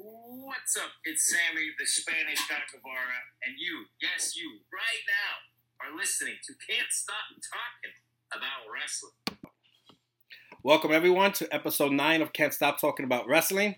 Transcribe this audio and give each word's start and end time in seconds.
What's 0.00 0.76
up? 0.76 0.92
It's 1.02 1.28
Sammy, 1.28 1.70
the 1.76 1.84
Spanish 1.84 2.46
Don 2.46 2.60
Guevara, 2.72 3.18
and 3.44 3.56
you, 3.58 3.86
yes, 4.00 4.36
you, 4.36 4.60
right 4.72 5.02
now, 5.08 5.88
are 5.90 5.96
listening 5.98 6.34
to 6.46 6.52
Can't 6.54 6.86
Stop 6.88 7.16
Talking 7.50 7.96
About 8.32 8.72
Wrestling. 8.72 9.50
Welcome 10.62 10.92
everyone 10.92 11.32
to 11.32 11.52
episode 11.52 11.90
nine 11.90 12.22
of 12.22 12.32
Can't 12.32 12.54
Stop 12.54 12.80
Talking 12.80 13.06
About 13.06 13.26
Wrestling. 13.26 13.74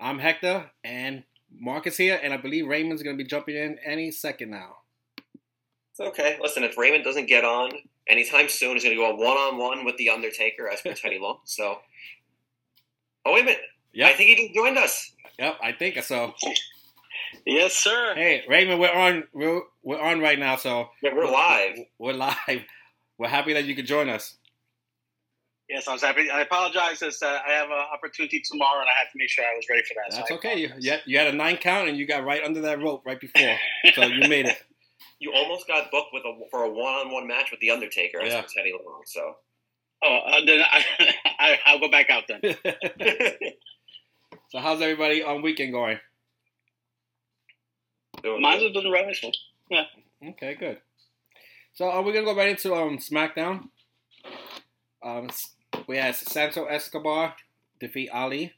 I'm 0.00 0.18
Hector, 0.18 0.72
and 0.82 1.22
Mark 1.56 1.86
is 1.86 1.96
here, 1.96 2.18
and 2.20 2.34
I 2.34 2.36
believe 2.36 2.66
Raymond's 2.66 3.04
going 3.04 3.16
to 3.16 3.22
be 3.22 3.28
jumping 3.28 3.54
in 3.54 3.78
any 3.86 4.10
second 4.10 4.50
now. 4.50 4.78
It's 5.92 6.00
okay. 6.00 6.36
Listen, 6.42 6.64
if 6.64 6.76
Raymond 6.76 7.04
doesn't 7.04 7.26
get 7.26 7.44
on 7.44 7.70
anytime 8.08 8.48
soon, 8.48 8.72
he's 8.72 8.82
going 8.82 8.96
to 8.96 9.00
go 9.00 9.14
one 9.14 9.36
on 9.36 9.56
one 9.56 9.84
with 9.84 9.96
the 9.98 10.10
Undertaker 10.10 10.68
as 10.68 10.80
per 10.80 10.94
Teddy 10.94 11.20
Long. 11.20 11.38
So, 11.44 11.78
oh 13.24 13.32
wait 13.32 13.42
a 13.42 13.44
minute, 13.44 13.60
Yeah, 13.92 14.06
I 14.08 14.14
think 14.14 14.30
he 14.30 14.36
just 14.46 14.54
joined 14.54 14.78
us. 14.78 15.12
yep, 15.38 15.56
I 15.62 15.72
think 15.72 16.02
so. 16.02 16.34
Yes, 17.46 17.74
sir. 17.74 18.12
Hey, 18.16 18.42
Raymond, 18.48 18.80
we're 18.80 18.92
on. 18.92 19.22
We're 19.32 19.62
we're 19.84 20.00
on 20.00 20.20
right 20.20 20.38
now, 20.38 20.56
so 20.56 20.88
Yeah, 21.00 21.14
we're 21.14 21.30
live. 21.30 21.76
We're 21.98 22.12
live. 22.12 22.36
We're 23.18 23.28
happy 23.28 23.52
that 23.54 23.64
you 23.64 23.76
could 23.76 23.86
join 23.86 24.08
us. 24.08 24.34
Yes, 25.68 25.86
I 25.86 25.92
was 25.92 26.02
happy. 26.02 26.28
I 26.28 26.40
apologize. 26.40 27.00
As, 27.02 27.22
uh, 27.22 27.38
I 27.46 27.52
have 27.52 27.66
an 27.70 27.84
opportunity 27.94 28.42
tomorrow, 28.44 28.80
and 28.80 28.88
I 28.88 28.92
had 28.98 29.04
to 29.12 29.16
make 29.16 29.30
sure 29.30 29.44
I 29.44 29.54
was 29.54 29.64
ready 29.70 29.82
for 29.84 29.94
that. 29.94 30.16
That's 30.16 30.30
I 30.30 30.34
okay. 30.34 30.58
You, 30.58 30.70
you, 30.80 30.90
had, 30.90 31.02
you 31.06 31.18
had 31.18 31.28
a 31.28 31.32
nine 31.32 31.56
count, 31.56 31.88
and 31.88 31.96
you 31.96 32.04
got 32.06 32.24
right 32.24 32.42
under 32.42 32.60
that 32.62 32.80
rope 32.82 33.06
right 33.06 33.20
before, 33.20 33.56
so 33.94 34.02
you 34.02 34.28
made 34.28 34.46
it. 34.46 34.58
You 35.20 35.32
almost 35.32 35.68
got 35.68 35.90
booked 35.92 36.10
with 36.12 36.24
a 36.24 36.36
for 36.50 36.64
a 36.64 36.68
one 36.70 36.94
on 36.94 37.12
one 37.12 37.28
match 37.28 37.52
with 37.52 37.60
the 37.60 37.70
Undertaker 37.70 38.20
as 38.20 38.32
Yeah. 38.32 38.40
per 38.42 38.48
Teddy 38.54 38.72
Long. 38.72 39.02
So, 39.06 39.36
Oh, 40.02 40.16
uh, 40.26 40.40
then 40.44 40.62
I, 40.68 40.84
I, 41.38 41.58
I'll 41.66 41.78
go 41.78 41.88
back 41.90 42.10
out 42.10 42.24
then. 42.26 42.40
So 44.50 44.58
how's 44.58 44.82
everybody 44.82 45.22
on 45.22 45.42
weekend 45.42 45.70
going? 45.72 45.98
Doing 48.20 48.42
Mine's 48.42 48.62
good. 48.62 48.72
doing 48.74 48.90
right. 48.90 49.16
So. 49.16 49.30
Okay, 50.30 50.56
good. 50.56 50.78
So 51.72 51.88
are 51.88 52.02
we're 52.02 52.12
gonna 52.12 52.24
go 52.24 52.34
right 52.36 52.48
into 52.48 52.74
um 52.74 52.98
SmackDown. 52.98 53.68
Um, 55.04 55.30
we 55.86 55.98
had 55.98 56.16
Santos 56.16 56.66
Escobar 56.68 57.36
defeat 57.78 58.10
Ali 58.10 58.52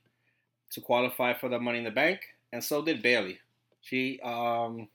to 0.70 0.80
qualify 0.80 1.34
for 1.34 1.50
the 1.50 1.58
Money 1.58 1.78
in 1.78 1.84
the 1.84 1.91
Bank, 1.91 2.20
and 2.55 2.64
so 2.64 2.80
did 2.80 3.02
Bayley. 3.02 3.39
She 3.83 4.19
um 4.24 4.89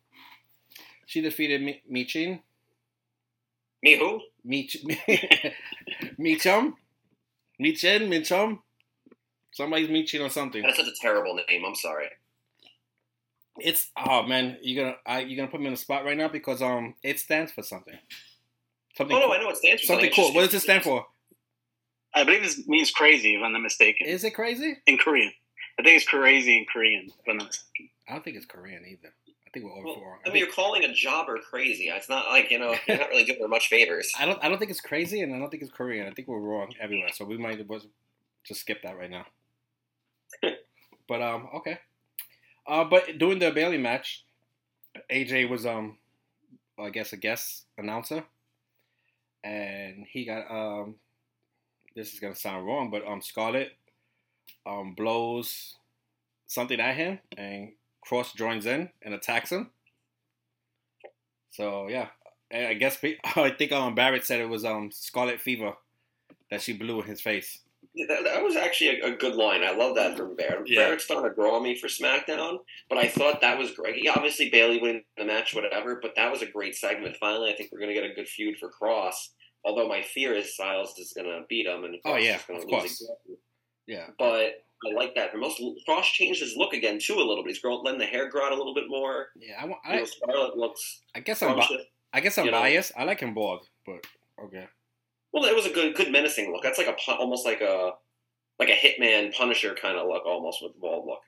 she 1.06 1.22
defeated 1.22 1.62
Mi- 1.62 1.84
Michin 1.92 2.40
me 3.84 4.00
who? 4.00 4.20
Mich 4.44 4.78
Michum 6.20 6.74
Michin 7.62 8.10
Michum. 8.10 8.60
Somebody's 9.58 9.90
Michin 9.90 10.24
or 10.24 10.30
something. 10.30 10.62
That's 10.62 10.78
such 10.78 10.86
a 10.86 11.02
terrible 11.02 11.34
name. 11.34 11.64
I'm 11.66 11.74
sorry. 11.74 12.10
It's 13.58 13.90
oh 13.98 14.22
man, 14.22 14.60
you 14.62 14.80
gonna 14.80 14.96
I, 15.04 15.22
you 15.22 15.36
gonna 15.36 15.48
put 15.50 15.60
me 15.60 15.66
on 15.66 15.74
the 15.74 15.78
spot 15.78 16.06
right 16.06 16.16
now 16.16 16.28
because 16.28 16.62
um 16.62 16.94
it 17.02 17.20
stands 17.20 17.52
for 17.52 17.64
something. 17.64 17.98
Something. 18.96 19.18
Oh 19.18 19.20
no, 19.20 19.26
cool. 19.26 19.36
I 19.36 19.42
know 19.42 19.50
it 19.50 19.58
stands 19.58 19.82
for 19.82 19.88
Something 19.88 20.12
cool. 20.16 20.32
What 20.36 20.46
does 20.46 20.54
it 20.54 20.60
stand 20.60 20.84
for? 20.84 21.08
I 22.14 22.24
believe 22.24 22.44
this 22.44 22.68
means 22.68 22.92
crazy, 22.92 23.34
if 23.34 23.42
I'm 23.44 23.52
not 23.52 23.64
mistaken. 23.64 24.06
Is 24.06 24.24
it 24.24 24.36
crazy? 24.36 24.78
in 24.86 25.00
Korean. 25.00 25.32
I 25.80 25.84
think 25.84 25.98
it's 25.98 26.08
crazy 26.08 26.56
in 26.56 26.66
Korean, 26.72 27.08
if 27.08 27.28
I'm 27.28 27.38
not 27.38 27.48
mistaken. 27.48 27.90
I 28.08 28.14
don't 28.14 28.24
think 28.24 28.38
it's 28.38 28.46
Korean 28.46 28.84
either. 28.88 29.12
I 29.26 29.50
think 29.52 29.66
we're 29.66 29.72
over 29.72 29.86
Well, 29.86 29.96
for. 29.96 30.20
I 30.24 30.30
mean, 30.30 30.38
you're 30.38 30.54
calling 30.54 30.84
a 30.84 30.94
jobber 30.94 31.40
crazy. 31.40 31.86
It's 31.86 32.10
not 32.10 32.28
like 32.28 32.52
you 32.52 32.60
know 32.60 32.76
you're 32.88 32.98
not 33.00 33.10
really 33.10 33.24
doing 33.24 33.42
her 33.42 33.48
much 33.48 33.70
favors. 33.70 34.14
I 34.20 34.26
don't. 34.26 34.38
I 34.44 34.50
don't 34.50 34.60
think 34.60 34.70
it's 34.70 34.82
crazy, 34.82 35.22
and 35.22 35.34
I 35.34 35.40
don't 35.40 35.50
think 35.50 35.64
it's 35.64 35.72
Korean. 35.72 36.06
I 36.06 36.12
think 36.12 36.28
we're 36.28 36.40
wrong 36.40 36.74
everywhere. 36.80 37.10
So 37.12 37.26
we 37.26 37.38
might 37.40 37.60
just 38.46 38.62
skip 38.62 38.84
that 38.84 38.96
right 39.00 39.10
now. 39.10 39.26
But 41.08 41.22
um, 41.22 41.48
okay. 41.56 41.80
Uh, 42.66 42.84
but 42.84 43.18
during 43.18 43.40
the 43.40 43.52
Bayley 43.52 43.78
match, 43.78 44.26
AJ 45.12 45.50
was 45.50 45.66
um, 45.66 45.98
I 46.78 46.90
guess 46.90 47.14
a 47.14 47.18
guest 47.18 47.66
announcer, 47.78 48.24
and 49.44 50.06
he 50.12 50.26
got 50.26 50.50
um, 50.52 50.96
this 51.96 52.14
is 52.14 52.20
gonna 52.20 52.36
sound 52.36 52.66
wrong, 52.66 52.90
but 52.92 53.06
um, 53.08 53.22
Scarlett 53.22 53.72
um 54.66 54.94
blows 54.96 55.76
something 56.48 56.80
at 56.80 56.96
him, 56.96 57.20
and 57.38 57.72
Kross 58.06 58.36
joins 58.36 58.66
in 58.66 58.90
and 59.02 59.14
attacks 59.14 59.52
him. 59.52 59.72
So 61.52 61.88
yeah, 61.88 62.08
I 62.54 62.74
guess 62.76 62.98
I 63.36 63.50
think 63.52 63.72
um 63.72 63.96
Barrett 63.96 64.26
said 64.26 64.42
it 64.42 64.50
was 64.50 64.66
um 64.66 64.92
Scarlet 64.92 65.40
Fever 65.40 65.74
that 66.52 66.62
she 66.62 66.74
blew 66.74 67.02
in 67.02 67.08
his 67.08 67.22
face. 67.22 67.60
That, 68.08 68.24
that 68.24 68.44
was 68.44 68.56
actually 68.56 69.00
a, 69.02 69.08
a 69.08 69.16
good 69.16 69.36
line. 69.36 69.64
I 69.64 69.72
love 69.72 69.96
that 69.96 70.18
from 70.18 70.36
Barrett. 70.36 70.70
Yeah. 70.70 70.86
Barrett's 70.86 71.06
starting 71.06 71.30
to 71.30 71.36
grow 71.36 71.56
on 71.56 71.64
me 71.64 71.76
for 71.78 71.88
SmackDown, 71.88 72.58
but 72.90 72.98
I 72.98 73.08
thought 73.08 73.42
that 73.42 73.58
was 73.58 73.72
great. 73.72 73.96
He 73.96 74.08
obviously 74.10 74.50
Bayley 74.50 74.80
winning 74.80 75.04
the 75.18 75.26
match, 75.26 75.54
whatever, 75.56 76.00
but 76.02 76.14
that 76.16 76.32
was 76.32 76.42
a 76.42 76.46
great 76.52 76.76
segment. 76.76 77.18
Finally, 77.18 77.52
I 77.52 77.56
think 77.56 77.72
we're 77.72 77.80
going 77.80 77.94
to 77.94 78.00
get 78.00 78.10
a 78.10 78.14
good 78.14 78.28
feud 78.28 78.58
for 78.60 78.70
Kross. 78.72 79.16
Although 79.66 79.88
my 79.88 80.02
fear 80.02 80.34
is 80.34 80.54
Styles 80.54 80.98
is 80.98 81.14
going 81.14 81.28
to 81.28 81.42
beat 81.50 81.66
him, 81.66 81.84
and 81.84 81.96
Oh, 82.06 82.16
yeah, 82.16 82.38
is 82.38 82.44
going 82.44 82.62
of 82.62 82.68
course. 82.68 83.02
again. 83.02 83.38
Yeah, 83.88 84.08
But 84.20 84.64
I 84.86 84.94
like 84.94 85.16
that. 85.16 85.32
For 85.32 85.38
most 85.38 85.62
Kross 85.88 86.04
changed 86.04 86.42
his 86.42 86.56
look 86.56 86.74
again 86.74 87.00
too 87.02 87.16
a 87.16 87.24
little 87.24 87.44
bit. 87.44 87.50
He's 87.54 87.60
growing, 87.62 87.84
letting 87.84 88.00
the 88.00 88.06
hair 88.06 88.30
grow 88.30 88.46
out 88.46 88.52
a 88.52 88.56
little 88.56 88.74
bit 88.76 88.86
more. 88.88 89.28
yeah. 89.40 89.56
I, 89.60 89.66
wa- 89.66 89.78
You 89.90 90.06
know, 90.28 90.52
I, 90.52 90.56
looks 90.56 91.02
I 91.16 91.20
guess 91.22 91.42
I'm 91.42 91.56
bi- 91.56 91.68
I 92.14 92.20
guess 92.22 92.38
I'm 92.38 92.46
you 92.46 92.52
know. 92.52 92.60
biased. 92.60 92.92
I 92.98 93.04
like 93.06 93.20
him 93.22 93.34
bald, 93.34 93.66
but 93.86 94.06
okay. 94.46 94.68
Well, 95.34 95.46
it 95.46 95.56
was 95.56 95.66
a 95.66 95.70
good, 95.70 95.96
good 95.96 96.12
menacing 96.12 96.52
look. 96.52 96.64
That's 96.64 96.78
like 96.78 96.88
a 96.88 96.96
almost 97.12 97.46
like 97.46 97.62
a 97.62 97.92
like 98.60 98.70
a 98.70 98.74
hitman 98.74 99.36
Punisher 99.36 99.76
kind 99.76 99.98
of 99.98 100.08
look, 100.08 100.26
almost 100.26 100.60
with 100.62 100.74
the 100.74 100.80
bald 100.80 101.06
look. 101.06 101.22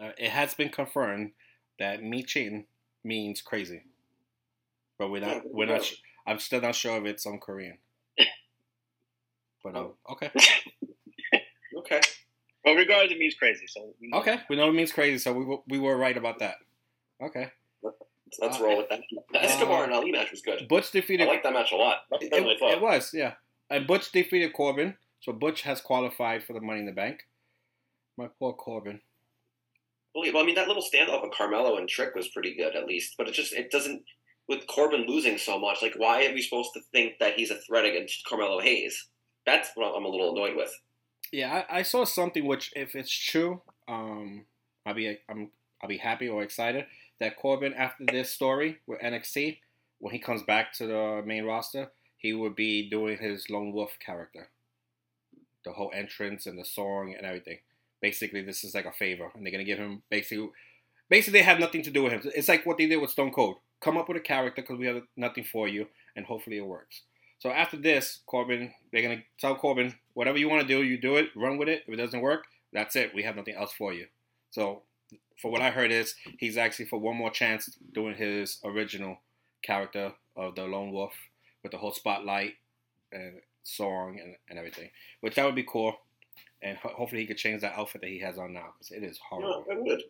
Uh, 0.00 0.12
it 0.18 0.30
has 0.30 0.54
been 0.54 0.68
confirmed 0.68 1.32
that 1.78 2.00
Michin 2.00 2.64
means 3.02 3.40
crazy, 3.40 3.82
but 4.98 5.10
we're 5.10 5.20
not. 5.20 5.42
We're 5.50 5.66
not. 5.66 5.84
su- 5.84 5.96
I'm 6.26 6.38
still 6.38 6.60
not 6.60 6.74
sure 6.74 6.98
if 6.98 7.04
it's 7.04 7.26
on 7.26 7.38
Korean. 7.38 7.78
But 9.64 9.74
um, 9.74 9.94
okay, 10.12 10.30
Okay. 11.78 12.00
Well, 12.64 12.74
regardless, 12.74 13.12
it 13.12 13.18
means 13.18 13.34
crazy. 13.34 13.66
So 13.68 13.94
okay. 14.14 14.40
We 14.48 14.56
know 14.56 14.68
it 14.68 14.72
means 14.72 14.92
crazy, 14.92 15.18
so 15.18 15.32
we 15.32 15.44
were, 15.44 15.58
we 15.68 15.78
were 15.78 15.96
right 15.96 16.16
about 16.16 16.40
that. 16.40 16.56
Okay. 17.22 17.50
So 18.36 18.46
let's 18.46 18.60
Uh, 18.60 18.64
roll 18.64 18.76
with 18.76 18.88
that. 18.90 19.00
The 19.32 19.42
Escobar 19.42 19.84
and 19.84 19.92
Ali 19.94 20.12
match 20.12 20.30
was 20.30 20.42
good. 20.42 20.68
Butch 20.68 20.90
defeated. 20.90 21.26
I 21.26 21.30
like 21.30 21.42
that 21.42 21.54
match 21.54 21.72
a 21.72 21.76
lot. 21.76 22.00
It, 22.20 22.58
thought. 22.58 22.72
it 22.72 22.80
was, 22.82 23.14
yeah. 23.14 23.34
And 23.70 23.86
Butch 23.86 24.12
defeated 24.12 24.52
Corbin, 24.52 24.96
so 25.20 25.32
Butch 25.32 25.62
has 25.62 25.80
qualified 25.80 26.44
for 26.44 26.52
the 26.52 26.60
Money 26.60 26.80
in 26.80 26.86
the 26.86 26.92
Bank. 26.92 27.26
My 28.18 28.28
poor 28.38 28.52
Corbin. 28.52 29.00
Well, 30.14 30.24
I 30.36 30.44
mean, 30.44 30.54
that 30.54 30.68
little 30.68 30.82
standoff 30.82 31.22
with 31.22 31.32
Carmelo 31.32 31.76
and 31.76 31.88
Trick 31.88 32.14
was 32.14 32.28
pretty 32.28 32.54
good, 32.54 32.74
at 32.76 32.86
least. 32.86 33.14
But 33.16 33.28
it 33.28 33.32
just 33.32 33.52
it 33.52 33.70
doesn't. 33.70 34.02
With 34.48 34.66
Corbin 34.68 35.06
losing 35.08 35.38
so 35.38 35.58
much, 35.58 35.82
like, 35.82 35.94
why 35.96 36.24
are 36.24 36.32
we 36.32 36.40
supposed 36.40 36.70
to 36.74 36.80
think 36.92 37.14
that 37.18 37.34
he's 37.34 37.50
a 37.50 37.56
threat 37.62 37.84
against 37.84 38.24
Carmelo 38.26 38.60
Hayes? 38.60 39.08
That's 39.44 39.70
what 39.74 39.92
I'm 39.96 40.04
a 40.04 40.08
little 40.08 40.32
annoyed 40.36 40.56
with. 40.56 40.70
Yeah, 41.32 41.64
I, 41.68 41.78
I 41.78 41.82
saw 41.82 42.04
something 42.04 42.46
which, 42.46 42.72
if 42.76 42.94
it's 42.94 43.10
true, 43.10 43.60
um, 43.88 44.44
I'll 44.84 44.94
be 44.94 45.18
I'm 45.28 45.50
I'll 45.82 45.88
be 45.88 45.98
happy 45.98 46.28
or 46.28 46.42
excited 46.42 46.86
that 47.20 47.36
Corbin 47.36 47.74
after 47.74 48.04
this 48.04 48.30
story 48.30 48.78
with 48.86 49.00
NXT, 49.00 49.58
when 49.98 50.12
he 50.12 50.18
comes 50.18 50.42
back 50.42 50.72
to 50.74 50.86
the 50.86 51.22
main 51.24 51.44
roster, 51.44 51.90
he 52.18 52.32
would 52.32 52.54
be 52.54 52.88
doing 52.88 53.18
his 53.18 53.48
lone 53.50 53.72
wolf 53.72 53.98
character, 54.04 54.48
the 55.64 55.72
whole 55.72 55.90
entrance 55.94 56.46
and 56.46 56.58
the 56.58 56.64
song 56.64 57.14
and 57.16 57.26
everything. 57.26 57.58
Basically, 58.00 58.42
this 58.42 58.64
is 58.64 58.74
like 58.74 58.84
a 58.84 58.92
favor, 58.92 59.30
and 59.34 59.44
they're 59.44 59.52
gonna 59.52 59.64
give 59.64 59.78
him 59.78 60.02
basically, 60.10 60.48
basically 61.08 61.40
they 61.40 61.44
have 61.44 61.60
nothing 61.60 61.82
to 61.82 61.90
do 61.90 62.02
with 62.02 62.12
him. 62.12 62.22
It's 62.34 62.48
like 62.48 62.66
what 62.66 62.78
they 62.78 62.86
did 62.86 63.00
with 63.00 63.10
Stone 63.10 63.32
Cold. 63.32 63.56
Come 63.80 63.96
up 63.96 64.08
with 64.08 64.16
a 64.16 64.20
character 64.20 64.62
because 64.62 64.78
we 64.78 64.86
have 64.86 65.02
nothing 65.16 65.44
for 65.44 65.68
you, 65.68 65.86
and 66.14 66.26
hopefully 66.26 66.58
it 66.58 66.66
works. 66.66 67.02
So 67.38 67.50
after 67.50 67.76
this, 67.76 68.20
Corbin, 68.26 68.72
they're 68.92 69.02
gonna 69.02 69.22
tell 69.38 69.54
Corbin, 69.54 69.94
whatever 70.14 70.38
you 70.38 70.48
want 70.48 70.62
to 70.62 70.68
do, 70.68 70.82
you 70.82 70.98
do 70.98 71.16
it, 71.16 71.28
run 71.36 71.58
with 71.58 71.68
it. 71.68 71.84
If 71.86 71.94
it 71.94 71.96
doesn't 71.96 72.20
work, 72.20 72.46
that's 72.72 72.96
it. 72.96 73.14
We 73.14 73.22
have 73.22 73.36
nothing 73.36 73.54
else 73.54 73.72
for 73.72 73.92
you. 73.92 74.06
So, 74.50 74.82
for 75.40 75.50
what 75.50 75.62
I 75.62 75.70
heard 75.70 75.90
is 75.92 76.14
he's 76.38 76.56
actually 76.56 76.86
for 76.86 76.98
one 76.98 77.16
more 77.16 77.30
chance 77.30 77.68
doing 77.92 78.14
his 78.14 78.58
original 78.64 79.18
character 79.62 80.12
of 80.36 80.54
the 80.54 80.64
lone 80.64 80.92
wolf 80.92 81.12
with 81.62 81.72
the 81.72 81.78
whole 81.78 81.92
spotlight 81.92 82.54
and 83.12 83.40
song 83.62 84.18
and, 84.22 84.36
and 84.48 84.58
everything, 84.58 84.90
which 85.20 85.34
that 85.34 85.44
would 85.44 85.54
be 85.54 85.64
cool. 85.64 85.94
And 86.62 86.76
ho- 86.78 86.92
hopefully 86.96 87.20
he 87.20 87.26
could 87.26 87.36
change 87.36 87.60
that 87.62 87.74
outfit 87.78 88.00
that 88.02 88.10
he 88.10 88.18
has 88.20 88.38
on 88.38 88.52
now 88.52 88.74
because 88.78 88.90
it 88.96 89.02
is 89.04 89.18
No, 89.32 89.38
horrible. 89.40 89.64
it 89.70 89.82
would. 89.82 90.02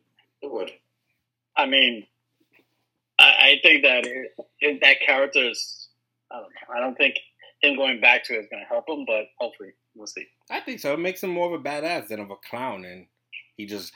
It 0.43 0.53
would. 0.53 0.71
I 1.57 1.67
mean, 1.67 2.07
I, 3.19 3.25
I 3.25 3.55
think 3.63 3.83
that 3.83 4.07
it, 4.07 4.33
it, 4.61 4.81
that 4.83 5.01
character 5.05 5.49
is. 5.51 5.89
I 6.31 6.37
don't 6.37 6.45
know. 6.51 6.75
I 6.77 6.81
don't 6.81 6.97
think 6.97 7.17
him 7.63 7.77
going 7.77 8.01
back 8.01 8.25
to 8.25 8.35
it 8.35 8.41
is 8.41 8.47
going 8.51 8.63
to 8.63 8.69
help 8.69 8.89
him, 8.89 9.05
but 9.07 9.25
hopefully 9.39 9.71
we'll 9.95 10.07
see. 10.07 10.27
I 10.51 10.61
think 10.61 10.81
so. 10.81 10.93
It 10.93 10.99
makes 11.01 11.23
him 11.23 11.31
more 11.31 11.47
of 11.53 11.59
a 11.61 11.63
badass 11.63 12.09
than 12.09 12.21
of 12.21 12.31
a 12.31 12.37
clown, 12.37 12.85
and 12.85 13.07
he 13.57 13.65
just 13.67 13.93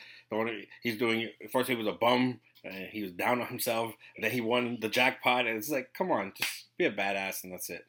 he's 0.83 0.97
doing. 0.99 1.29
First, 1.53 1.69
he 1.69 1.75
was 1.75 1.87
a 1.87 1.93
bum, 1.93 2.41
and 2.65 2.89
he 2.91 3.03
was 3.03 3.13
down 3.13 3.41
on 3.41 3.47
himself. 3.49 3.93
And 4.17 4.25
then 4.25 4.31
he 4.33 4.41
won 4.41 4.79
the 4.81 4.89
jackpot, 4.89 5.47
and 5.47 5.57
it's 5.57 5.71
like, 5.71 5.93
come 5.95 6.11
on, 6.11 6.33
just 6.37 6.67
be 6.79 6.85
a 6.87 6.93
badass, 6.93 7.45
and 7.45 7.53
that's 7.53 7.71
it. 7.71 7.87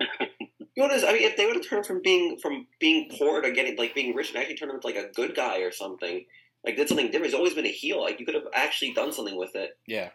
You 0.76 0.82
know 0.82 0.88
what 0.90 0.96
is? 0.98 1.04
I 1.04 1.12
mean, 1.14 1.22
if 1.22 1.38
they 1.38 1.46
would 1.46 1.56
have 1.56 1.66
turned 1.66 1.86
from 1.86 2.02
being 2.02 2.36
from 2.36 2.66
being 2.78 3.08
poor 3.16 3.40
to 3.40 3.50
getting 3.50 3.76
like 3.78 3.94
being 3.94 4.14
rich 4.14 4.28
and 4.28 4.36
actually 4.36 4.56
turned 4.56 4.68
him 4.72 4.76
into 4.76 4.86
like 4.86 4.96
a 4.96 5.10
good 5.14 5.34
guy 5.34 5.60
or 5.60 5.72
something, 5.72 6.26
like 6.66 6.76
did 6.76 6.86
something 6.86 7.06
different. 7.06 7.24
He's 7.24 7.34
always 7.34 7.54
been 7.54 7.64
a 7.64 7.70
heel. 7.70 8.02
Like 8.02 8.20
you 8.20 8.26
could 8.26 8.34
have 8.34 8.44
actually 8.52 8.92
done 8.92 9.10
something 9.10 9.38
with 9.38 9.56
it, 9.56 9.78
Yeah. 9.86 10.10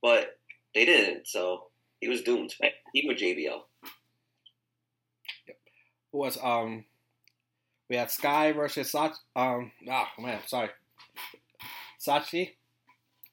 but 0.00 0.38
they 0.72 0.84
didn't. 0.84 1.26
So 1.26 1.64
he 2.00 2.06
was 2.06 2.22
doomed. 2.22 2.54
Even 2.94 3.08
with 3.08 3.18
JBL. 3.18 3.58
Who 6.12 6.18
was 6.18 6.38
um 6.40 6.84
we 7.88 7.96
had 7.96 8.10
Sky 8.10 8.52
versus 8.52 8.90
Sach 8.90 9.14
um 9.36 9.70
ah 9.90 10.10
man, 10.18 10.40
sorry. 10.46 10.70
Shotzi. 12.04 12.52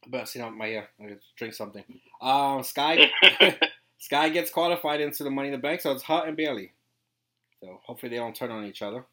But 0.08 0.28
see 0.28 0.40
my 0.40 0.68
ear. 0.68 0.88
I 1.00 1.04
gotta 1.04 1.20
drink 1.38 1.54
something. 1.54 1.84
Um 2.22 2.64
Sky 2.64 3.10
Sky 3.98 4.30
gets 4.30 4.52
qualified 4.52 5.02
into 5.02 5.24
the 5.24 5.32
Money 5.32 5.48
in 5.50 5.54
the 5.54 5.58
Bank, 5.58 5.82
so 5.82 5.92
it's 5.92 6.04
Hut 6.04 6.28
and 6.28 6.38
Bayley. 6.38 6.74
So 7.60 7.80
hopefully 7.86 8.12
they 8.12 8.18
don't 8.18 8.36
turn 8.36 8.52
on 8.52 8.66
each 8.66 8.82
other. 8.82 9.06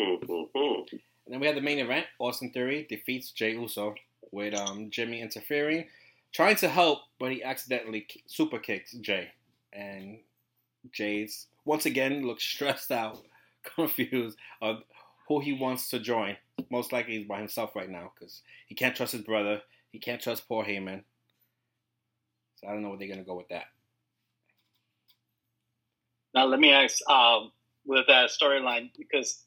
Mm-hmm. 0.00 0.96
And 1.30 1.34
then 1.34 1.40
we 1.40 1.46
have 1.46 1.56
the 1.56 1.62
main 1.62 1.78
event. 1.78 2.06
Austin 2.18 2.50
Theory 2.50 2.86
defeats 2.88 3.30
Jey 3.32 3.52
Uso 3.52 3.94
with 4.32 4.54
um, 4.54 4.90
Jimmy 4.90 5.20
interfering, 5.20 5.86
trying 6.32 6.56
to 6.56 6.68
help, 6.68 7.00
but 7.18 7.32
he 7.32 7.42
accidentally 7.42 8.06
super 8.26 8.58
kicks 8.58 8.92
Jey. 8.92 9.28
And 9.72 10.18
Jey's 10.92 11.46
once 11.64 11.86
again 11.86 12.26
looks 12.26 12.44
stressed 12.54 12.90
out, 12.90 13.18
confused 13.76 14.36
of 14.60 14.82
who 15.28 15.40
he 15.40 15.52
wants 15.52 15.90
to 15.90 15.98
join. 15.98 16.36
Most 16.70 16.92
likely 16.92 17.18
he's 17.18 17.26
by 17.26 17.38
himself 17.38 17.74
right 17.76 17.90
now 17.90 18.12
because 18.14 18.42
he 18.66 18.74
can't 18.74 18.94
trust 18.94 19.12
his 19.12 19.22
brother. 19.22 19.60
He 19.92 19.98
can't 19.98 20.20
trust 20.20 20.48
poor 20.48 20.64
Heyman. 20.64 21.02
So 22.56 22.68
I 22.68 22.72
don't 22.72 22.82
know 22.82 22.90
where 22.90 22.98
they're 22.98 23.08
gonna 23.08 23.22
go 23.22 23.36
with 23.36 23.48
that. 23.48 23.66
Now 26.34 26.46
let 26.46 26.60
me 26.60 26.72
ask 26.72 26.98
um, 27.08 27.50
with 27.84 28.06
that 28.06 28.30
storyline 28.30 28.90
because 28.96 29.42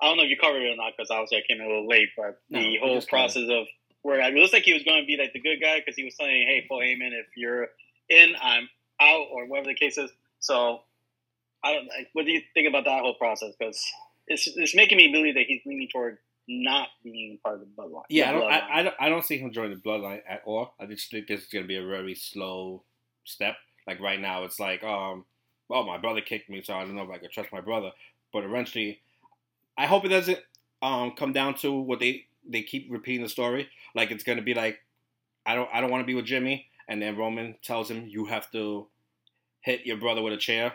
I 0.00 0.06
don't 0.06 0.16
know 0.16 0.24
if 0.24 0.30
you 0.30 0.36
covered 0.36 0.62
it 0.62 0.72
or 0.72 0.76
not 0.76 0.92
because 0.96 1.10
obviously 1.10 1.38
I 1.38 1.42
came 1.48 1.60
in 1.60 1.66
a 1.66 1.68
little 1.68 1.88
late, 1.88 2.08
but 2.16 2.40
No, 2.48 2.60
the 2.60 2.78
whole 2.78 3.02
process 3.02 3.48
of 3.50 3.66
where 4.02 4.22
I 4.22 4.28
mean, 4.28 4.38
it 4.38 4.40
looks 4.40 4.52
like 4.52 4.62
he 4.62 4.72
was 4.72 4.82
going 4.82 5.02
to 5.02 5.06
be 5.06 5.16
like 5.16 5.32
the 5.32 5.40
good 5.40 5.60
guy 5.60 5.78
because 5.78 5.96
he 5.96 6.04
was 6.04 6.16
saying, 6.16 6.46
"Hey, 6.46 6.64
Paul 6.66 6.80
Heyman, 6.80 7.12
if 7.12 7.26
you're 7.36 7.68
in, 8.08 8.34
I'm 8.40 8.68
out," 9.00 9.26
or 9.30 9.46
whatever 9.46 9.68
the 9.68 9.74
case 9.74 9.98
is. 9.98 10.10
So 10.40 10.82
I 11.62 11.74
don't. 11.74 11.86
Like, 11.86 12.08
what 12.12 12.26
do 12.26 12.32
you 12.32 12.40
think 12.54 12.68
about 12.68 12.84
that 12.84 13.00
whole 13.00 13.14
process? 13.14 13.52
Because 13.58 13.82
it's 14.26 14.48
it's 14.56 14.74
making 14.74 14.98
me 14.98 15.12
believe 15.12 15.34
that 15.34 15.44
he's 15.46 15.62
leaning 15.66 15.88
toward 15.92 16.18
not 16.48 16.88
being 17.04 17.38
part 17.42 17.56
of 17.56 17.60
the 17.60 17.66
bloodline. 17.66 18.02
Yeah, 18.08 18.30
I 18.30 18.32
don't, 18.32 18.42
bloodline. 18.42 18.50
I, 18.50 18.78
I, 18.78 18.82
don't, 18.82 18.94
I 19.00 19.08
don't 19.08 19.24
see 19.24 19.38
him 19.38 19.52
joining 19.52 19.76
the 19.76 19.82
bloodline 19.82 20.20
at 20.28 20.42
all. 20.44 20.74
I 20.80 20.86
just 20.86 21.10
think 21.10 21.28
this 21.28 21.42
is 21.42 21.46
going 21.46 21.64
to 21.64 21.68
be 21.68 21.76
a 21.76 21.86
very 21.86 22.14
slow 22.14 22.82
step. 23.24 23.56
Like 23.86 24.00
right 24.00 24.20
now, 24.20 24.44
it's 24.44 24.58
like, 24.58 24.82
um, 24.82 25.24
well, 25.68 25.84
my 25.84 25.98
brother 25.98 26.20
kicked 26.20 26.50
me, 26.50 26.62
so 26.62 26.74
I 26.74 26.84
don't 26.84 26.96
know 26.96 27.02
if 27.02 27.10
I 27.10 27.18
can 27.18 27.30
trust 27.30 27.52
my 27.52 27.60
brother. 27.60 27.92
But 28.32 28.44
eventually, 28.44 29.00
I 29.78 29.86
hope 29.86 30.04
it 30.04 30.08
doesn't 30.08 30.38
um, 30.82 31.12
come 31.12 31.32
down 31.32 31.54
to 31.58 31.72
what 31.72 32.00
they 32.00 32.26
they 32.48 32.62
keep 32.62 32.88
repeating 32.90 33.22
the 33.22 33.28
story. 33.28 33.68
Like 33.94 34.10
it's 34.10 34.24
going 34.24 34.38
to 34.38 34.44
be 34.44 34.54
like, 34.54 34.78
I 35.46 35.54
don't 35.54 35.68
I 35.72 35.80
don't 35.80 35.90
want 35.90 36.02
to 36.02 36.06
be 36.06 36.14
with 36.14 36.26
Jimmy, 36.26 36.66
and 36.88 37.00
then 37.00 37.16
Roman 37.16 37.56
tells 37.62 37.90
him 37.90 38.08
you 38.08 38.26
have 38.26 38.50
to 38.52 38.86
hit 39.60 39.86
your 39.86 39.98
brother 39.98 40.22
with 40.22 40.32
a 40.32 40.38
chair, 40.38 40.74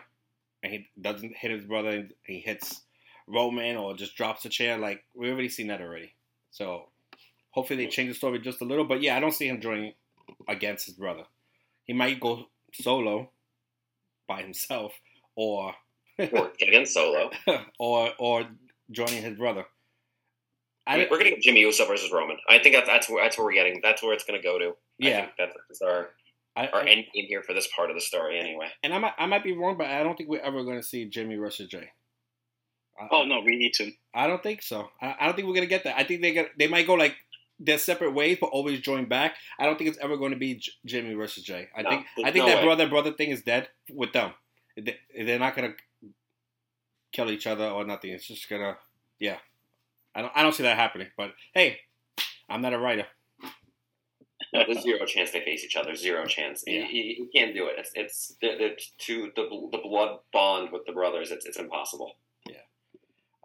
and 0.62 0.72
he 0.72 0.88
doesn't 1.00 1.36
hit 1.36 1.50
his 1.50 1.64
brother, 1.64 1.90
and 1.90 2.12
he 2.24 2.40
hits 2.40 2.82
Roman 3.26 3.76
or 3.76 3.94
just 3.94 4.16
drops 4.16 4.42
the 4.42 4.48
chair. 4.48 4.78
Like 4.78 5.02
we've 5.14 5.32
already 5.32 5.48
seen 5.48 5.68
that 5.68 5.80
already. 5.80 6.14
So 6.50 6.88
hopefully 7.50 7.84
they 7.84 7.90
change 7.90 8.08
the 8.10 8.14
story 8.14 8.38
just 8.38 8.60
a 8.62 8.64
little. 8.64 8.84
But 8.84 9.02
yeah, 9.02 9.16
I 9.16 9.20
don't 9.20 9.32
see 9.34 9.48
him 9.48 9.60
joining 9.60 9.94
against 10.48 10.86
his 10.86 10.94
brother. 10.94 11.24
He 11.84 11.92
might 11.92 12.20
go 12.20 12.46
solo 12.72 13.30
by 14.28 14.42
himself, 14.42 14.92
or 15.36 15.74
Or 16.32 16.50
against 16.62 16.94
Solo. 16.94 17.30
or 17.78 18.10
or 18.18 18.44
joining 18.90 19.22
his 19.22 19.36
brother. 19.36 19.64
I 20.86 20.98
mean, 20.98 21.08
we're 21.10 21.18
getting 21.18 21.40
Jimmy 21.42 21.60
Uso 21.60 21.84
versus 21.86 22.10
Roman. 22.12 22.38
I 22.48 22.58
think 22.58 22.74
that's 22.74 22.88
that's 22.88 23.08
where 23.10 23.22
that's 23.22 23.36
where 23.36 23.44
we're 23.44 23.54
getting. 23.54 23.80
That's 23.82 24.02
where 24.02 24.12
it's 24.14 24.24
going 24.24 24.40
to 24.40 24.42
go 24.46 24.58
to. 24.58 24.68
I 24.68 24.72
yeah, 24.98 25.20
think 25.22 25.32
that's, 25.38 25.52
that's 25.68 25.82
our 25.82 26.10
I, 26.56 26.66
our 26.68 26.82
I- 26.82 26.88
end 26.88 27.04
game 27.14 27.26
here 27.28 27.42
for 27.42 27.52
this 27.54 27.68
part 27.74 27.90
of 27.90 27.96
the 27.96 28.00
story. 28.00 28.38
Anyway, 28.38 28.68
and 28.82 28.92
I 28.94 28.98
might 28.98 29.12
I 29.18 29.26
might 29.26 29.44
be 29.44 29.56
wrong, 29.56 29.76
but 29.76 29.86
I 29.88 30.02
don't 30.02 30.16
think 30.16 30.28
we're 30.30 30.40
ever 30.40 30.64
going 30.64 30.76
to 30.78 30.82
see 30.82 31.04
Jimmy 31.04 31.36
versus 31.36 31.68
Jey. 31.68 31.90
I, 32.98 33.08
Oh 33.10 33.24
no, 33.24 33.40
we 33.40 33.56
need 33.56 33.72
to. 33.74 33.90
I 34.14 34.26
don't 34.26 34.42
think 34.42 34.62
so. 34.62 34.88
I, 35.02 35.14
I 35.20 35.26
don't 35.26 35.36
think 35.36 35.46
we're 35.48 35.54
gonna 35.54 35.66
get 35.66 35.84
that. 35.84 35.98
I 35.98 36.04
think 36.04 36.22
they 36.22 36.32
get 36.32 36.52
they 36.58 36.66
might 36.68 36.86
go 36.86 36.94
like 36.94 37.14
their 37.60 37.78
separate 37.78 38.12
ways, 38.14 38.38
but 38.40 38.46
always 38.48 38.80
join 38.80 39.06
back. 39.06 39.34
I 39.58 39.64
don't 39.66 39.76
think 39.78 39.88
it's 39.90 39.98
ever 39.98 40.16
going 40.16 40.32
to 40.32 40.38
be 40.38 40.56
J- 40.56 40.72
Jimmy 40.84 41.14
versus 41.14 41.42
Jey. 41.42 41.68
I 41.76 41.82
No, 41.82 41.90
think 41.90 42.06
I 42.24 42.30
think 42.32 42.44
no 42.44 42.46
that 42.46 42.58
way. 42.58 42.64
brother 42.64 42.88
brother 42.88 43.12
thing 43.12 43.30
is 43.30 43.42
dead 43.42 43.68
with 43.92 44.12
them. 44.12 44.32
They- 44.76 44.98
They're 45.24 45.38
not 45.38 45.54
gonna 45.56 45.74
kill 47.12 47.30
each 47.30 47.46
other 47.46 47.66
or 47.68 47.84
nothing. 47.84 48.10
It's 48.10 48.26
just 48.26 48.48
gonna 48.48 48.76
yeah. 49.18 49.38
I 50.14 50.22
don't 50.22 50.32
I 50.34 50.42
don't 50.42 50.54
see 50.54 50.62
that 50.64 50.76
happening. 50.76 51.08
But 51.16 51.32
hey, 51.54 51.78
I'm 52.48 52.62
not 52.62 52.72
a 52.74 52.78
writer. 52.78 53.06
There's 54.52 54.82
zero 54.82 55.04
chance 55.06 55.30
they 55.32 55.40
face 55.40 55.64
each 55.64 55.76
other. 55.76 55.94
Zero 55.94 56.26
chance. 56.26 56.64
You- 56.66 56.80
Yeah. 56.80 56.88
You 56.88 57.28
can't 57.34 57.54
do 57.54 57.66
it. 57.66 57.74
It's 57.78 57.90
it's 57.94 58.36
the, 58.40 58.56
the 58.58 58.80
two 58.98 59.32
the 59.36 59.48
the 59.72 59.78
blood 59.78 60.20
bond 60.32 60.72
with 60.72 60.86
the 60.86 60.92
brothers. 60.92 61.30
It's 61.30 61.46
it's 61.46 61.58
impossible. 61.58 62.16
Yeah. 62.48 62.56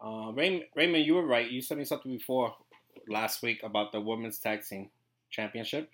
Uh, 0.03 0.31
Raymond, 0.31 0.63
Raymond, 0.75 1.06
you 1.06 1.15
were 1.15 1.25
right. 1.25 1.50
You 1.50 1.62
sent 1.62 1.80
me 1.80 1.86
something 1.86 2.12
before 2.12 2.56
last 3.07 3.42
week 3.42 3.62
about 3.63 3.92
the 3.92 4.01
women's 4.01 4.39
tag 4.39 4.63
team 4.65 4.89
championship, 5.30 5.89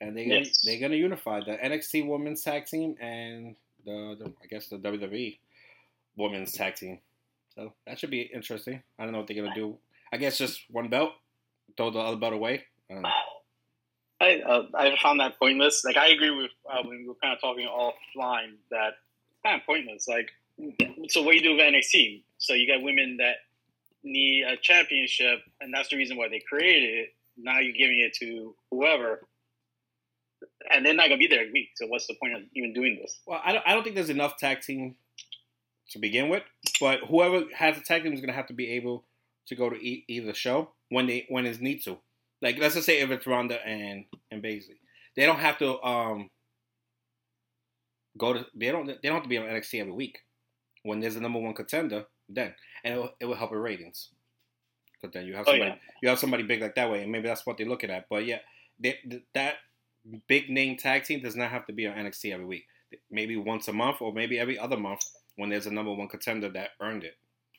and 0.00 0.16
they 0.16 0.24
yes. 0.26 0.60
they're 0.64 0.80
gonna 0.80 0.96
unify 0.96 1.40
the 1.40 1.56
NXT 1.56 2.06
women's 2.08 2.42
tag 2.42 2.66
team 2.66 2.96
and 3.00 3.56
the, 3.84 4.16
the 4.18 4.32
I 4.42 4.46
guess 4.48 4.68
the 4.68 4.76
WWE 4.78 5.38
women's 6.16 6.52
tag 6.52 6.74
team. 6.76 6.98
So 7.54 7.72
that 7.86 7.98
should 7.98 8.10
be 8.10 8.22
interesting. 8.22 8.82
I 8.98 9.04
don't 9.04 9.12
know 9.12 9.18
what 9.18 9.28
they're 9.28 9.36
gonna 9.42 9.54
do. 9.54 9.76
I 10.12 10.16
guess 10.16 10.38
just 10.38 10.62
one 10.70 10.88
belt, 10.88 11.12
throw 11.76 11.90
the 11.90 11.98
other 11.98 12.16
belt 12.16 12.34
away. 12.34 12.64
I 12.90 12.94
don't 12.94 13.02
know. 13.02 13.10
I 14.22 14.40
uh, 14.40 14.62
I 14.74 14.96
found 15.02 15.18
that 15.20 15.38
pointless. 15.38 15.84
Like 15.84 15.96
I 15.96 16.08
agree 16.08 16.30
with 16.30 16.50
uh, 16.70 16.82
when 16.84 16.98
we 16.98 17.08
were 17.08 17.16
kind 17.20 17.34
of 17.34 17.40
talking 17.40 17.66
offline 17.66 18.54
that 18.70 18.92
it's 19.32 19.40
kind 19.44 19.60
of 19.60 19.66
pointless. 19.66 20.06
Like, 20.06 20.30
so 21.08 21.22
what 21.22 21.34
you 21.34 21.42
do 21.42 21.56
with 21.56 21.60
NXT? 21.60 22.22
So 22.38 22.54
you 22.54 22.72
got 22.72 22.84
women 22.84 23.16
that 23.18 23.36
need 24.04 24.44
a 24.44 24.56
championship, 24.56 25.40
and 25.60 25.74
that's 25.74 25.88
the 25.88 25.96
reason 25.96 26.16
why 26.16 26.28
they 26.28 26.40
created 26.48 26.98
it. 26.98 27.08
Now 27.36 27.58
you're 27.58 27.72
giving 27.76 27.98
it 27.98 28.14
to 28.20 28.54
whoever, 28.70 29.26
and 30.72 30.86
they're 30.86 30.94
not 30.94 31.08
gonna 31.08 31.18
be 31.18 31.26
there 31.26 31.40
every 31.40 31.52
week. 31.52 31.70
So 31.74 31.86
what's 31.86 32.06
the 32.06 32.14
point 32.14 32.36
of 32.36 32.42
even 32.54 32.72
doing 32.72 32.98
this? 33.02 33.18
Well, 33.26 33.40
I 33.44 33.52
don't, 33.52 33.64
I 33.66 33.74
don't 33.74 33.82
think 33.82 33.96
there's 33.96 34.10
enough 34.10 34.36
tag 34.36 34.60
team 34.60 34.94
to 35.90 35.98
begin 35.98 36.28
with, 36.28 36.44
but 36.80 37.00
whoever 37.08 37.42
has 37.56 37.76
a 37.76 37.80
tag 37.80 38.04
team 38.04 38.12
is 38.12 38.20
gonna 38.20 38.32
have 38.32 38.46
to 38.46 38.54
be 38.54 38.70
able 38.70 39.04
to 39.46 39.56
go 39.56 39.68
to 39.68 39.76
e- 39.76 40.04
either 40.06 40.32
show 40.32 40.70
when 40.90 41.08
they 41.08 41.26
when 41.28 41.44
it's 41.44 41.58
need 41.58 41.82
to. 41.84 41.98
Like 42.42 42.58
let's 42.58 42.74
just 42.74 42.86
say 42.86 43.00
if 43.00 43.10
it's 43.10 43.26
Ronda 43.26 43.64
and 43.66 44.04
and 44.30 44.42
Baszler, 44.42 44.76
they 45.16 45.24
don't 45.24 45.38
have 45.38 45.58
to 45.58 45.80
um 45.82 46.28
go 48.18 48.32
to 48.34 48.46
they 48.54 48.70
don't 48.70 48.86
they 48.86 48.94
don't 49.08 49.14
have 49.14 49.22
to 49.22 49.28
be 49.28 49.38
on 49.38 49.46
NXT 49.46 49.80
every 49.80 49.92
week. 49.92 50.18
When 50.82 51.00
there's 51.00 51.16
a 51.16 51.20
number 51.20 51.38
one 51.38 51.54
contender, 51.54 52.04
then 52.28 52.54
and 52.84 52.94
it 52.94 52.96
will, 52.98 53.10
it 53.20 53.24
will 53.26 53.36
help 53.36 53.52
with 53.52 53.60
ratings. 53.60 54.08
Because 55.00 55.14
then 55.14 55.26
you 55.26 55.34
have 55.34 55.46
Oh, 55.46 55.52
somebody 55.52 55.70
yeah. 55.70 55.76
you 56.02 56.08
have 56.08 56.18
somebody 56.18 56.42
big 56.42 56.60
like 56.60 56.74
that 56.74 56.90
way, 56.90 57.02
and 57.02 57.12
maybe 57.12 57.28
that's 57.28 57.46
what 57.46 57.56
they're 57.56 57.68
looking 57.68 57.90
at. 57.90 58.08
But 58.10 58.26
yeah, 58.26 58.38
they, 58.80 58.98
th- 59.08 59.22
that 59.34 59.54
big 60.26 60.50
name 60.50 60.76
tag 60.76 61.04
team 61.04 61.20
does 61.22 61.36
not 61.36 61.50
have 61.50 61.66
to 61.66 61.72
be 61.72 61.86
on 61.86 61.96
NXT 61.96 62.32
every 62.32 62.46
week. 62.46 62.64
Maybe 63.10 63.36
once 63.36 63.68
a 63.68 63.72
month, 63.72 64.00
or 64.02 64.12
maybe 64.12 64.38
every 64.38 64.58
other 64.58 64.76
month 64.76 65.00
when 65.36 65.48
there's 65.48 65.66
a 65.66 65.72
number 65.72 65.94
one 65.94 66.08
contender 66.08 66.48
that 66.50 66.70
earned 66.80 67.04
it. 67.04 67.14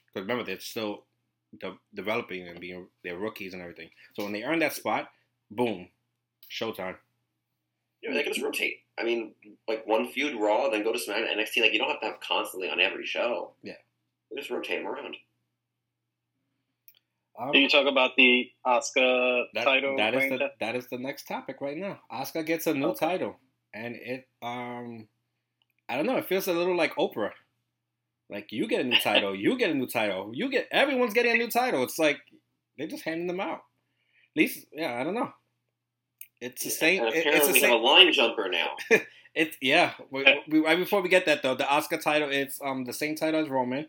Because 0.08 0.28
remember, 0.28 0.44
they're 0.44 0.60
still 0.60 1.06
de- 1.60 1.78
developing 1.94 2.48
and 2.48 2.60
being 2.60 2.88
they're 3.04 3.18
rookies 3.18 3.54
and 3.54 3.62
everything. 3.62 3.90
So 4.16 4.24
when 4.24 4.34
they 4.34 4.44
earn 4.44 4.60
that 4.60 4.74
spot, 4.74 5.10
boom, 5.52 5.90
showtime. 6.52 6.96
Yeah, 8.02 8.14
they 8.14 8.24
can 8.24 8.34
just 8.34 8.44
rotate. 8.46 8.80
I 9.00 9.04
mean, 9.04 9.34
like 9.68 9.88
one 9.88 10.08
feud 10.10 10.40
Raw, 10.40 10.70
then 10.70 10.84
go 10.84 10.92
to 10.94 11.00
SmackDown, 11.00 11.36
NXT. 11.38 11.62
Like 11.62 11.74
you 11.74 11.80
don't 11.80 11.90
have 11.90 12.02
to 12.02 12.08
have 12.08 12.20
constantly 12.20 12.70
on 12.70 12.80
every 12.80 13.06
show. 13.06 13.52
Yeah. 13.64 13.74
You 14.30 14.38
just 14.38 14.50
rotate 14.52 14.80
them 14.84 14.88
around. 14.88 15.16
Um, 17.40 17.52
Can 17.52 17.62
you 17.62 17.70
talk 17.70 17.88
about 17.88 18.12
the 18.16 18.52
Asuka 18.66 19.46
that, 19.56 19.64
title? 19.64 19.98
that 19.98 20.14
is 20.14 20.30
the 20.30 20.38
test? 20.38 20.54
that 20.60 20.76
is 20.76 20.88
the 20.88 20.98
next 21.00 21.28
topic 21.28 21.62
right 21.62 21.78
now. 21.78 22.00
Asuka 22.12 22.46
gets 22.46 22.68
a 22.68 22.74
new 22.76 22.88
Okay. 22.90 23.08
title, 23.08 23.38
and 23.74 23.96
it 23.96 24.28
um, 24.44 25.08
I 25.90 25.96
don't 25.98 26.06
know. 26.06 26.18
It 26.18 26.28
feels 26.28 26.48
a 26.48 26.54
little 26.54 26.76
like 26.78 26.96
Oprah. 26.96 27.32
Like 28.34 28.52
you 28.52 28.68
get 28.68 28.82
a 28.82 28.84
new 28.84 29.00
title, 29.00 29.36
you 29.36 29.58
get 29.58 29.70
a 29.70 29.76
new 29.76 29.86
title, 29.88 30.32
you 30.34 30.50
get 30.50 30.68
everyone's 30.72 31.14
getting 31.14 31.34
a 31.34 31.38
new 31.38 31.50
title. 31.50 31.84
It's 31.84 32.00
like 32.00 32.18
they're 32.78 32.88
just 32.88 33.04
handing 33.04 33.28
them 33.28 33.40
out. 33.40 33.60
At 34.36 34.38
least, 34.38 34.66
yeah, 34.74 35.00
I 35.00 35.04
don't 35.04 35.14
know. 35.14 35.32
It's 36.42 36.64
the 36.64 36.72
same. 36.72 37.02
And 37.04 37.10
apparently 37.10 37.38
it's 37.38 37.48
the 37.48 37.54
we 37.54 37.60
same. 37.60 37.70
have 37.72 37.80
a 37.80 37.84
line 37.84 38.12
jumper 38.12 38.50
now. 38.50 38.76
It's 39.36 39.58
yeah. 39.62 39.94
We, 40.12 40.26
we, 40.48 40.60
right 40.60 40.78
before 40.78 41.02
we 41.02 41.10
get 41.10 41.26
that 41.26 41.42
though, 41.42 41.56
the 41.56 41.64
Asuka 41.64 42.00
title 42.00 42.30
it's 42.32 42.60
um 42.64 42.86
the 42.86 42.94
same 42.94 43.16
title 43.16 43.42
as 43.42 43.50
Roman. 43.50 43.88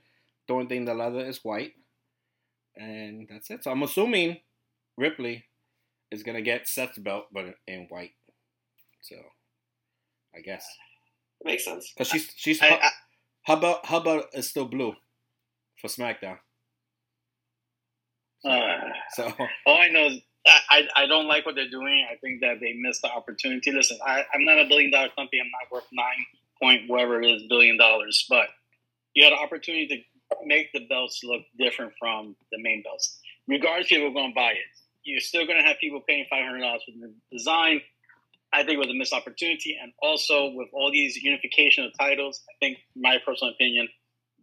The 0.48 0.54
only 0.54 0.66
thing 0.66 0.86
the 0.86 0.94
leather 0.94 1.20
is 1.20 1.44
white, 1.44 1.72
and 2.76 3.26
that's 3.30 3.50
it. 3.50 3.62
So 3.62 3.70
I'm 3.70 3.82
assuming 3.82 4.38
Ripley 4.96 5.44
is 6.10 6.22
gonna 6.22 6.40
get 6.40 6.66
Seth's 6.66 6.96
belt, 6.98 7.26
but 7.30 7.56
in 7.66 7.86
white. 7.90 8.12
So 9.02 9.16
I 10.34 10.40
guess 10.40 10.66
It 11.42 11.46
makes 11.46 11.64
sense. 11.66 11.92
because 11.92 12.08
she's 12.08 12.32
she's 12.36 12.62
I, 12.62 12.68
I, 12.68 12.90
her 13.46 13.54
about 13.54 13.86
her 13.86 14.00
belt 14.00 14.26
is 14.32 14.48
still 14.48 14.66
blue 14.66 14.94
for 15.80 15.88
SmackDown. 15.88 16.38
So, 18.40 18.50
uh, 18.50 18.80
So 19.12 19.32
All 19.66 19.78
I 19.78 19.88
know 19.88 20.06
is 20.06 20.20
I, 20.46 20.60
I, 20.70 21.02
I 21.02 21.06
don't 21.06 21.26
like 21.26 21.46
what 21.46 21.54
they're 21.54 21.70
doing. 21.70 22.06
I 22.10 22.16
think 22.16 22.40
that 22.40 22.60
they 22.60 22.74
missed 22.74 23.02
the 23.02 23.10
opportunity. 23.10 23.72
Listen, 23.72 23.98
I, 24.06 24.24
I'm 24.34 24.44
not 24.44 24.58
a 24.58 24.66
billion 24.68 24.90
dollar 24.90 25.08
company. 25.16 25.40
I'm 25.40 25.50
not 25.50 25.72
worth 25.72 25.88
nine 25.92 26.26
point 26.62 26.82
whatever 26.88 27.22
it 27.22 27.30
is 27.30 27.42
billion 27.48 27.78
dollars, 27.78 28.26
but 28.28 28.48
you 29.14 29.24
had 29.24 29.32
an 29.32 29.38
opportunity 29.38 29.88
to 29.88 30.36
make 30.44 30.72
the 30.72 30.86
belts 30.88 31.20
look 31.24 31.42
different 31.58 31.92
from 31.98 32.36
the 32.52 32.58
main 32.60 32.82
belts. 32.82 33.20
Regardless 33.48 33.88
people 33.88 34.08
are 34.08 34.12
going 34.12 34.30
to 34.30 34.34
buy 34.34 34.50
it, 34.50 34.58
you're 35.04 35.20
still 35.20 35.46
going 35.46 35.58
to 35.58 35.66
have 35.66 35.76
people 35.80 36.00
paying 36.06 36.26
five 36.30 36.44
hundred 36.44 36.60
dollars 36.60 36.82
for 36.84 36.92
the 36.98 37.12
design. 37.32 37.80
I 38.54 38.58
think 38.58 38.76
it 38.76 38.78
was 38.78 38.88
a 38.88 38.94
missed 38.94 39.12
opportunity, 39.12 39.76
and 39.82 39.92
also 40.00 40.52
with 40.54 40.68
all 40.72 40.92
these 40.92 41.16
unification 41.16 41.84
of 41.84 41.90
titles, 41.98 42.40
I 42.48 42.54
think 42.60 42.78
my 42.94 43.18
personal 43.26 43.52
opinion, 43.52 43.88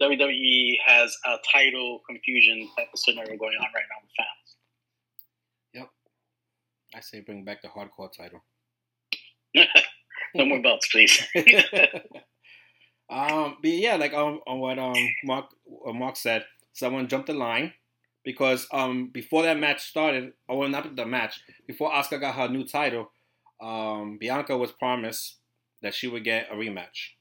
WWE 0.01 0.73
has 0.85 1.15
a 1.25 1.37
title 1.49 2.01
confusion 2.05 2.69
type 2.77 2.87
of 2.93 2.99
scenario 2.99 3.37
going 3.37 3.57
on 3.57 3.67
right 3.73 3.85
now 3.89 4.01
with 4.01 4.11
fans. 4.17 4.57
Yep. 5.73 5.89
I 6.93 6.99
say 6.99 7.21
bring 7.21 7.45
back 7.45 7.61
the 7.61 7.69
hardcore 7.69 8.11
title. 8.11 8.43
no 10.35 10.45
more 10.45 10.61
belts, 10.61 10.89
please. 10.91 11.25
um, 13.09 13.57
but 13.61 13.71
yeah, 13.71 13.95
like 13.95 14.13
um, 14.13 14.41
on 14.45 14.59
what 14.59 14.77
um 14.77 14.93
Mark 15.23 15.45
uh, 15.87 15.93
Mark 15.93 16.17
said, 16.17 16.43
someone 16.73 17.07
jumped 17.07 17.27
the 17.27 17.33
line 17.33 17.71
because 18.25 18.67
um 18.73 19.09
before 19.13 19.43
that 19.43 19.57
match 19.57 19.81
started, 19.87 20.33
or 20.49 20.59
well, 20.59 20.69
not 20.69 20.97
the 20.97 21.05
match, 21.05 21.39
before 21.65 21.91
Asuka 21.91 22.19
got 22.19 22.35
her 22.35 22.49
new 22.49 22.65
title, 22.65 23.11
um 23.61 24.17
Bianca 24.19 24.57
was 24.57 24.71
promised 24.71 25.37
that 25.81 25.93
she 25.93 26.07
would 26.07 26.23
get 26.23 26.47
a 26.51 26.55
rematch 26.55 27.13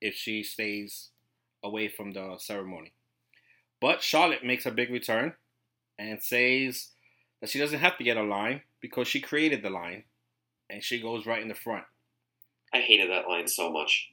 if 0.00 0.14
she 0.14 0.42
stays 0.42 1.10
away 1.62 1.88
from 1.88 2.12
the 2.12 2.36
ceremony. 2.38 2.92
But 3.80 4.02
Charlotte 4.02 4.44
makes 4.44 4.66
a 4.66 4.70
big 4.70 4.90
return 4.90 5.34
and 5.98 6.22
says 6.22 6.88
that 7.40 7.50
she 7.50 7.58
doesn't 7.58 7.80
have 7.80 7.96
to 7.98 8.04
get 8.04 8.16
a 8.16 8.22
line 8.22 8.62
because 8.80 9.08
she 9.08 9.20
created 9.20 9.62
the 9.62 9.70
line 9.70 10.04
and 10.70 10.82
she 10.82 11.00
goes 11.00 11.26
right 11.26 11.42
in 11.42 11.48
the 11.48 11.54
front. 11.54 11.84
I 12.72 12.80
hated 12.80 13.10
that 13.10 13.28
line 13.28 13.48
so 13.48 13.70
much. 13.70 14.10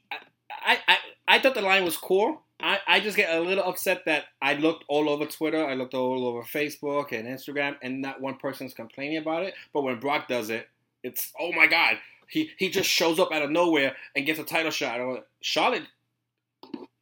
I, 0.50 0.78
I, 0.88 0.98
I 1.28 1.38
thought 1.38 1.54
the 1.54 1.60
line 1.60 1.84
was 1.84 1.96
cool. 1.96 2.42
I, 2.60 2.78
I 2.86 3.00
just 3.00 3.16
get 3.16 3.36
a 3.36 3.40
little 3.40 3.64
upset 3.64 4.04
that 4.06 4.24
I 4.40 4.54
looked 4.54 4.84
all 4.88 5.10
over 5.10 5.26
Twitter, 5.26 5.66
I 5.66 5.74
looked 5.74 5.92
all 5.92 6.26
over 6.26 6.42
Facebook 6.42 7.12
and 7.12 7.28
Instagram, 7.28 7.76
and 7.82 8.00
not 8.00 8.20
one 8.20 8.36
person's 8.36 8.72
complaining 8.72 9.18
about 9.18 9.42
it. 9.42 9.54
But 9.74 9.82
when 9.82 10.00
Brock 10.00 10.26
does 10.28 10.48
it, 10.48 10.66
it's 11.06 11.32
oh 11.38 11.52
my 11.52 11.66
god, 11.66 11.98
he 12.28 12.50
he 12.58 12.68
just 12.68 12.90
shows 12.90 13.18
up 13.18 13.32
out 13.32 13.42
of 13.42 13.50
nowhere 13.50 13.94
and 14.14 14.26
gets 14.26 14.38
a 14.38 14.44
title 14.44 14.70
shot. 14.70 15.00
Charlotte 15.40 15.84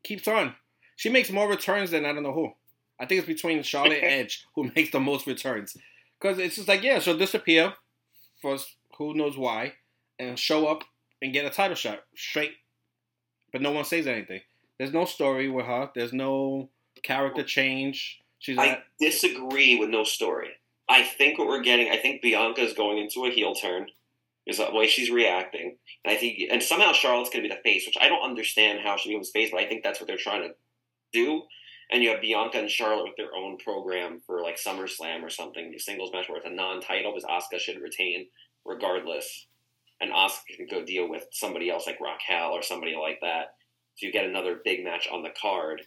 keeps 0.03 0.29
on. 0.29 0.55
She 0.97 1.09
makes 1.09 1.31
more 1.31 1.49
returns 1.49 1.91
than 1.91 2.05
I 2.05 2.13
don't 2.13 2.23
know 2.23 2.33
who. 2.33 2.53
I 3.01 3.07
think 3.07 3.19
it's 3.19 3.27
between 3.27 3.63
Charlotte 3.63 4.03
and 4.03 4.05
Edge 4.21 4.47
who 4.55 4.71
makes 4.77 4.91
the 4.91 5.01
most 5.01 5.27
returns. 5.27 5.77
Because 6.21 6.39
it's 6.39 6.57
just 6.57 6.69
like, 6.69 6.83
yeah, 6.83 7.01
she'll 7.01 7.19
disappear 7.19 7.75
for 8.41 8.57
who 8.99 9.15
knows 9.15 9.37
why 9.37 9.75
and 10.19 10.39
show 10.39 10.67
up 10.67 10.85
and 11.21 11.33
get 11.33 11.45
a 11.45 11.51
title 11.51 11.75
shot 11.75 12.05
straight. 12.15 12.53
But 13.53 13.63
no 13.63 13.73
one 13.73 13.85
says 13.85 14.07
anything. 14.07 14.41
There's 14.79 14.93
no 14.93 15.05
story 15.05 15.49
with 15.49 15.67
her. 15.67 15.91
There's 15.95 16.13
no 16.13 16.69
character 17.03 17.43
change. 17.43 18.21
She's 18.39 18.59
I 18.59 18.67
not, 18.67 18.83
disagree 19.01 19.77
with 19.77 19.91
no 19.91 20.05
story. 20.05 20.51
I 20.89 21.03
think 21.03 21.39
what 21.39 21.49
we're 21.49 21.63
getting, 21.63 21.91
I 21.91 21.97
think 21.97 22.23
Bianca 22.23 22.61
is 22.61 22.73
going 22.73 22.99
into 22.99 23.25
a 23.25 23.31
heel 23.31 23.55
turn. 23.55 23.87
Is 24.47 24.59
the 24.59 24.69
way 24.71 24.87
she's 24.87 25.11
reacting, 25.11 25.79
and 26.05 26.15
I 26.15 26.19
think, 26.19 26.39
and 26.51 26.63
somehow 26.63 26.93
Charlotte's 26.93 27.31
going 27.31 27.43
to 27.43 27.49
be 27.49 27.55
the 27.55 27.63
face, 27.63 27.87
which 27.87 27.97
I 27.99 28.11
don't 28.11 28.29
understand 28.29 28.81
how 28.85 28.99
she 28.99 29.09
becomes 29.09 29.31
face, 29.31 29.51
but 29.51 29.59
I 29.59 29.67
think 29.67 29.83
that's 29.83 29.99
what 29.99 30.07
they're 30.07 30.19
trying 30.19 30.43
to 30.43 30.55
do. 31.15 31.45
And 31.91 32.03
you 32.03 32.11
have 32.11 32.21
Bianca 32.21 32.59
and 32.59 32.69
Charlotte 32.69 33.05
with 33.05 33.17
their 33.17 33.35
own 33.35 33.57
program 33.57 34.21
for 34.27 34.43
like 34.43 34.59
SummerSlam 34.59 35.23
or 35.23 35.31
something, 35.31 35.73
a 35.75 35.79
singles 35.79 36.11
match 36.13 36.29
where 36.29 36.37
it's 36.37 36.47
a 36.47 36.51
non-title, 36.51 37.15
because 37.15 37.25
Asuka 37.25 37.59
should 37.59 37.81
retain 37.81 38.27
regardless, 38.67 39.47
and 40.03 40.13
Asuka 40.13 40.59
can 40.59 40.67
go 40.71 40.85
deal 40.85 41.09
with 41.09 41.25
somebody 41.33 41.71
else 41.71 41.87
like 41.87 41.99
Raquel 41.99 42.53
or 42.53 42.61
somebody 42.61 42.95
like 42.95 43.21
that. 43.23 43.55
So 43.95 44.05
you 44.05 44.13
get 44.13 44.27
another 44.27 44.61
big 44.63 44.85
match 44.85 45.09
on 45.11 45.23
the 45.23 45.33
card 45.41 45.81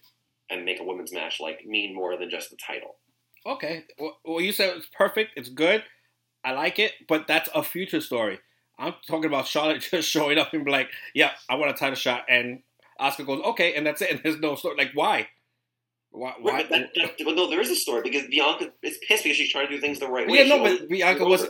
and 0.49 0.65
make 0.65 0.79
a 0.79 0.83
women's 0.83 1.13
match 1.13 1.39
like 1.39 1.63
mean 1.63 1.93
more 1.93 2.17
than 2.17 2.31
just 2.31 2.49
the 2.49 2.57
title. 2.57 2.95
Okay. 3.47 3.85
Well, 4.25 4.41
you 4.41 4.51
said 4.51 4.75
it's 4.75 4.87
perfect. 4.87 5.31
It's 5.37 5.49
good. 5.49 5.83
I 6.43 6.51
like 6.51 6.79
it. 6.79 6.93
But 7.07 7.27
that's 7.27 7.49
a 7.55 7.63
future 7.63 8.01
story. 8.01 8.39
I'm 8.77 8.93
talking 9.07 9.25
about 9.25 9.47
Charlotte 9.47 9.81
just 9.91 10.09
showing 10.09 10.37
up 10.37 10.53
and 10.53 10.65
be 10.65 10.71
like, 10.71 10.89
yeah, 11.13 11.31
I 11.49 11.55
want 11.55 11.71
a 11.71 11.73
title 11.73 11.95
shot. 11.95 12.25
And 12.29 12.61
Asuka 12.99 13.25
goes, 13.25 13.41
okay. 13.43 13.73
And 13.75 13.85
that's 13.87 14.01
it. 14.01 14.11
And 14.11 14.21
there's 14.23 14.39
no 14.39 14.55
story. 14.55 14.75
Like, 14.77 14.91
why? 14.93 15.27
Why? 16.11 16.33
why? 16.39 16.51
Right, 16.51 16.69
but, 16.69 16.89
that, 16.95 17.11
no, 17.19 17.49
there 17.49 17.61
is 17.61 17.69
a 17.69 17.75
story 17.75 18.01
because 18.03 18.27
Bianca 18.27 18.71
is 18.81 18.97
pissed 19.07 19.23
because 19.23 19.37
she's 19.37 19.51
trying 19.51 19.67
to 19.67 19.75
do 19.75 19.81
things 19.81 19.99
the 19.99 20.07
right 20.07 20.27
way. 20.27 20.37
yeah, 20.37 20.43
She 20.43 20.49
no, 20.49 20.63
but 20.63 20.89
Bianca 20.89 21.25
was. 21.25 21.47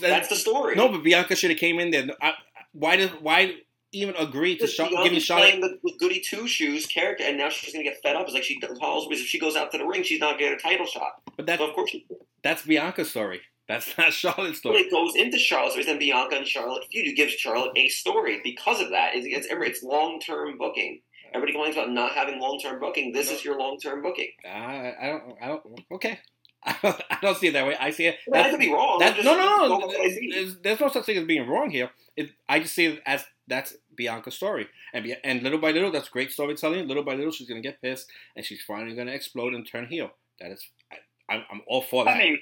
That's 0.00 0.28
the 0.28 0.36
story. 0.36 0.74
No, 0.74 0.88
but 0.88 1.02
Bianca 1.02 1.34
should 1.34 1.50
have 1.50 1.58
came 1.58 1.78
in 1.78 1.90
there. 1.90 2.06
I, 2.20 2.34
why 2.72 2.96
did 2.96 3.10
why 3.22 3.54
even 3.92 4.14
agree 4.16 4.56
to 4.56 4.66
Char- 4.66 4.88
Bianca's 4.88 5.04
giving 5.04 5.20
Charlotte? 5.20 5.60
playing 5.60 5.60
the, 5.82 5.92
goody 5.98 6.20
two 6.20 6.46
shoes 6.46 6.86
character, 6.86 7.24
and 7.24 7.36
now 7.38 7.48
she's 7.48 7.72
gonna 7.72 7.84
get 7.84 8.00
fed 8.02 8.16
up. 8.16 8.24
It's 8.24 8.34
like 8.34 8.44
she 8.44 8.58
calls 8.60 9.08
if 9.10 9.18
she 9.26 9.38
goes 9.38 9.56
out 9.56 9.72
to 9.72 9.78
the 9.78 9.86
ring, 9.86 10.02
she's 10.02 10.20
not 10.20 10.38
getting 10.38 10.54
a 10.54 10.58
title 10.58 10.86
shot. 10.86 11.20
But 11.36 11.46
that 11.46 11.58
So 11.58 11.68
of 11.68 11.74
course, 11.74 11.94
that's 12.42 12.62
Bianca's 12.62 13.10
story. 13.10 13.40
That's 13.68 13.96
not 13.98 14.12
Charlotte's 14.12 14.58
story. 14.58 14.78
it 14.78 14.90
goes 14.90 15.14
into 15.14 15.38
Charlotte's 15.38 15.74
story. 15.74 15.86
Then 15.86 15.98
Bianca 15.98 16.36
and 16.36 16.46
Charlotte 16.46 16.84
feud. 16.90 17.06
You 17.06 17.14
give 17.14 17.30
Charlotte 17.30 17.72
a 17.76 17.88
story 17.88 18.40
because 18.42 18.80
of 18.80 18.90
that. 18.90 19.14
It's, 19.14 19.26
it's, 19.26 19.46
it's 19.50 19.82
long 19.82 20.20
term 20.20 20.58
booking. 20.58 21.00
Everybody 21.34 21.52
complains 21.52 21.76
about 21.76 21.90
not 21.90 22.12
having 22.12 22.40
long 22.40 22.58
term 22.58 22.80
booking. 22.80 23.12
This 23.12 23.30
is 23.30 23.44
your 23.44 23.58
long 23.58 23.78
term 23.78 24.02
booking. 24.02 24.30
I, 24.44 24.94
I 25.00 25.06
don't. 25.08 25.22
I 25.42 25.46
don't. 25.48 25.62
Okay. 25.92 26.18
I 26.64 26.76
don't, 26.82 27.00
I 27.08 27.18
don't 27.22 27.36
see 27.38 27.46
it 27.46 27.52
that 27.52 27.66
way. 27.66 27.76
I 27.78 27.90
see 27.90 28.06
it. 28.06 28.16
That 28.26 28.50
could 28.50 28.58
be 28.58 28.72
wrong. 28.72 28.98
That, 28.98 29.16
no, 29.22 29.36
no, 29.36 29.68
no. 29.68 29.78
by 29.78 29.86
what 29.86 30.00
I 30.00 30.10
see. 30.10 30.30
There's, 30.32 30.58
there's 30.58 30.80
no 30.80 30.88
such 30.88 31.06
thing 31.06 31.16
as 31.16 31.24
being 31.24 31.48
wrong 31.48 31.70
here. 31.70 31.90
It, 32.16 32.30
I 32.48 32.58
just 32.58 32.74
see 32.74 32.86
it 32.86 33.02
as 33.06 33.24
that's 33.48 33.74
Bianca's 33.96 34.34
story, 34.34 34.68
and 34.92 35.16
and 35.24 35.42
little 35.42 35.58
by 35.58 35.72
little, 35.72 35.90
that's 35.90 36.08
great 36.08 36.30
storytelling. 36.30 36.86
Little 36.86 37.02
by 37.02 37.14
little, 37.14 37.32
she's 37.32 37.48
gonna 37.48 37.60
get 37.60 37.80
pissed, 37.80 38.10
and 38.36 38.44
she's 38.44 38.62
finally 38.62 38.94
gonna 38.94 39.12
explode 39.12 39.54
and 39.54 39.66
turn 39.66 39.86
heel. 39.86 40.10
That 40.40 40.52
is, 40.52 40.66
I, 40.92 41.34
I'm, 41.34 41.44
I'm 41.50 41.62
all 41.66 41.82
for 41.82 42.04
that. 42.04 42.16
I 42.16 42.18
mean, 42.18 42.38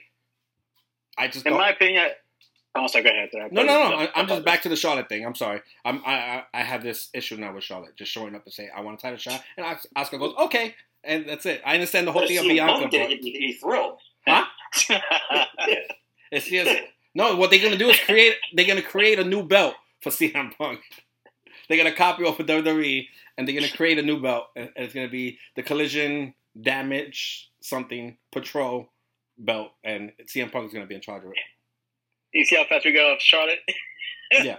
I 1.17 1.29
just 1.29 1.47
in 1.47 1.55
my 1.55 1.71
opinion, 1.71 2.09
oh, 2.75 2.87
sorry, 2.89 3.05
go 3.05 3.11
ahead. 3.11 3.31
no, 3.53 3.63
no, 3.63 3.91
no. 3.91 3.97
I, 3.97 4.11
I'm 4.15 4.27
just 4.27 4.45
back 4.45 4.63
to 4.63 4.69
the 4.69 4.77
Charlotte 4.77 5.09
thing. 5.09 5.25
I'm 5.25 5.35
sorry. 5.35 5.63
I'm, 5.85 6.03
I, 6.05 6.15
I, 6.15 6.43
I 6.55 6.63
have 6.63 6.83
this 6.83 7.09
issue 7.15 7.37
now 7.37 7.55
with 7.55 7.65
Charlotte, 7.65 7.97
just 7.97 8.13
showing 8.13 8.35
up 8.35 8.45
and 8.45 8.53
saying 8.53 8.71
I 8.77 8.81
want 8.83 8.99
to 8.99 9.03
tie 9.03 9.09
a 9.09 9.17
title 9.17 9.33
shot, 9.33 9.45
and 9.57 9.67
Os- 9.67 9.87
Asuka 9.97 10.19
goes 10.19 10.35
okay, 10.41 10.75
and 11.05 11.29
that's 11.29 11.47
it. 11.47 11.63
I 11.65 11.75
understand 11.75 12.07
the 12.07 12.13
whole 12.13 12.23
But 12.23 12.29
thing 12.29 12.39
of 12.39 12.45
Bianca, 12.45 12.89
did 12.89 13.01
but 13.01 13.11
it, 13.13 13.23
you'd 13.23 13.23
be, 13.23 13.47
you'd 13.47 13.61
it's 16.33 16.49
just 16.49 16.81
no. 17.15 17.37
What 17.37 17.51
they're 17.51 17.63
gonna 17.63 17.79
do 17.79 17.89
is 17.89 17.99
create. 18.01 18.35
They're 18.53 18.67
gonna 18.67 18.83
create 18.83 19.19
a 19.19 19.25
new 19.25 19.43
belt 19.43 19.75
for 20.03 20.11
CM 20.11 20.55
Punk. 20.59 20.81
They're 21.69 21.79
gonna 21.79 21.95
copy 21.95 22.25
off 22.25 22.39
of 22.41 22.47
WWE, 22.47 23.07
and 23.37 23.47
they're 23.47 23.55
gonna 23.55 23.73
create 23.73 23.99
a 23.99 24.03
new 24.03 24.21
belt, 24.21 24.47
and 24.55 24.71
it's 24.77 24.95
gonna 24.95 25.09
be 25.09 25.39
the 25.57 25.63
Collision 25.63 26.35
Damage 26.61 27.51
something 27.61 28.17
Patrol 28.33 28.89
belt, 29.39 29.73
and 29.85 30.13
CM 30.27 30.51
Punk 30.53 30.67
is 30.69 30.73
gonna 30.73 30.87
be 30.87 30.95
in 30.95 31.01
charge 31.01 31.25
of 31.25 31.31
it. 31.31 31.37
you 32.33 32.45
see 32.45 32.57
how 32.57 32.65
fast 32.65 32.85
we 32.85 32.93
got 32.93 33.11
off 33.13 33.21
Charlotte? 33.21 33.59
Yeah. 34.33 34.57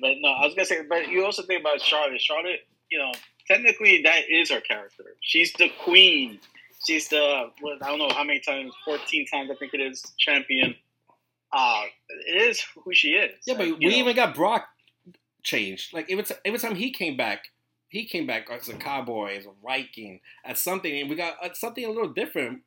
But 0.00 0.12
no, 0.20 0.28
I 0.28 0.46
was 0.46 0.54
gonna 0.54 0.66
say, 0.66 0.82
but 0.88 1.08
you 1.08 1.24
also 1.24 1.42
think 1.42 1.60
about 1.60 1.80
Charlotte. 1.80 2.20
Charlotte, 2.20 2.60
you 2.90 2.98
know, 2.98 3.10
technically 3.48 4.02
that 4.02 4.30
is 4.30 4.50
her 4.52 4.60
character. 4.60 5.02
She's 5.20 5.52
the 5.54 5.68
queen. 5.82 6.38
She's 6.86 7.08
the 7.08 7.50
what, 7.60 7.82
I 7.82 7.88
don't 7.88 7.98
know 7.98 8.10
how 8.14 8.22
many 8.22 8.38
times, 8.38 8.72
fourteen 8.84 9.26
times 9.26 9.50
I 9.50 9.56
think 9.56 9.74
it 9.74 9.80
is 9.80 10.04
champion. 10.18 10.76
Uh 11.52 11.84
it 12.26 12.42
is 12.42 12.62
who 12.74 12.92
she 12.92 13.10
is. 13.12 13.34
Yeah, 13.46 13.54
but 13.54 13.68
Like, 13.68 13.78
we 13.78 13.86
know, 13.86 13.96
even 13.96 14.16
got 14.16 14.34
Brock 14.34 14.68
changed. 15.42 15.94
Like 15.94 16.10
every, 16.10 16.24
t- 16.24 16.34
every 16.44 16.58
time 16.58 16.74
he 16.74 16.90
came 16.90 17.16
back, 17.16 17.44
he 17.88 18.04
came 18.04 18.26
back 18.26 18.48
as 18.50 18.68
a 18.68 18.74
cowboy, 18.74 19.36
as 19.36 19.46
a 19.46 19.50
Viking, 19.62 20.20
as 20.44 20.60
something, 20.60 21.00
and 21.00 21.08
we 21.08 21.16
got 21.16 21.36
uh, 21.42 21.52
something 21.54 21.84
a 21.84 21.88
little 21.90 22.10
different. 22.10 22.62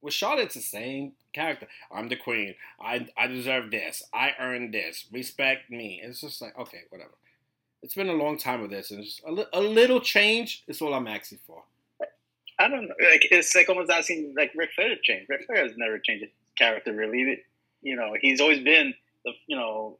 With 0.00 0.14
Charlotte, 0.14 0.44
it's 0.46 0.54
the 0.54 0.60
same 0.60 1.12
character. 1.32 1.66
I'm 1.90 2.08
the 2.08 2.16
queen. 2.16 2.54
I 2.80 3.08
I 3.16 3.26
deserve 3.26 3.70
this. 3.70 4.02
I 4.12 4.32
earned 4.38 4.74
this. 4.74 5.06
Respect 5.12 5.70
me. 5.70 6.00
It's 6.02 6.20
just 6.20 6.40
like 6.42 6.58
okay, 6.58 6.82
whatever. 6.90 7.12
It's 7.82 7.94
been 7.94 8.08
a 8.08 8.14
long 8.14 8.38
time 8.38 8.62
with 8.62 8.70
this, 8.70 8.90
and 8.90 9.04
just 9.04 9.22
a, 9.26 9.30
li- 9.32 9.46
a 9.52 9.60
little 9.60 10.00
change 10.00 10.64
is 10.66 10.80
all 10.80 10.94
I'm 10.94 11.06
asking 11.06 11.38
for. 11.46 11.64
I 12.58 12.68
don't 12.68 12.86
know. 12.86 12.94
Like 13.10 13.26
it's 13.30 13.54
like 13.54 13.68
almost 13.68 13.90
asking 13.90 14.34
like 14.36 14.52
Ric 14.54 14.70
Flair 14.74 14.88
to 14.88 14.96
change. 15.02 15.26
Ric 15.28 15.44
Flair 15.46 15.64
has 15.66 15.76
never 15.76 15.98
changed 15.98 16.24
his 16.24 16.32
character 16.56 16.94
really. 16.94 17.40
You 17.84 17.96
know, 17.96 18.14
he's 18.20 18.40
always 18.40 18.60
been 18.60 18.94
the 19.24 19.32
you 19.46 19.56
know 19.56 19.98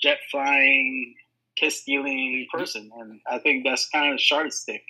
jet 0.00 0.18
flying, 0.30 1.14
kiss 1.56 1.80
stealing 1.80 2.46
person, 2.52 2.90
and 2.98 3.20
I 3.26 3.38
think 3.38 3.64
that's 3.64 3.88
kind 3.88 4.12
of 4.12 4.20
Charlotte's 4.20 4.58
stick. 4.58 4.84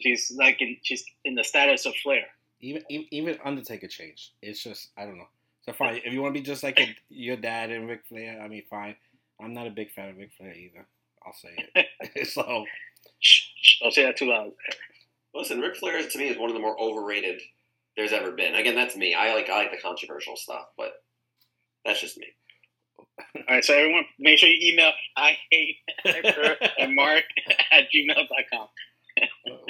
She's 0.00 0.32
like 0.36 0.60
in 0.62 0.78
she's 0.82 1.04
in 1.24 1.34
the 1.34 1.44
status 1.44 1.84
of 1.84 1.94
Flair. 1.96 2.24
Even 2.60 2.82
even, 2.88 3.06
even 3.10 3.38
Undertaker 3.44 3.88
changed. 3.88 4.30
It's 4.40 4.62
just 4.62 4.88
I 4.96 5.04
don't 5.04 5.18
know. 5.18 5.28
So 5.66 5.72
fine, 5.72 6.00
if 6.04 6.12
you 6.12 6.22
want 6.22 6.34
to 6.34 6.40
be 6.40 6.44
just 6.44 6.62
like 6.62 6.80
a, 6.80 6.96
your 7.08 7.36
dad 7.36 7.70
and 7.70 7.88
Ric 7.88 8.04
Flair, 8.08 8.40
I 8.42 8.48
mean, 8.48 8.62
fine. 8.70 8.96
I'm 9.40 9.52
not 9.52 9.66
a 9.66 9.70
big 9.70 9.92
fan 9.92 10.08
of 10.08 10.16
Ric 10.16 10.30
Flair 10.36 10.54
either. 10.54 10.86
I'll 11.24 11.34
say 11.34 11.50
it. 11.74 12.28
so 12.28 12.64
Shh, 13.20 13.48
shh, 13.60 13.78
don't 13.80 13.92
say 13.92 14.04
that 14.04 14.16
too 14.16 14.28
loud. 14.28 14.52
Listen, 15.34 15.60
Ric 15.60 15.76
Flair 15.76 16.02
to 16.06 16.18
me 16.18 16.28
is 16.28 16.38
one 16.38 16.50
of 16.50 16.54
the 16.54 16.60
more 16.60 16.78
overrated 16.80 17.40
there's 17.96 18.12
ever 18.12 18.32
been. 18.32 18.54
Again, 18.54 18.74
that's 18.74 18.96
me. 18.96 19.14
I 19.14 19.34
like 19.34 19.48
I 19.48 19.58
like 19.58 19.70
the 19.70 19.78
controversial 19.78 20.36
stuff, 20.36 20.66
but 20.76 21.02
that's 21.84 22.00
just 22.00 22.18
me. 22.18 22.26
All 23.36 23.42
right, 23.48 23.64
so 23.64 23.74
everyone, 23.74 24.04
make 24.18 24.38
sure 24.38 24.48
you 24.48 24.72
email 24.72 24.90
I 25.16 25.36
hate 25.50 25.76
and 26.78 26.94
Mark 26.94 27.24
at 27.70 27.84
gmail.com. 27.94 28.68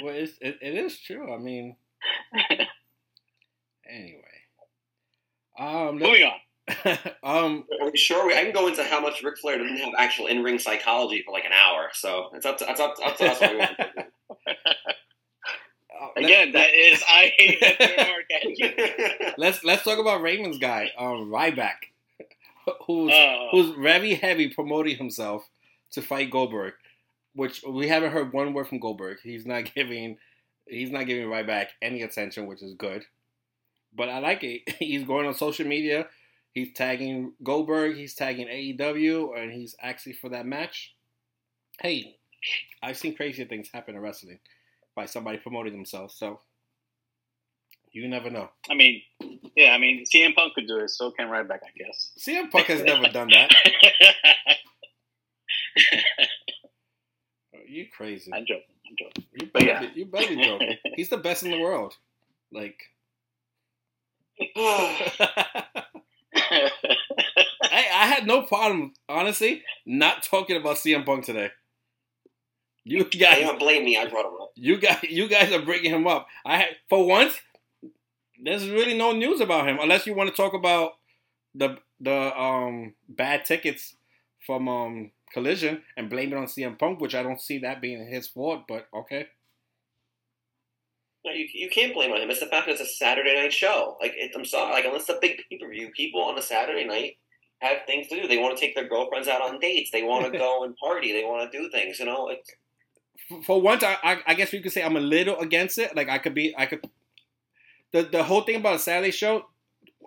well, 0.01 0.15
it's, 0.15 0.33
it, 0.41 0.57
it 0.61 0.75
is 0.75 0.99
true. 0.99 1.33
I 1.33 1.37
mean, 1.37 1.75
anyway. 3.89 4.21
Um, 5.59 5.99
let- 5.99 6.09
Moving 6.09 6.23
on. 6.23 6.39
um, 7.23 7.65
Are 7.81 7.91
we 7.91 7.97
sure? 7.97 8.25
We, 8.25 8.33
I 8.33 8.43
can 8.43 8.53
go 8.53 8.67
into 8.67 8.83
how 8.85 9.01
much 9.01 9.21
Ric 9.21 9.37
Flair 9.37 9.57
didn't 9.57 9.77
have 9.77 9.93
actual 9.97 10.27
in 10.27 10.43
ring 10.43 10.59
psychology 10.59 11.21
for 11.25 11.33
like 11.33 11.43
an 11.43 11.51
hour, 11.51 11.89
so 11.91 12.29
it's 12.33 12.45
up 12.45 12.57
to 12.59 12.69
it's 12.71 12.79
up 12.79 12.95
to, 12.95 13.01
up 13.03 13.17
to 13.17 13.25
us. 13.29 13.41
What 13.41 13.51
we 13.51 13.57
want 13.57 13.77
to 13.77 13.85
uh, 13.89 14.03
let- 16.15 16.23
Again, 16.25 16.51
that 16.53 16.73
is 16.73 17.03
I 17.07 17.33
hate 17.37 17.61
Hector 17.61 17.83
and 17.97 17.99
Mark 18.07 18.23
at 18.33 18.43
gmail. 19.27 19.33
let's 19.37 19.63
let's 19.65 19.83
talk 19.83 19.99
about 19.99 20.21
Raymond's 20.21 20.57
guy, 20.57 20.89
um, 20.97 21.29
Ryback, 21.29 21.91
who's 22.87 23.11
Uh, 23.11 23.47
who's 23.51 23.75
very 23.75 24.15
heavy 24.15 24.49
promoting 24.49 24.97
himself 24.97 25.47
to 25.91 26.01
fight 26.01 26.31
Goldberg, 26.31 26.73
which 27.33 27.63
we 27.67 27.87
haven't 27.87 28.11
heard 28.11 28.33
one 28.33 28.53
word 28.53 28.67
from 28.67 28.79
Goldberg. 28.79 29.19
He's 29.23 29.45
not 29.45 29.73
giving 29.75 30.17
he's 30.67 30.91
not 30.91 31.05
giving 31.05 31.27
Ryback 31.27 31.67
any 31.81 32.01
attention, 32.01 32.45
which 32.45 32.61
is 32.61 32.73
good. 32.73 33.03
But 33.95 34.09
I 34.09 34.19
like 34.19 34.43
it. 34.43 34.61
He's 34.79 35.03
going 35.03 35.27
on 35.27 35.35
social 35.35 35.67
media. 35.67 36.07
He's 36.53 36.73
tagging 36.73 37.33
Goldberg. 37.43 37.95
He's 37.95 38.15
tagging 38.15 38.47
AEW, 38.47 39.37
and 39.37 39.51
he's 39.51 39.75
actually 39.79 40.13
for 40.13 40.29
that 40.29 40.45
match. 40.45 40.95
Hey, 41.79 42.17
I've 42.81 42.97
seen 42.97 43.15
crazier 43.15 43.45
things 43.45 43.69
happen 43.71 43.95
in 43.95 44.01
wrestling 44.01 44.39
by 44.95 45.05
somebody 45.05 45.37
promoting 45.37 45.73
themselves. 45.73 46.15
So 46.15 46.39
you 47.93 48.07
never 48.07 48.29
know. 48.31 48.49
I 48.69 48.73
mean, 48.73 49.01
yeah, 49.55 49.71
I 49.71 49.77
mean, 49.77 50.03
CM 50.03 50.35
Punk 50.35 50.55
could 50.55 50.67
do 50.67 50.79
it, 50.79 50.89
so 50.89 51.11
can 51.11 51.27
Ryback, 51.27 51.59
I 51.63 51.71
guess. 51.77 52.11
CM 52.19 52.49
Punk 52.51 52.65
has 52.65 52.83
never 52.83 53.07
done 53.07 53.29
that. 53.29 53.51
Are 57.53 57.59
you 57.67 57.85
crazy. 57.95 58.33
I'm 58.33 58.45
joking. 58.45 58.63
I'm 58.89 58.95
joking. 58.97 59.25
You 59.39 59.49
But 59.53 59.59
better, 59.61 59.65
yeah. 59.67 59.79
be, 59.81 59.99
you 59.99 60.05
better 60.05 60.27
be 60.27 60.43
joking. 60.43 60.77
He's 60.95 61.09
the 61.09 61.17
best 61.17 61.43
in 61.43 61.51
the 61.51 61.59
world. 61.59 61.95
Like, 62.51 62.77
I, 64.57 65.11
I 67.71 68.07
had 68.07 68.25
no 68.25 68.41
problem, 68.41 68.93
honestly, 69.07 69.63
not 69.85 70.23
talking 70.23 70.57
about 70.57 70.77
CM 70.77 71.05
Punk 71.05 71.25
today. 71.25 71.51
You 72.85 73.07
you 73.13 73.19
guys, 73.19 73.39
don't 73.39 73.59
blame 73.59 73.85
me. 73.85 73.97
I 73.97 74.07
brought 74.07 74.25
him 74.25 74.33
up. 74.41 74.51
you 74.55 74.77
guys, 74.77 75.03
you 75.03 75.29
guys 75.29 75.51
are 75.53 75.61
bringing 75.61 75.91
him 75.91 76.05
up. 76.05 76.27
I 76.45 76.57
had, 76.57 76.69
for 76.89 77.07
once, 77.07 77.39
there's 78.43 78.69
really 78.69 78.97
no 78.97 79.11
news 79.11 79.41
about 79.41 79.67
him 79.67 79.79
unless 79.81 80.05
you 80.05 80.13
want 80.13 80.29
to 80.29 80.35
talk 80.35 80.53
about 80.53 80.93
the 81.55 81.77
the 81.99 82.37
um 82.39 82.93
bad 83.07 83.45
tickets 83.45 83.95
from 84.45 84.67
um 84.67 85.11
Collision 85.33 85.81
and 85.97 86.09
blame 86.09 86.31
it 86.31 86.37
on 86.37 86.45
CM 86.45 86.77
Punk, 86.77 87.01
which 87.01 87.15
I 87.15 87.23
don't 87.23 87.41
see 87.41 87.57
that 87.59 87.81
being 87.81 88.05
his 88.07 88.27
fault. 88.27 88.63
But 88.67 88.87
okay. 88.93 89.27
No, 91.25 91.31
you, 91.31 91.47
you 91.53 91.69
can't 91.69 91.93
blame 91.93 92.11
on 92.11 92.21
him. 92.21 92.29
It's 92.29 92.41
the 92.41 92.45
fact 92.45 92.67
that 92.67 92.73
it's 92.73 92.81
a 92.81 92.85
Saturday 92.85 93.33
night 93.33 93.51
show. 93.51 93.97
Like 93.99 94.13
it, 94.15 94.31
I'm 94.35 94.45
sorry, 94.45 94.73
like 94.73 94.85
unless 94.85 95.09
a 95.09 95.17
big 95.19 95.41
pay 95.49 95.57
per 95.57 95.69
view, 95.69 95.89
people 95.95 96.21
on 96.21 96.37
a 96.37 96.41
Saturday 96.41 96.85
night 96.85 97.17
have 97.59 97.77
things 97.87 98.07
to 98.09 98.21
do. 98.21 98.27
They 98.27 98.37
want 98.37 98.55
to 98.55 98.61
take 98.61 98.75
their 98.75 98.87
girlfriends 98.87 99.27
out 99.27 99.41
on 99.41 99.59
dates. 99.59 99.89
They 99.91 100.03
want 100.03 100.31
to 100.31 100.37
go 100.45 100.63
and 100.63 100.75
party. 100.77 101.11
They 101.11 101.23
want 101.23 101.51
to 101.51 101.57
do 101.57 101.69
things. 101.71 101.99
You 101.99 102.05
know, 102.05 102.29
it's, 102.29 102.51
for 103.45 103.59
once, 103.59 103.83
I, 103.83 103.97
I 104.03 104.17
I 104.27 104.33
guess 104.35 104.53
you 104.53 104.61
could 104.61 104.71
say 104.71 104.83
I'm 104.83 104.97
a 104.97 105.01
little 105.01 105.39
against 105.39 105.77
it. 105.79 105.95
Like 105.95 106.09
I 106.09 106.19
could 106.19 106.35
be, 106.35 106.53
I 106.55 106.67
could. 106.67 106.87
The 107.93 108.03
the 108.03 108.23
whole 108.23 108.41
thing 108.41 108.57
about 108.57 108.75
a 108.75 108.79
Saturday 108.79 109.11
show, 109.11 109.45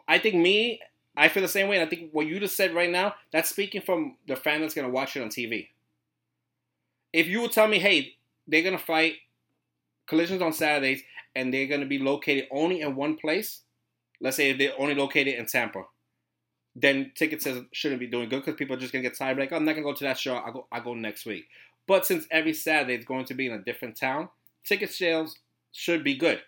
I 0.07 0.19
think 0.19 0.35
me, 0.35 0.81
I 1.17 1.29
feel 1.29 1.43
the 1.43 1.49
same 1.49 1.69
way. 1.69 1.77
And 1.77 1.87
I 1.87 1.89
think 1.89 2.11
what 2.13 2.27
you 2.27 2.39
just 2.39 2.57
said 2.57 2.75
right 2.75 2.91
now, 2.91 3.15
that's 3.33 3.49
speaking 3.49 3.81
from 3.81 4.17
the 4.29 4.37
fan 4.37 4.61
that's 4.61 4.75
gonna 4.75 4.91
watch 4.91 5.17
it 5.17 5.23
on 5.23 5.31
TV. 5.31 5.69
If 7.13 7.27
you 7.29 7.41
would 7.41 7.53
tell 7.53 7.69
me, 7.69 7.79
hey, 7.79 8.17
they're 8.47 8.63
gonna 8.63 8.79
fight 8.79 9.15
collisions 10.07 10.43
on 10.43 10.53
Saturdays 10.53 11.03
and 11.35 11.55
they're 11.55 11.67
gonna 11.67 11.87
be 11.87 11.99
located 11.99 12.49
only 12.51 12.83
in 12.83 12.97
one 12.97 13.17
place, 13.17 13.63
let's 14.21 14.37
say 14.37 14.51
if 14.51 14.59
they're 14.59 14.79
only 14.79 14.95
located 14.95 15.35
in 15.35 15.47
Tampa, 15.47 15.85
then 16.75 17.13
ticket 17.15 17.41
sales 17.41 17.65
shouldn't 17.73 18.01
be 18.01 18.07
doing 18.07 18.29
good 18.29 18.45
because 18.45 18.59
people 18.59 18.77
are 18.77 18.81
just 18.81 18.93
gonna 18.93 19.03
get 19.03 19.17
tired. 19.17 19.39
Like, 19.39 19.53
oh, 19.53 19.57
I'm 19.57 19.65
not 19.65 19.73
gonna 19.73 19.85
go 19.85 19.95
to 19.95 20.05
that 20.05 20.19
show. 20.19 20.37
I 20.37 20.51
go, 20.51 20.67
I 20.71 20.81
go 20.81 20.93
next 20.93 21.25
week. 21.25 21.47
But 21.87 22.05
since 22.05 22.27
every 22.31 22.53
Saturday 22.53 22.97
is 22.97 23.05
going 23.05 23.25
to 23.27 23.35
be 23.35 23.47
in 23.47 23.53
a 23.53 23.63
different 23.63 23.97
town, 23.97 24.29
ticket 24.65 24.93
sales 24.93 25.39
should 25.73 26.03
be 26.03 26.17
good 26.17 26.41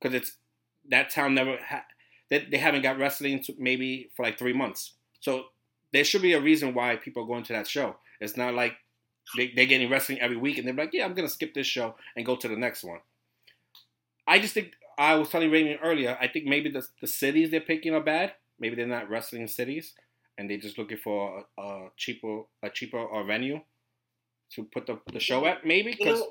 because 0.00 0.14
it's 0.14 0.36
that 0.90 1.10
town 1.10 1.34
never 1.34 1.58
ha- 1.58 1.84
they, 2.30 2.46
they 2.50 2.58
haven't 2.58 2.82
got 2.82 2.98
wrestling 2.98 3.42
to 3.44 3.54
maybe 3.58 4.10
for 4.16 4.24
like 4.24 4.38
three 4.38 4.52
months. 4.52 4.94
So 5.20 5.44
there 5.92 6.04
should 6.04 6.22
be 6.22 6.32
a 6.32 6.40
reason 6.40 6.74
why 6.74 6.96
people 6.96 7.22
are 7.22 7.26
going 7.26 7.44
to 7.44 7.52
that 7.52 7.68
show. 7.68 7.96
It's 8.20 8.36
not 8.36 8.54
like 8.54 8.74
they, 9.36 9.52
they're 9.54 9.66
getting 9.66 9.90
wrestling 9.90 10.20
every 10.20 10.36
week 10.36 10.58
and 10.58 10.66
they're 10.66 10.74
like, 10.74 10.92
yeah, 10.92 11.04
I'm 11.04 11.14
gonna 11.14 11.28
skip 11.28 11.54
this 11.54 11.66
show 11.66 11.94
and 12.16 12.26
go 12.26 12.36
to 12.36 12.48
the 12.48 12.56
next 12.56 12.84
one. 12.84 13.00
I 14.26 14.38
just 14.38 14.54
think 14.54 14.72
I 14.98 15.14
was 15.14 15.28
telling 15.28 15.50
Raymond 15.50 15.80
earlier. 15.82 16.16
I 16.20 16.28
think 16.28 16.46
maybe 16.46 16.70
the 16.70 16.86
the 17.00 17.06
cities 17.06 17.50
they're 17.50 17.60
picking 17.60 17.94
are 17.94 18.02
bad. 18.02 18.32
Maybe 18.58 18.76
they're 18.76 18.86
not 18.86 19.10
wrestling 19.10 19.46
cities 19.48 19.94
and 20.38 20.48
they're 20.48 20.58
just 20.58 20.78
looking 20.78 20.98
for 20.98 21.44
a, 21.58 21.62
a 21.62 21.88
cheaper 21.96 22.42
a 22.62 22.70
cheaper 22.70 22.98
uh, 23.12 23.22
venue 23.24 23.60
to 24.54 24.64
put 24.64 24.86
the, 24.86 24.98
the 25.12 25.20
show 25.20 25.46
at. 25.46 25.66
Maybe 25.66 25.94
because 25.98 26.22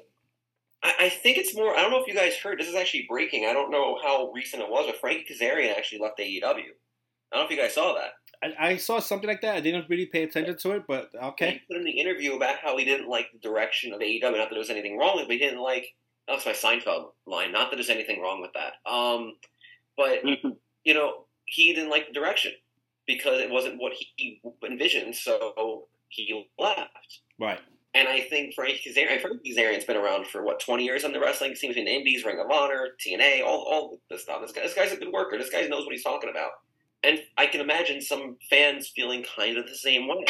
I, 0.84 0.94
I 1.00 1.10
think 1.10 1.38
it's 1.38 1.56
more. 1.56 1.76
I 1.76 1.82
don't 1.82 1.92
know 1.92 2.02
if 2.02 2.08
you 2.08 2.16
guys 2.16 2.36
heard. 2.36 2.60
This 2.60 2.68
is 2.68 2.76
actually 2.76 3.06
breaking. 3.08 3.46
I 3.46 3.54
don't 3.54 3.72
know 3.72 3.98
how 4.02 4.32
recent 4.32 4.62
it 4.62 4.70
was, 4.70 4.86
but 4.88 5.00
Frankie 5.00 5.34
Kazarian 5.34 5.76
actually 5.78 6.00
left 6.00 6.20
AEW. 6.20 6.44
I 6.44 6.50
don't 6.52 6.64
know 7.34 7.46
if 7.46 7.52
you 7.52 7.58
guys 7.58 7.74
saw 7.74 7.94
that. 7.94 8.12
I, 8.44 8.72
I 8.72 8.78
saw 8.78 9.00
something 9.00 9.30
like 9.30 9.42
that. 9.42 9.56
I 9.56 9.62
didn't 9.62 9.90
really 9.90 10.08
pay 10.08 10.24
attention 10.24 10.58
to 10.58 10.72
it, 10.72 10.84
but 10.88 11.12
okay. 11.22 11.52
He 11.52 11.74
put 11.74 11.78
in 11.78 11.86
the 11.86 12.00
interview 12.00 12.36
about 12.36 12.58
how 12.58 12.78
he 12.78 12.86
didn't 12.86 13.08
like 13.08 13.32
the 13.32 13.40
direction 13.40 13.94
of 13.94 14.00
AEW. 14.00 14.22
Not 14.22 14.34
that 14.34 14.50
there 14.50 14.60
was 14.60 14.70
anything 14.70 14.98
wrong 14.98 15.16
with 15.16 15.24
it, 15.24 15.28
but 15.28 15.34
he 15.34 15.40
didn't 15.40 15.62
like. 15.62 15.86
That's 16.28 16.46
my 16.46 16.54
Seinfeld 16.54 17.12
line. 17.26 17.52
Not 17.52 17.70
that 17.70 17.78
there's 17.78 17.90
anything 17.90 18.22
wrong 18.22 18.42
with 18.42 18.52
that. 18.54 18.90
Um, 18.90 19.36
but 19.98 20.24
you 20.84 20.94
know, 20.94 21.26
he 21.46 21.74
didn't 21.74 21.90
like 21.90 22.08
the 22.08 22.14
direction 22.14 22.54
because 23.06 23.40
it 23.40 23.50
wasn't 23.50 23.80
what 23.80 23.94
he 23.94 24.42
envisioned. 24.66 25.16
So 25.16 25.88
he 26.10 26.50
left. 26.58 27.20
Right. 27.40 27.60
And 27.94 28.08
I 28.08 28.22
think 28.22 28.54
Frankie 28.54 28.90
Kazarian, 28.90 29.20
Frankie 29.20 29.54
Kazarian's 29.54 29.84
been 29.84 29.98
around 29.98 30.28
for 30.28 30.44
what 30.44 30.62
twenty 30.62 30.86
years 30.86 31.04
on 31.04 31.12
the 31.12 31.20
wrestling 31.20 31.56
scene 31.56 31.72
between 31.72 31.86
the 31.86 31.94
Indies, 31.94 32.24
Ring 32.24 32.40
of 32.40 32.50
Honor, 32.50 32.90
TNA, 33.06 33.44
all 33.44 33.66
all 33.70 34.00
this 34.10 34.24
stuff. 34.24 34.42
This, 34.42 34.54
guy, 34.54 34.62
this 34.62 34.74
guy's 34.74 34.94
a 34.94 34.98
good 34.98 35.12
worker. 35.12 35.38
This 35.38 35.50
guy 35.50 35.62
knows 35.68 35.86
what 35.86 35.94
he's 35.94 36.04
talking 36.04 36.30
about. 36.30 36.52
And 37.04 37.20
I 37.38 37.48
can 37.48 37.60
imagine 37.62 38.02
some 38.02 38.38
fans 38.50 38.92
feeling 38.96 39.26
kind 39.36 39.58
of 39.58 39.68
the 39.68 39.76
same 39.76 40.08
way. 40.08 40.26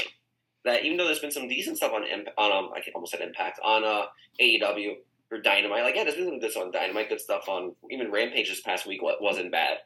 That 0.63 0.85
even 0.85 0.97
though 0.97 1.05
there's 1.05 1.19
been 1.19 1.31
some 1.31 1.47
decent 1.47 1.77
stuff 1.77 1.91
on 1.93 2.03
on 2.37 2.51
um, 2.51 2.71
I 2.75 2.81
almost 2.95 3.11
said 3.11 3.21
Impact 3.21 3.59
on 3.63 3.83
uh, 3.83 4.05
AEW 4.41 4.95
or 5.31 5.41
Dynamite, 5.41 5.83
like 5.83 5.95
yeah, 5.95 6.03
there's 6.03 6.15
been 6.15 6.29
some 6.29 6.39
good 6.39 6.51
stuff 6.51 6.65
on 6.65 6.71
Dynamite, 6.71 7.09
good 7.09 7.21
stuff 7.21 7.47
on 7.47 7.75
even 7.91 8.11
Rampage 8.11 8.49
this 8.49 8.61
past 8.61 8.87
week. 8.87 9.01
Wasn't 9.03 9.51
bad. 9.51 9.77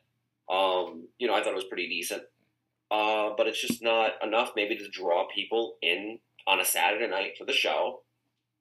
Um, 0.50 1.08
you 1.18 1.28
know, 1.28 1.34
I 1.34 1.44
thought 1.44 1.54
it 1.54 1.56
was 1.56 1.66
pretty 1.66 1.90
decent. 1.90 2.24
Uh, 2.92 3.32
but 3.36 3.48
it's 3.48 3.60
just 3.60 3.82
not 3.82 4.12
enough 4.24 4.52
maybe 4.56 4.78
to 4.78 4.88
draw 4.90 5.28
people 5.34 5.76
in 5.82 6.20
on 6.48 6.60
a 6.60 6.66
Saturday 6.66 7.08
night 7.08 7.38
for 7.38 7.46
the 7.46 7.54
show. 7.54 8.02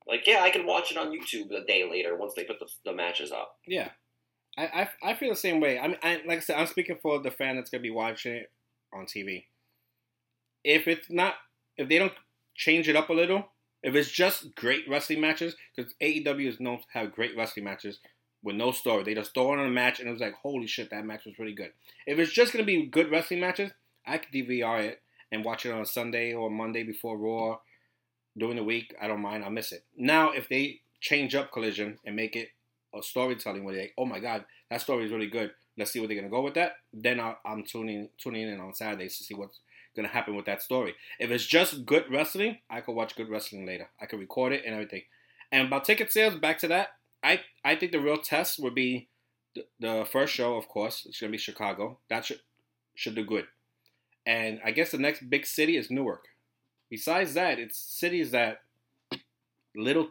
Like, 0.07 0.27
yeah, 0.27 0.43
I 0.43 0.51
can 0.51 0.67
watch 0.67 0.91
it 0.91 0.99
on 0.99 1.09
YouTube 1.09 1.51
a 1.51 1.65
day 1.65 1.89
later 1.89 2.17
once 2.17 2.35
they 2.35 2.45
put 2.45 2.59
the, 2.59 2.67
the 2.85 2.93
matches 2.93 3.33
up. 3.33 3.57
Yeah. 3.67 3.89
I, 4.57 4.65
I, 5.03 5.11
I 5.11 5.15
feel 5.15 5.31
the 5.31 5.37
same 5.37 5.61
way. 5.61 5.79
I 5.79 5.89
mean, 5.89 5.99
I, 6.03 6.21
like 6.27 6.39
I 6.39 6.41
said, 6.41 6.57
I'm 6.59 6.67
speaking 6.67 6.99
for 7.03 7.19
the 7.21 7.31
fan 7.31 7.57
that's 7.57 7.71
gonna 7.71 7.83
be 7.83 7.91
watching 7.91 8.35
it 8.35 8.53
on 8.93 9.07
TV. 9.07 9.45
If 10.63 10.87
it's 10.87 11.11
not, 11.11 11.35
if 11.77 11.89
they 11.89 11.99
don't 11.99 12.13
change 12.55 12.89
it 12.89 12.97
up 12.97 13.11
a 13.11 13.13
little, 13.13 13.47
if 13.83 13.95
it's 13.95 14.11
just 14.11 14.55
great 14.55 14.89
wrestling 14.89 15.21
matches, 15.21 15.57
because 15.75 15.93
AEW 16.01 16.49
is 16.49 16.61
known 16.61 16.79
to 16.79 16.85
have 16.93 17.13
great 17.13 17.37
wrestling 17.37 17.65
matches 17.65 17.99
with 18.43 18.57
no 18.57 18.71
story. 18.71 19.03
They 19.03 19.15
just 19.15 19.35
throw 19.35 19.51
on 19.53 19.59
a 19.59 19.69
match 19.69 19.99
and 19.99 20.09
it 20.09 20.13
was 20.13 20.21
like, 20.21 20.35
holy 20.35 20.67
shit, 20.67 20.91
that 20.91 21.05
match 21.05 21.25
was 21.25 21.39
really 21.39 21.55
good. 21.55 21.73
If 22.07 22.19
it's 22.19 22.33
just 22.33 22.53
gonna 22.53 22.65
be 22.65 22.87
good 22.87 23.11
wrestling 23.11 23.41
matches, 23.41 23.73
I 24.07 24.19
could 24.19 24.33
DVR 24.33 24.85
it 24.85 25.03
and 25.33 25.45
watch 25.45 25.67
it 25.67 25.73
on 25.73 25.81
a 25.81 25.87
Sunday 25.87 26.33
or 26.33 26.51
Monday 26.51 26.85
before 26.85 27.19
Raw 27.19 27.59
during 28.37 28.57
the 28.57 28.65
week. 28.65 28.95
I 29.01 29.07
don't 29.07 29.21
mind. 29.21 29.45
I'll 29.45 29.51
miss 29.51 29.73
it. 29.73 29.85
Now, 29.97 30.33
if 30.33 30.49
they 30.49 30.81
change 31.01 31.35
up 31.35 31.53
Collision 31.53 31.99
and 32.05 32.17
make 32.17 32.37
it 32.37 32.49
a 32.95 33.03
storytelling 33.03 33.65
where 33.65 33.75
they, 33.75 33.93
oh 33.99 34.07
my 34.07 34.21
god, 34.21 34.45
that 34.71 34.81
story 34.81 35.05
is 35.05 35.13
really 35.13 35.27
good. 35.27 35.51
Let's 35.77 35.93
see 35.93 35.99
where 35.99 36.09
they're 36.09 36.17
gonna 36.17 36.31
go 36.31 36.43
with 36.43 36.55
that. 36.55 36.77
Then 36.93 37.21
i 37.21 37.35
I'm 37.45 37.65
tuning 37.65 38.09
tuning 38.19 38.49
in 38.49 38.61
on 38.61 38.75
Saturdays 38.75 39.19
to 39.19 39.25
see 39.25 39.35
what's 39.35 39.61
gonna 39.97 40.09
happen 40.09 40.37
with 40.37 40.47
that 40.47 40.63
story. 40.63 40.95
If 41.19 41.31
it's 41.31 41.47
just 41.47 41.85
good 41.85 42.05
wrestling, 42.11 42.59
I 42.71 42.81
could 42.81 42.95
watch 42.95 43.17
good 43.17 43.29
wrestling 43.29 43.67
later. 43.67 43.89
I 44.01 44.07
could 44.07 44.21
record 44.21 44.53
it 44.53 44.63
and 44.65 44.75
everything. 44.75 45.03
And 45.51 45.67
about 45.67 45.85
ticket 45.85 46.13
sales, 46.13 46.37
back 46.37 46.59
to 46.59 46.69
that, 46.69 46.89
I 47.23 47.41
I 47.65 47.77
think 47.77 47.93
the 47.93 48.01
real 48.01 48.19
test 48.19 48.59
would 48.61 48.75
be 48.75 49.09
the, 49.55 49.65
the 49.81 50.07
first 50.11 50.33
show, 50.33 50.57
of 50.57 50.69
course. 50.69 51.05
It's 51.07 51.21
gonna 51.21 51.33
be 51.33 51.39
Chicago. 51.39 51.99
That 52.09 52.25
should 52.25 52.41
should 52.95 53.15
do 53.17 53.25
good. 53.25 53.47
And 54.27 54.61
I 54.65 54.71
guess 54.71 54.91
the 54.91 54.99
next 54.99 55.29
big 55.29 55.45
city 55.45 55.77
is 55.77 55.91
Newark. 55.91 56.25
Besides 56.91 57.35
that, 57.35 57.59
it's 57.59 57.79
cities 57.79 58.31
that 58.33 58.61
little 59.77 60.09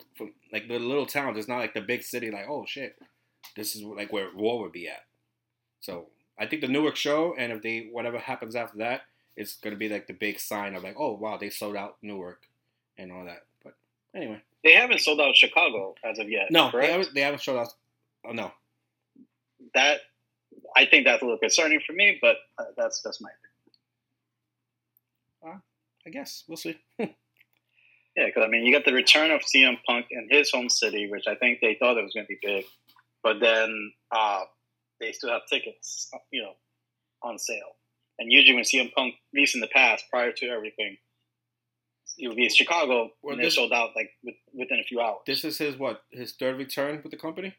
like 0.52 0.68
the 0.68 0.80
little 0.80 1.06
towns. 1.06 1.38
It's 1.38 1.48
not 1.48 1.60
like 1.60 1.74
the 1.74 1.82
big 1.82 2.04
city. 2.04 2.32
Like 2.32 2.48
oh 2.50 2.66
shit, 2.68 2.98
this 3.56 3.76
is 3.76 3.84
like 3.84 4.12
where 4.12 4.30
war 4.36 4.62
would 4.62 4.72
be 4.72 4.88
at. 4.88 5.04
So 5.80 6.08
I 6.38 6.46
think 6.46 6.62
the 6.62 6.68
Newark 6.68 6.96
show, 6.96 7.36
and 7.38 7.52
if 7.52 7.62
they 7.62 7.90
whatever 7.92 8.18
happens 8.20 8.56
after 8.56 8.80
that, 8.80 9.02
it's 9.36 9.56
gonna 9.58 9.76
be 9.76 9.90
like 9.90 10.08
the 10.08 10.14
big 10.14 10.40
sign 10.40 10.76
of 10.76 10.84
like, 10.84 10.96
oh 11.00 11.14
wow, 11.14 11.38
they 11.38 11.50
sold 11.50 11.76
out 11.76 11.98
Newark 12.02 12.42
and 12.98 13.12
all 13.12 13.26
that. 13.26 13.44
But 13.64 13.76
anyway, 14.16 14.42
They 14.64 14.74
haven't 14.74 15.00
sold 15.00 15.22
out 15.22 15.36
Chicago 15.36 15.96
as 16.04 16.20
of 16.20 16.30
yet. 16.30 16.52
no, 16.52 16.72
they 16.72 16.92
haven't, 16.92 17.14
they 17.14 17.22
haven't 17.22 17.42
showed 17.42 17.60
us. 17.60 17.74
Oh 18.26 18.32
no, 18.32 18.52
that 19.74 20.02
I 20.76 20.86
think 20.86 21.06
that's 21.06 21.22
a 21.22 21.26
little 21.26 21.40
concerning 21.40 21.80
for 21.86 21.94
me, 21.94 22.18
but 22.22 22.38
uh, 22.58 22.66
that's 22.78 23.02
just 23.04 23.22
my 23.22 23.30
I 26.06 26.10
guess 26.10 26.44
we'll 26.48 26.58
see. 26.58 26.78
yeah. 27.00 27.08
Because 28.16 28.44
I 28.44 28.48
mean, 28.48 28.66
you 28.66 28.74
got 28.74 28.86
the 28.86 28.94
return 28.94 29.32
of 29.32 29.42
CM 29.42 29.78
Punk 29.88 30.08
in 30.12 30.28
his 30.30 30.52
home 30.52 30.70
city, 30.70 31.10
which 31.10 31.26
I 31.28 31.36
think 31.36 31.60
they 31.62 31.76
thought 31.80 31.98
it 31.98 32.04
was 32.04 32.14
going 32.14 32.26
to 32.26 32.34
be 32.34 32.40
big, 32.42 32.66
but 33.24 33.40
then 33.40 33.94
uh, 34.12 34.44
they 35.00 35.12
still 35.12 35.30
have 35.30 35.42
tickets, 35.50 36.10
you 36.32 36.42
know, 36.42 36.54
on 37.22 37.38
sale. 37.38 37.76
And 38.20 38.32
usually 38.32 38.56
when 38.56 38.64
CM 38.64 38.94
Punk, 38.94 39.16
at 39.16 39.40
least 39.40 39.56
in 39.56 39.62
the 39.62 39.68
past, 39.68 40.06
prior 40.10 40.32
to 40.32 40.48
everything, 40.48 40.98
it 42.18 42.28
would 42.28 42.38
be 42.38 42.44
in 42.44 42.54
Chicago 42.54 43.12
Well, 43.22 43.34
and 43.34 43.44
they're 43.44 43.50
sold 43.50 43.74
out 43.74 43.92
like 43.96 44.12
with, 44.24 44.36
within 44.54 44.80
a 44.80 44.84
few 44.84 45.02
hours. 45.02 45.20
This 45.26 45.44
is 45.44 45.58
his 45.58 45.78
what 45.78 46.04
his 46.12 46.34
third 46.34 46.58
return 46.58 47.02
with 47.02 47.12
the 47.12 47.18
company. 47.18 47.56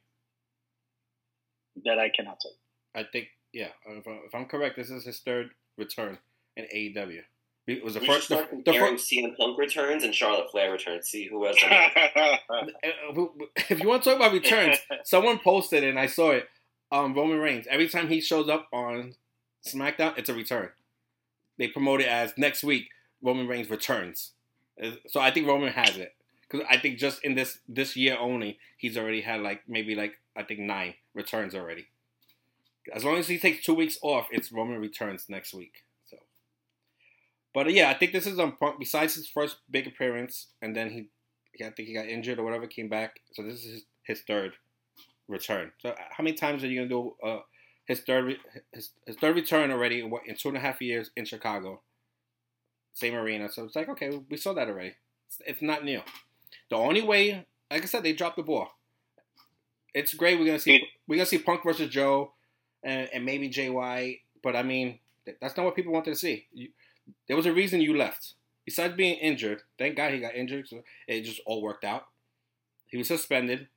that 1.84 1.98
I 1.98 2.08
cannot 2.08 2.38
tell. 2.40 2.52
I 2.94 3.04
think 3.10 3.28
yeah. 3.52 3.68
If, 3.86 4.06
I, 4.06 4.10
if 4.26 4.34
I'm 4.34 4.46
correct, 4.46 4.76
this 4.76 4.90
is 4.90 5.04
his 5.04 5.20
third 5.20 5.50
return 5.76 6.18
in 6.56 6.66
AEW. 6.74 7.22
It 7.66 7.82
was 7.82 7.94
the 7.94 8.00
We 8.00 8.06
first. 8.06 8.28
The, 8.28 8.46
the 8.64 8.74
first 8.74 9.10
CM 9.10 9.36
Punk 9.36 9.58
returns 9.58 10.04
and 10.04 10.14
Charlotte 10.14 10.50
Flair 10.50 10.72
returns. 10.72 11.08
See 11.08 11.28
who 11.28 11.44
has 11.46 11.56
the 11.56 11.66
uh, 11.72 12.36
if 13.70 13.80
you 13.80 13.88
want 13.88 14.02
to 14.02 14.10
talk 14.10 14.18
about 14.18 14.32
returns, 14.32 14.78
someone 15.04 15.38
posted 15.38 15.82
and 15.82 15.98
I 15.98 16.06
saw 16.06 16.30
it. 16.32 16.48
Um, 16.92 17.14
Roman 17.14 17.38
Reigns. 17.38 17.66
Every 17.68 17.88
time 17.88 18.08
he 18.08 18.20
shows 18.20 18.48
up 18.48 18.68
on 18.72 19.14
SmackDown, 19.66 20.16
it's 20.18 20.28
a 20.28 20.34
return. 20.34 20.68
They 21.58 21.68
promote 21.68 22.00
it 22.02 22.08
as 22.08 22.34
next 22.36 22.62
week. 22.62 22.88
Roman 23.22 23.48
Reigns 23.48 23.70
returns. 23.70 24.32
Uh, 24.82 24.90
So 25.08 25.20
I 25.20 25.30
think 25.30 25.46
Roman 25.46 25.72
has 25.72 25.96
it 25.96 26.14
because 26.42 26.66
I 26.70 26.76
think 26.78 26.98
just 26.98 27.24
in 27.24 27.34
this 27.34 27.58
this 27.66 27.96
year 27.96 28.16
only, 28.20 28.58
he's 28.76 28.98
already 28.98 29.22
had 29.22 29.40
like 29.40 29.62
maybe 29.66 29.94
like 29.94 30.20
I 30.36 30.42
think 30.42 30.60
nine 30.60 30.94
returns 31.14 31.54
already. 31.54 31.86
As 32.92 33.02
long 33.04 33.16
as 33.16 33.28
he 33.28 33.38
takes 33.38 33.64
two 33.64 33.72
weeks 33.74 33.98
off, 34.02 34.28
it's 34.30 34.52
Roman 34.52 34.78
returns 34.78 35.26
next 35.30 35.54
week. 35.54 35.84
But 37.54 37.68
uh, 37.68 37.70
yeah, 37.70 37.88
I 37.88 37.94
think 37.94 38.12
this 38.12 38.26
is 38.26 38.38
on 38.38 38.56
Punk. 38.56 38.78
Besides 38.78 39.14
his 39.14 39.28
first 39.28 39.58
big 39.70 39.86
appearance, 39.86 40.48
and 40.60 40.74
then 40.74 40.90
he, 40.90 41.64
I 41.64 41.70
think 41.70 41.88
he 41.88 41.94
got 41.94 42.06
injured 42.06 42.38
or 42.38 42.44
whatever, 42.44 42.66
came 42.66 42.88
back. 42.88 43.20
So 43.32 43.42
this 43.42 43.64
is 43.64 43.64
his, 43.64 43.84
his 44.02 44.22
third 44.26 44.52
return. 45.28 45.72
So 45.78 45.90
uh, 45.90 45.94
how 46.10 46.24
many 46.24 46.36
times 46.36 46.64
are 46.64 46.66
you 46.66 46.80
gonna 46.80 46.88
do 46.88 47.14
uh, 47.24 47.40
his 47.86 48.00
third 48.00 48.36
his, 48.72 48.90
his 49.06 49.16
third 49.16 49.36
return 49.36 49.70
already 49.70 50.00
in, 50.00 50.10
what, 50.10 50.26
in 50.26 50.36
two 50.36 50.48
and 50.48 50.56
a 50.56 50.60
half 50.60 50.82
years 50.82 51.10
in 51.16 51.24
Chicago? 51.24 51.80
Same 52.92 53.14
arena. 53.14 53.48
So 53.48 53.64
it's 53.64 53.76
like 53.76 53.88
okay, 53.88 54.20
we 54.28 54.36
saw 54.36 54.52
that 54.54 54.68
already. 54.68 54.94
It's, 55.28 55.40
it's 55.46 55.62
not 55.62 55.84
new. 55.84 56.02
The 56.70 56.76
only 56.76 57.02
way, 57.02 57.46
like 57.70 57.82
I 57.82 57.86
said, 57.86 58.02
they 58.02 58.12
dropped 58.12 58.36
the 58.36 58.42
ball. 58.42 58.68
It's 59.94 60.12
great. 60.12 60.38
We're 60.40 60.46
gonna 60.46 60.58
see 60.58 60.84
we're 61.06 61.16
gonna 61.16 61.26
see 61.26 61.38
Punk 61.38 61.62
versus 61.62 61.88
Joe, 61.88 62.32
and, 62.82 63.08
and 63.12 63.24
maybe 63.24 63.48
Jay 63.48 63.70
White. 63.70 64.20
But 64.42 64.56
I 64.56 64.64
mean, 64.64 64.98
that's 65.40 65.56
not 65.56 65.64
what 65.64 65.76
people 65.76 65.92
wanted 65.92 66.10
to 66.10 66.18
see. 66.18 66.46
You, 66.52 66.68
there 67.28 67.36
was 67.36 67.46
a 67.46 67.52
reason 67.52 67.80
you 67.80 67.96
left. 67.96 68.34
Besides 68.64 68.94
being 68.94 69.18
injured, 69.18 69.62
thank 69.78 69.96
God 69.96 70.12
he 70.12 70.20
got 70.20 70.34
injured. 70.34 70.68
So 70.68 70.82
it 71.06 71.22
just 71.22 71.40
all 71.46 71.62
worked 71.62 71.84
out. 71.84 72.06
He 72.86 72.96
was 72.96 73.08
suspended. 73.08 73.68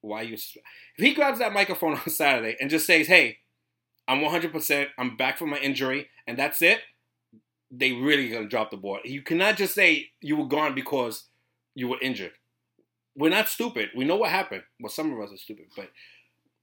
Why 0.00 0.22
you? 0.22 0.34
If 0.34 0.54
he 0.96 1.14
grabs 1.14 1.38
that 1.40 1.52
microphone 1.52 1.94
on 2.06 2.08
Saturday 2.08 2.56
and 2.60 2.70
just 2.70 2.86
says, 2.86 3.06
"Hey, 3.06 3.38
I'm 4.06 4.20
100. 4.20 4.52
percent 4.52 4.90
I'm 4.98 5.16
back 5.16 5.38
from 5.38 5.50
my 5.50 5.58
injury, 5.58 6.08
and 6.26 6.38
that's 6.38 6.62
it," 6.62 6.80
they 7.70 7.92
really 7.92 8.28
gonna 8.28 8.48
drop 8.48 8.70
the 8.70 8.76
ball. 8.76 9.00
You 9.04 9.22
cannot 9.22 9.56
just 9.56 9.74
say 9.74 10.10
you 10.20 10.36
were 10.36 10.46
gone 10.46 10.74
because 10.74 11.24
you 11.74 11.88
were 11.88 11.98
injured. 12.00 12.32
We're 13.16 13.30
not 13.30 13.48
stupid. 13.48 13.90
We 13.96 14.04
know 14.04 14.16
what 14.16 14.30
happened. 14.30 14.62
Well, 14.78 14.90
some 14.90 15.12
of 15.12 15.20
us 15.20 15.32
are 15.32 15.38
stupid, 15.38 15.66
but 15.74 15.90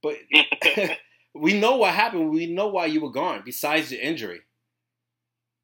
but 0.02 0.16
we 1.34 1.58
know 1.58 1.76
what 1.76 1.94
happened. 1.94 2.30
We 2.30 2.46
know 2.46 2.68
why 2.68 2.86
you 2.86 3.00
were 3.00 3.10
gone. 3.10 3.42
Besides 3.44 3.90
the 3.90 4.04
injury, 4.04 4.40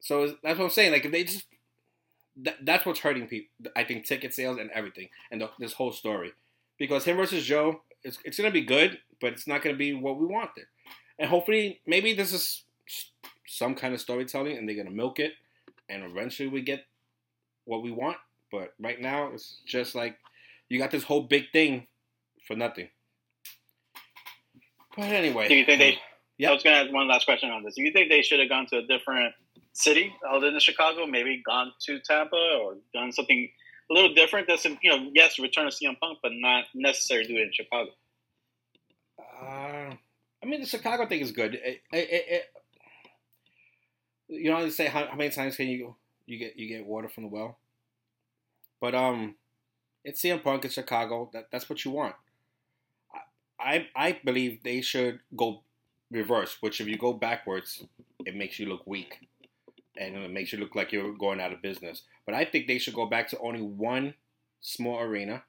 so 0.01 0.35
that's 0.43 0.59
what 0.59 0.65
I'm 0.65 0.71
saying. 0.71 0.91
Like 0.91 1.05
if 1.05 1.11
they 1.11 1.23
just 1.23 1.45
that, 2.37 2.57
that's 2.63 2.85
what's 2.85 2.99
hurting 2.99 3.27
people. 3.27 3.71
I 3.75 3.83
think 3.83 4.05
ticket 4.05 4.33
sales 4.33 4.57
and 4.57 4.69
everything, 4.71 5.07
and 5.31 5.41
the, 5.41 5.49
this 5.59 5.73
whole 5.73 5.91
story, 5.91 6.33
because 6.77 7.05
him 7.05 7.17
versus 7.17 7.45
Joe, 7.45 7.81
it's 8.03 8.17
it's 8.25 8.37
gonna 8.37 8.51
be 8.51 8.65
good, 8.65 8.99
but 9.21 9.33
it's 9.33 9.47
not 9.47 9.61
gonna 9.61 9.77
be 9.77 9.93
what 9.93 10.17
we 10.17 10.25
wanted. 10.25 10.65
And 11.19 11.29
hopefully, 11.29 11.79
maybe 11.85 12.13
this 12.13 12.33
is 12.33 12.63
some 13.47 13.75
kind 13.75 13.93
of 13.93 14.01
storytelling, 14.01 14.57
and 14.57 14.67
they're 14.67 14.75
gonna 14.75 14.91
milk 14.91 15.19
it, 15.19 15.33
and 15.87 16.03
eventually 16.03 16.49
we 16.49 16.61
get 16.61 16.85
what 17.65 17.83
we 17.83 17.91
want. 17.91 18.17
But 18.51 18.73
right 18.79 18.99
now, 18.99 19.31
it's 19.33 19.57
just 19.65 19.95
like 19.95 20.17
you 20.67 20.79
got 20.79 20.91
this 20.91 21.03
whole 21.03 21.21
big 21.21 21.51
thing 21.51 21.87
for 22.47 22.55
nothing. 22.55 22.89
But 24.95 25.05
anyway, 25.05 25.47
Do 25.47 25.55
you 25.55 25.65
think 25.65 25.79
they? 25.79 25.99
Yep. 26.37 26.49
I 26.49 26.53
was 26.55 26.63
going 26.63 26.75
to 26.75 26.81
ask 26.85 26.91
one 26.91 27.07
last 27.07 27.25
question 27.25 27.51
on 27.51 27.61
this. 27.61 27.75
Do 27.75 27.83
you 27.83 27.91
think 27.91 28.09
they 28.09 28.23
should 28.23 28.39
have 28.39 28.49
gone 28.49 28.65
to 28.71 28.77
a 28.77 28.81
different 28.81 29.35
city 29.73 30.13
other 30.29 30.51
than 30.51 30.59
Chicago? 30.59 31.05
Maybe 31.05 31.41
gone 31.45 31.71
to 31.85 31.99
Tampa 31.99 32.35
or 32.61 32.75
done 32.93 33.11
something 33.11 33.49
a 33.89 33.93
little 33.93 34.13
different. 34.13 34.47
That's 34.47 34.65
you 34.65 34.77
know, 34.85 35.09
yes, 35.13 35.39
return 35.39 35.69
to 35.69 35.75
CM 35.75 35.99
Punk, 35.99 36.19
but 36.21 36.31
not 36.33 36.65
necessarily 36.73 37.27
do 37.27 37.37
it 37.37 37.41
in 37.43 37.51
Chicago. 37.53 37.91
Uh, 39.19 39.95
I 40.43 40.45
mean, 40.45 40.61
the 40.61 40.67
Chicago 40.67 41.07
thing 41.07 41.21
is 41.21 41.31
good. 41.31 41.55
It, 41.55 41.81
it, 41.91 42.09
it, 42.11 42.43
you 44.27 44.49
know, 44.49 44.63
they 44.63 44.69
say 44.69 44.87
how, 44.87 45.05
how 45.07 45.15
many 45.15 45.29
times 45.29 45.55
can 45.55 45.67
you 45.67 45.95
you 46.25 46.37
get 46.37 46.57
you 46.57 46.67
get 46.67 46.85
water 46.85 47.09
from 47.09 47.23
the 47.23 47.29
well? 47.29 47.57
But 48.79 48.95
um, 48.95 49.35
it's 50.03 50.21
CM 50.21 50.43
Punk 50.43 50.65
in 50.65 50.71
Chicago. 50.71 51.29
That 51.33 51.47
that's 51.51 51.69
what 51.69 51.83
you 51.85 51.91
want. 51.91 52.15
I, 53.59 53.87
I 53.95 54.19
believe 54.25 54.63
they 54.63 54.81
should 54.81 55.19
go 55.35 55.61
reverse. 56.09 56.57
Which 56.61 56.81
if 56.81 56.87
you 56.87 56.97
go 56.97 57.13
backwards, 57.13 57.83
it 58.25 58.35
makes 58.35 58.57
you 58.57 58.67
look 58.67 58.87
weak, 58.87 59.27
and 60.01 60.15
it 60.15 60.31
makes 60.31 60.51
you 60.51 60.59
look 60.59 60.75
like 60.75 60.91
you're 60.91 61.13
going 61.13 61.39
out 61.39 61.53
of 61.53 61.61
business. 61.61 62.03
But 62.25 62.35
I 62.35 62.45
think 62.45 62.67
they 62.67 62.79
should 62.79 62.95
go 62.95 63.05
back 63.05 63.29
to 63.29 63.39
only 63.39 63.61
one 63.61 64.15
small 64.59 64.99
arena, 64.99 65.43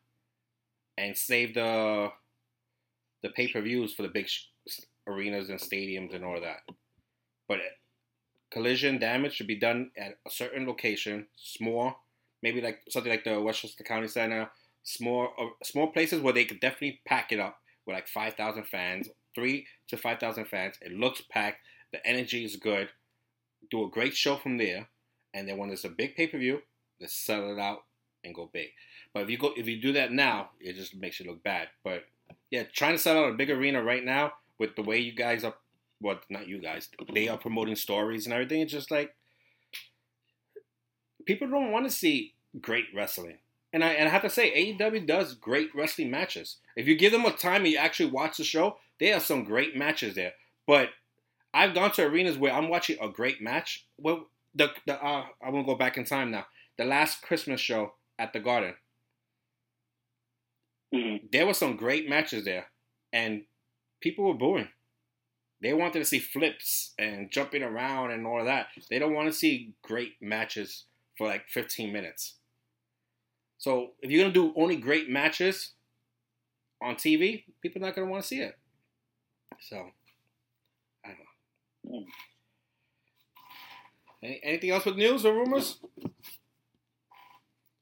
and 0.98 1.16
save 1.16 1.54
the 1.54 2.10
the 3.22 3.30
pay 3.30 3.48
per 3.48 3.60
views 3.62 3.94
for 3.94 4.02
the 4.02 4.08
big 4.08 4.28
sh- 4.28 4.46
arenas 5.06 5.48
and 5.48 5.60
stadiums 5.60 6.14
and 6.14 6.24
all 6.24 6.40
that. 6.40 6.60
But 7.48 7.58
collision 8.50 8.98
damage 8.98 9.34
should 9.34 9.46
be 9.46 9.58
done 9.58 9.90
at 9.96 10.18
a 10.26 10.30
certain 10.30 10.66
location, 10.66 11.26
small, 11.36 11.94
maybe 12.42 12.60
like 12.60 12.80
something 12.90 13.10
like 13.10 13.24
the 13.24 13.40
Westchester 13.40 13.84
County 13.84 14.08
Center, 14.08 14.50
small 14.82 15.28
uh, 15.38 15.64
small 15.64 15.88
places 15.88 16.20
where 16.20 16.34
they 16.34 16.44
could 16.44 16.60
definitely 16.60 17.00
pack 17.06 17.32
it 17.32 17.40
up 17.40 17.58
with 17.86 17.94
like 17.94 18.08
five 18.08 18.34
thousand 18.34 18.64
fans, 18.64 19.08
three 19.34 19.66
to 19.88 19.96
five 19.96 20.18
thousand 20.18 20.46
fans. 20.46 20.76
It 20.82 20.92
looks 20.92 21.22
packed. 21.30 21.58
The 21.92 22.06
energy 22.06 22.44
is 22.44 22.56
good. 22.56 22.88
Do 23.70 23.84
a 23.84 23.90
great 23.90 24.14
show 24.14 24.36
from 24.36 24.58
there, 24.58 24.88
and 25.32 25.48
then 25.48 25.56
when 25.56 25.68
there's 25.68 25.84
a 25.84 25.90
big 25.90 26.14
pay 26.14 26.26
per 26.26 26.38
view, 26.38 26.60
let's 27.00 27.14
sell 27.14 27.50
it 27.50 27.58
out 27.58 27.84
and 28.24 28.34
go 28.34 28.50
big. 28.52 28.68
But 29.14 29.24
if 29.24 29.30
you 29.30 29.38
go 29.38 29.52
if 29.56 29.66
you 29.66 29.80
do 29.80 29.92
that 29.92 30.12
now, 30.12 30.50
it 30.60 30.74
just 30.74 30.94
makes 30.94 31.20
you 31.20 31.26
look 31.26 31.42
bad. 31.42 31.68
But 31.84 32.04
yeah, 32.50 32.64
trying 32.72 32.94
to 32.94 32.98
sell 32.98 33.18
out 33.18 33.30
a 33.30 33.36
big 33.36 33.50
arena 33.50 33.82
right 33.82 34.04
now 34.04 34.32
with 34.58 34.76
the 34.76 34.82
way 34.82 34.98
you 34.98 35.12
guys 35.12 35.44
are, 35.44 35.54
well, 36.00 36.20
not 36.30 36.46
you 36.46 36.60
guys, 36.60 36.88
they 37.12 37.28
are 37.28 37.38
promoting 37.38 37.76
stories 37.76 38.26
and 38.26 38.32
everything. 38.32 38.60
It's 38.60 38.72
just 38.72 38.90
like 38.90 39.14
people 41.26 41.48
don't 41.48 41.72
want 41.72 41.84
to 41.86 41.90
see 41.90 42.34
great 42.60 42.86
wrestling. 42.94 43.38
And 43.72 43.82
I 43.82 43.92
and 43.92 44.08
I 44.08 44.12
have 44.12 44.22
to 44.22 44.30
say, 44.30 44.76
AEW 44.78 45.06
does 45.06 45.34
great 45.34 45.74
wrestling 45.74 46.10
matches. 46.10 46.58
If 46.76 46.86
you 46.86 46.96
give 46.96 47.12
them 47.12 47.24
a 47.24 47.32
time 47.32 47.62
and 47.62 47.72
you 47.72 47.78
actually 47.78 48.10
watch 48.10 48.36
the 48.36 48.44
show, 48.44 48.76
they 49.00 49.08
have 49.08 49.22
some 49.22 49.44
great 49.44 49.76
matches 49.76 50.14
there. 50.14 50.32
But 50.66 50.90
I've 51.54 51.74
gone 51.74 51.92
to 51.92 52.04
arenas 52.04 52.38
where 52.38 52.52
I'm 52.52 52.68
watching 52.68 52.96
a 53.00 53.08
great 53.08 53.42
match. 53.42 53.86
Well, 53.98 54.28
the, 54.54 54.70
the 54.86 55.02
uh, 55.02 55.26
I'm 55.44 55.52
gonna 55.52 55.64
go 55.64 55.74
back 55.74 55.96
in 55.96 56.04
time 56.04 56.30
now. 56.30 56.46
The 56.78 56.84
last 56.84 57.22
Christmas 57.22 57.60
show 57.60 57.94
at 58.18 58.32
the 58.32 58.40
Garden 58.40 58.74
Mm-hmm. 60.94 61.26
there 61.32 61.46
were 61.46 61.54
some 61.54 61.76
great 61.76 62.06
matches 62.08 62.44
there, 62.44 62.66
and 63.14 63.44
people 64.00 64.26
were 64.26 64.34
booing. 64.34 64.68
They 65.62 65.72
wanted 65.72 66.00
to 66.00 66.04
see 66.04 66.18
flips 66.18 66.92
and 66.98 67.30
jumping 67.30 67.62
around 67.62 68.10
and 68.10 68.26
all 68.26 68.40
of 68.40 68.46
that. 68.46 68.66
They 68.90 68.98
don't 68.98 69.14
want 69.14 69.28
to 69.28 69.32
see 69.32 69.72
great 69.82 70.14
matches 70.20 70.84
for 71.16 71.26
like 71.26 71.48
15 71.48 71.92
minutes. 71.92 72.34
So 73.56 73.92
if 74.02 74.10
you're 74.10 74.22
gonna 74.22 74.34
do 74.34 74.52
only 74.56 74.76
great 74.76 75.08
matches 75.08 75.72
on 76.82 76.96
TV, 76.96 77.44
people 77.62 77.80
are 77.82 77.86
not 77.86 77.94
gonna 77.94 78.10
want 78.10 78.22
to 78.24 78.28
see 78.28 78.40
it. 78.40 78.58
So 79.60 79.76
I 81.04 81.08
don't 81.08 81.18
know. 81.18 81.24
Hmm. 81.86 82.02
Any, 84.22 84.40
anything 84.42 84.70
else 84.70 84.84
with 84.84 84.96
news 84.96 85.24
or 85.26 85.34
rumors? 85.34 85.78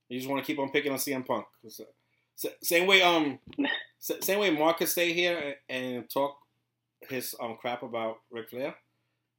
You 0.08 0.18
just 0.18 0.28
want 0.28 0.42
to 0.42 0.46
keep 0.46 0.58
on 0.58 0.70
picking 0.70 0.90
on 0.92 0.98
CM 0.98 1.26
Punk. 1.26 1.46
It's, 1.62 1.80
uh, 1.80 2.48
same 2.62 2.86
way, 2.86 3.02
um, 3.02 3.38
s- 4.00 4.12
same 4.22 4.38
way 4.40 4.50
Mark 4.50 4.78
could 4.78 4.88
stay 4.88 5.12
here 5.12 5.56
and 5.68 6.08
talk 6.10 6.36
his 7.08 7.34
um 7.40 7.56
crap 7.60 7.82
about 7.82 8.16
Ric 8.30 8.50
Flair, 8.50 8.74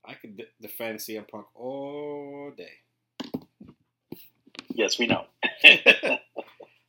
I 0.05 0.13
could 0.15 0.37
d- 0.37 0.45
defend 0.61 0.99
CM 0.99 1.27
Punk 1.27 1.45
all 1.55 2.51
day. 2.55 2.71
Yes, 4.73 4.97
we 4.97 5.07
know. 5.07 5.25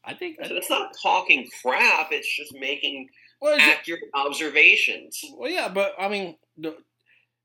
I 0.04 0.14
think. 0.18 0.38
So 0.44 0.54
it's 0.54 0.70
not 0.70 0.92
talking 1.02 1.48
crap. 1.62 2.08
It's 2.12 2.34
just 2.36 2.54
making 2.54 3.08
well, 3.40 3.54
it's- 3.54 3.68
accurate 3.78 4.02
observations. 4.14 5.20
well, 5.36 5.50
yeah, 5.50 5.68
but 5.68 5.92
I 5.98 6.08
mean, 6.08 6.36
the, 6.56 6.76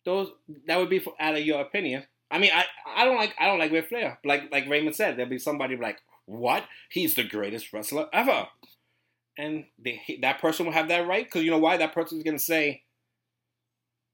those 0.08 0.32
that 0.68 0.80
would 0.80 0.90
be 0.90 1.00
for, 1.00 1.14
out 1.20 1.36
of 1.36 1.42
your 1.42 1.60
opinion. 1.60 2.04
I 2.32 2.40
mean, 2.40 2.52
I 2.54 2.64
I 2.96 3.04
don't 3.04 3.18
like 3.18 3.36
I 3.38 3.46
don't 3.46 3.60
like 3.60 3.74
Ric 3.74 3.90
Flair. 3.90 4.18
Like 4.24 4.50
like 4.52 4.68
Raymond 4.68 4.96
said, 4.96 5.18
there'll 5.18 5.30
be 5.30 5.38
somebody 5.38 5.76
like, 5.76 5.98
what? 6.26 6.64
He's 6.90 7.14
the 7.14 7.26
greatest 7.26 7.74
wrestler 7.74 8.08
ever, 8.14 8.48
and 9.38 9.66
they, 9.78 10.00
he, 10.06 10.18
that 10.22 10.40
person 10.40 10.66
will 10.66 10.74
have 10.74 10.88
that 10.88 11.06
right 11.08 11.26
because 11.26 11.44
you 11.44 11.52
know 11.52 11.60
why? 11.60 11.76
That 11.76 11.94
person's 11.94 12.24
gonna 12.24 12.40
say 12.40 12.84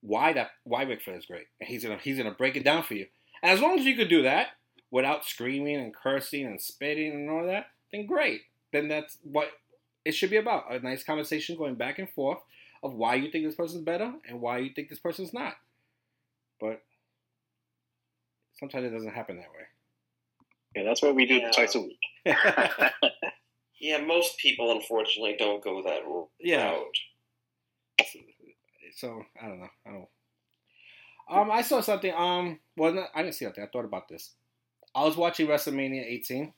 why 0.01 0.34
that 0.34 0.49
why 0.63 0.82
Ric 0.82 1.03
Flair 1.03 1.17
is 1.17 1.27
great, 1.27 1.45
and 1.62 1.69
he's 1.69 1.84
gonna 1.84 1.99
he's 2.03 2.17
gonna 2.17 2.32
break 2.32 2.56
it 2.56 2.63
down 2.63 2.82
for 2.82 2.95
you. 2.95 3.06
And 3.43 3.51
as 3.51 3.62
long 3.62 3.77
as 3.77 3.86
you 3.86 3.95
could 3.95 4.10
do 4.10 4.23
that 4.23 4.47
without 4.89 5.25
screaming 5.25 5.75
and 5.75 5.93
cursing 5.93 6.45
and 6.47 6.60
spitting 6.60 7.12
and 7.12 7.29
all 7.29 7.45
that, 7.45 7.67
then 7.91 8.08
great. 8.08 8.41
Then 8.71 8.88
that's 8.88 9.19
what 9.21 9.49
it 10.06 10.13
should 10.13 10.32
be 10.32 10.38
about. 10.38 10.73
A 10.73 10.79
nice 10.79 11.03
conversation 11.03 11.56
going 11.56 11.75
back 11.75 11.99
and 11.99 12.10
forth 12.10 12.39
of 12.82 12.95
why 12.95 13.13
you 13.15 13.32
think 13.32 13.45
this 13.45 13.56
person's 13.56 13.84
better 13.84 14.12
and 14.27 14.41
why 14.41 14.58
you 14.58 14.71
think 14.73 14.89
this 14.89 14.99
person's 14.99 15.34
not. 15.34 15.53
But 16.63 16.82
sometimes 18.58 18.86
it 18.86 18.91
doesn't 18.91 19.13
happen 19.13 19.36
that 19.38 19.49
way. 19.52 19.65
Yeah, 20.78 20.84
that's 20.84 21.02
what 21.02 21.13
we 21.13 21.26
do 21.26 21.36
Yeah. 21.36 21.52
twice 21.52 21.76
a 21.76 21.82
week. 21.82 21.99
Yeah, 23.80 23.97
most 23.97 24.38
people 24.38 24.71
unfortunately 24.71 25.36
don't 25.38 25.62
go 25.62 25.84
that 25.84 26.06
route. 26.08 26.30
Yeah. 26.39 26.73
so 28.95 29.23
I 29.41 29.47
don't 29.49 29.60
know. 29.60 29.67
I 29.86 29.89
don't. 29.91 30.08
Um, 31.30 31.52
I 31.52 31.62
saw 31.63 31.82
something. 31.82 32.13
Um, 32.15 32.60
well, 32.78 32.93
not, 32.93 33.10
I 33.13 33.23
didn't 33.23 33.36
see 33.36 33.43
something. 33.43 33.62
I 33.62 33.67
thought 33.67 33.84
about 33.84 34.08
this. 34.08 34.32
I 34.95 35.04
was 35.04 35.17
watching 35.17 35.47
WrestleMania 35.47 36.06
18, 36.06 36.54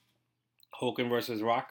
Hogan 0.69 1.09
versus 1.09 1.41
Rock, 1.41 1.69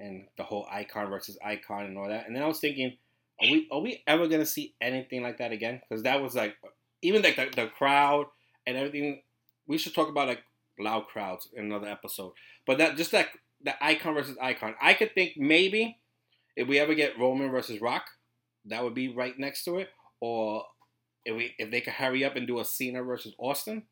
and 0.00 0.26
the 0.36 0.42
whole 0.42 0.66
icon 0.72 1.08
versus 1.08 1.38
icon 1.44 1.84
and 1.84 1.96
all 1.96 2.08
that. 2.08 2.26
And 2.26 2.34
then 2.34 2.42
I 2.42 2.48
was 2.48 2.58
thinking, 2.58 2.96
are 3.40 3.48
we 3.48 3.68
are 3.70 3.80
we 3.80 4.02
ever 4.08 4.26
gonna 4.26 4.44
see 4.44 4.74
anything 4.80 5.22
like 5.22 5.38
that 5.38 5.52
again? 5.52 5.80
Because 5.88 6.02
that 6.02 6.20
was 6.20 6.34
like, 6.34 6.56
even 7.02 7.22
like 7.22 7.36
the, 7.36 7.48
the 7.54 7.68
crowd 7.68 8.26
and 8.66 8.76
everything. 8.76 9.22
We 9.66 9.78
should 9.78 9.94
talk 9.94 10.08
about 10.08 10.28
like 10.28 10.42
loud 10.78 11.06
crowds 11.06 11.48
in 11.52 11.64
another 11.64 11.88
episode. 11.88 12.32
But 12.66 12.78
that 12.78 12.96
just 12.96 13.12
like 13.12 13.30
the 13.62 13.74
icon 13.84 14.14
versus 14.14 14.36
icon. 14.40 14.74
I 14.80 14.94
could 14.94 15.14
think 15.14 15.34
maybe 15.36 15.98
if 16.56 16.68
we 16.68 16.78
ever 16.78 16.94
get 16.94 17.18
Roman 17.18 17.50
versus 17.50 17.80
Rock, 17.80 18.04
that 18.66 18.82
would 18.82 18.94
be 18.94 19.08
right 19.08 19.38
next 19.38 19.64
to 19.64 19.76
it. 19.78 19.88
Or 20.20 20.64
if 21.24 21.36
we 21.36 21.54
if 21.58 21.70
they 21.70 21.80
could 21.80 21.94
hurry 21.94 22.24
up 22.24 22.36
and 22.36 22.46
do 22.46 22.60
a 22.60 22.64
Cena 22.64 23.02
versus 23.02 23.34
Austin. 23.38 23.84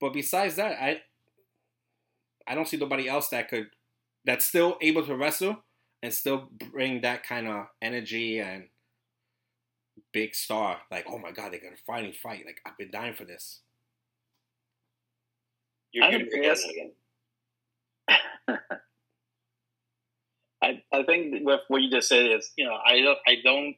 But 0.00 0.12
besides 0.12 0.56
that, 0.56 0.80
I 0.80 1.02
I 2.46 2.54
don't 2.54 2.68
see 2.68 2.76
nobody 2.76 3.08
else 3.08 3.28
that 3.28 3.48
could 3.48 3.68
that's 4.24 4.46
still 4.46 4.76
able 4.80 5.06
to 5.06 5.16
wrestle 5.16 5.64
and 6.02 6.12
still 6.12 6.48
bring 6.72 7.00
that 7.00 7.24
kind 7.24 7.48
of 7.48 7.66
energy 7.80 8.38
and 8.38 8.68
big 10.12 10.34
star. 10.34 10.78
Like, 10.90 11.06
oh 11.08 11.18
my 11.18 11.30
god, 11.32 11.52
they're 11.52 11.60
gonna 11.60 11.76
finally 11.86 12.12
fight. 12.12 12.44
Like 12.46 12.60
I've 12.66 12.76
been 12.78 12.90
dying 12.90 13.14
for 13.14 13.24
this. 13.24 13.60
You're, 15.92 16.04
I 16.04 16.10
you're 16.10 16.18
don't- 16.20 16.30
you're 16.30 16.42
yes. 16.44 16.62
getting 16.64 16.76
it 16.78 16.94
again. 18.48 18.58
I, 20.62 20.82
I 20.92 21.02
think 21.04 21.44
with 21.44 21.60
what 21.68 21.82
you 21.82 21.90
just 21.90 22.08
said 22.08 22.26
is, 22.30 22.50
you 22.56 22.64
know, 22.64 22.74
I 22.84 23.00
don't, 23.00 23.18
I 23.26 23.36
don't, 23.44 23.76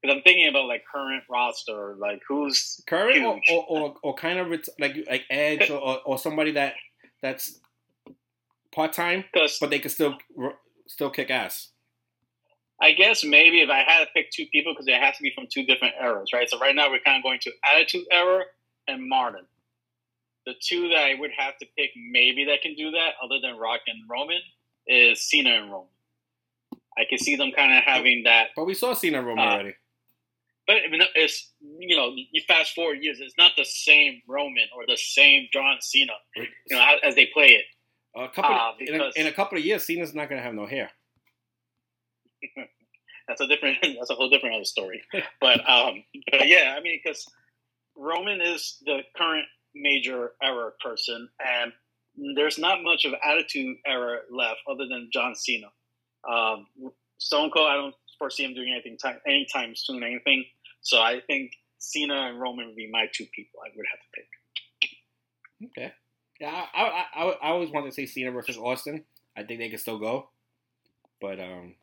because 0.00 0.16
I'm 0.16 0.22
thinking 0.22 0.48
about 0.48 0.66
like 0.66 0.84
current 0.90 1.24
roster, 1.28 1.96
like 1.98 2.20
who's 2.28 2.80
Current 2.86 3.24
or, 3.24 3.34
Huge. 3.34 3.44
or, 3.50 3.64
or, 3.68 3.94
or 4.02 4.14
kind 4.14 4.38
of 4.38 4.48
like 4.78 4.96
like 5.08 5.22
Edge 5.28 5.70
or, 5.70 5.78
or, 5.78 5.98
or 6.04 6.18
somebody 6.18 6.52
that 6.52 6.74
that's 7.22 7.58
part 8.72 8.92
time, 8.92 9.24
but 9.60 9.70
they 9.70 9.78
can 9.80 9.90
still 9.90 10.16
still 10.86 11.10
kick 11.10 11.30
ass. 11.30 11.70
I 12.80 12.92
guess 12.92 13.24
maybe 13.24 13.60
if 13.60 13.70
I 13.70 13.78
had 13.78 14.00
to 14.00 14.06
pick 14.14 14.30
two 14.30 14.46
people, 14.52 14.74
because 14.74 14.86
it 14.86 15.00
has 15.00 15.16
to 15.16 15.22
be 15.22 15.32
from 15.34 15.46
two 15.50 15.64
different 15.64 15.94
eras, 16.00 16.30
right? 16.32 16.48
So 16.48 16.58
right 16.58 16.74
now 16.74 16.90
we're 16.90 17.00
kind 17.00 17.16
of 17.16 17.22
going 17.22 17.38
to 17.42 17.52
Attitude 17.74 18.04
Era 18.12 18.44
and 18.86 19.08
Martin. 19.08 19.46
The 20.44 20.54
two 20.62 20.88
that 20.90 20.98
I 20.98 21.14
would 21.18 21.30
have 21.36 21.56
to 21.58 21.66
pick, 21.76 21.90
maybe 22.10 22.44
that 22.44 22.60
can 22.62 22.74
do 22.74 22.90
that, 22.92 23.14
other 23.22 23.36
than 23.42 23.56
Rock 23.58 23.80
and 23.86 23.98
Roman, 24.08 24.40
is 24.86 25.28
Cena 25.28 25.50
and 25.50 25.72
Roman. 25.72 25.88
I 26.98 27.04
can 27.08 27.18
see 27.18 27.34
them 27.36 27.50
kind 27.54 27.76
of 27.76 27.82
having 27.82 28.22
that 28.24 28.48
But 28.56 28.64
we 28.64 28.74
saw 28.74 28.94
Cena 28.94 29.18
and 29.18 29.26
Roman 29.26 29.46
Uh, 29.46 29.50
already. 29.50 29.74
But 30.66 30.76
I 30.84 30.88
mean, 30.90 31.00
it's 31.14 31.52
you 31.60 31.96
know, 31.96 32.14
you 32.14 32.42
fast 32.46 32.74
forward 32.74 32.98
years, 33.00 33.20
it's 33.20 33.36
not 33.38 33.52
the 33.56 33.64
same 33.64 34.20
Roman 34.28 34.66
or 34.76 34.84
the 34.86 34.96
same 34.96 35.48
John 35.52 35.76
Cena, 35.80 36.12
you 36.36 36.46
know, 36.70 36.96
as, 37.02 37.14
they 37.14 37.26
play 37.26 37.48
it. 37.48 37.64
A 38.16 38.28
couple 38.28 38.54
uh, 38.54 38.72
in, 38.80 39.00
a, 39.00 39.10
in 39.16 39.26
a 39.26 39.32
couple 39.32 39.58
of 39.58 39.64
years, 39.64 39.86
Cena's 39.86 40.14
not 40.14 40.28
gonna 40.28 40.42
have 40.42 40.54
no 40.54 40.66
hair. 40.66 40.90
That's 43.28 43.40
a 43.40 43.46
different, 43.46 43.78
that's 43.82 44.10
a 44.10 44.14
whole 44.14 44.30
different 44.30 44.54
other 44.54 44.64
story. 44.64 45.02
But 45.40 45.68
um, 45.68 46.04
but 46.30 46.46
yeah, 46.46 46.74
I 46.76 46.80
mean, 46.80 47.00
because 47.02 47.26
Roman 47.96 48.40
is 48.40 48.78
the 48.84 49.00
current 49.16 49.46
major 49.74 50.32
error 50.42 50.74
person, 50.82 51.28
and 51.40 51.72
there's 52.36 52.58
not 52.58 52.82
much 52.82 53.04
of 53.04 53.14
attitude 53.22 53.76
era 53.86 54.18
left 54.30 54.60
other 54.70 54.86
than 54.88 55.10
John 55.12 55.34
Cena. 55.34 55.66
Um, 56.28 56.66
Stone 57.18 57.50
Cold, 57.50 57.68
I 57.68 57.74
don't 57.74 57.94
foresee 58.18 58.44
him 58.44 58.54
doing 58.54 58.72
anything 58.72 58.96
time, 58.96 59.18
anytime 59.26 59.74
soon, 59.74 60.02
anything. 60.02 60.44
So 60.80 61.00
I 61.00 61.20
think 61.26 61.52
Cena 61.78 62.28
and 62.28 62.40
Roman 62.40 62.66
would 62.66 62.76
be 62.76 62.90
my 62.90 63.06
two 63.12 63.26
people 63.34 63.60
I 63.64 63.70
would 63.76 63.86
have 63.90 64.00
to 64.00 64.06
pick. 64.14 65.70
Okay. 65.70 65.92
Yeah, 66.40 66.66
I 66.74 66.82
I, 66.82 67.04
I, 67.14 67.28
I 67.30 67.48
always 67.48 67.70
wanted 67.70 67.86
to 67.86 67.94
say 67.94 68.06
Cena 68.06 68.30
versus 68.30 68.56
Austin. 68.56 69.04
I 69.36 69.42
think 69.42 69.60
they 69.60 69.68
can 69.68 69.78
still 69.78 69.98
go, 69.98 70.30
but 71.20 71.40
um, 71.40 71.74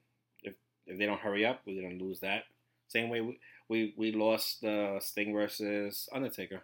if 0.93 0.99
they 0.99 1.05
don't 1.05 1.19
hurry 1.19 1.45
up, 1.45 1.61
we're 1.65 1.81
gonna 1.81 2.01
lose 2.01 2.19
that. 2.21 2.43
Same 2.87 3.09
way 3.09 3.21
we 3.21 3.39
we, 3.69 3.93
we 3.97 4.11
lost 4.11 4.63
uh, 4.63 4.99
Sting 4.99 5.33
versus 5.33 6.07
Undertaker. 6.13 6.63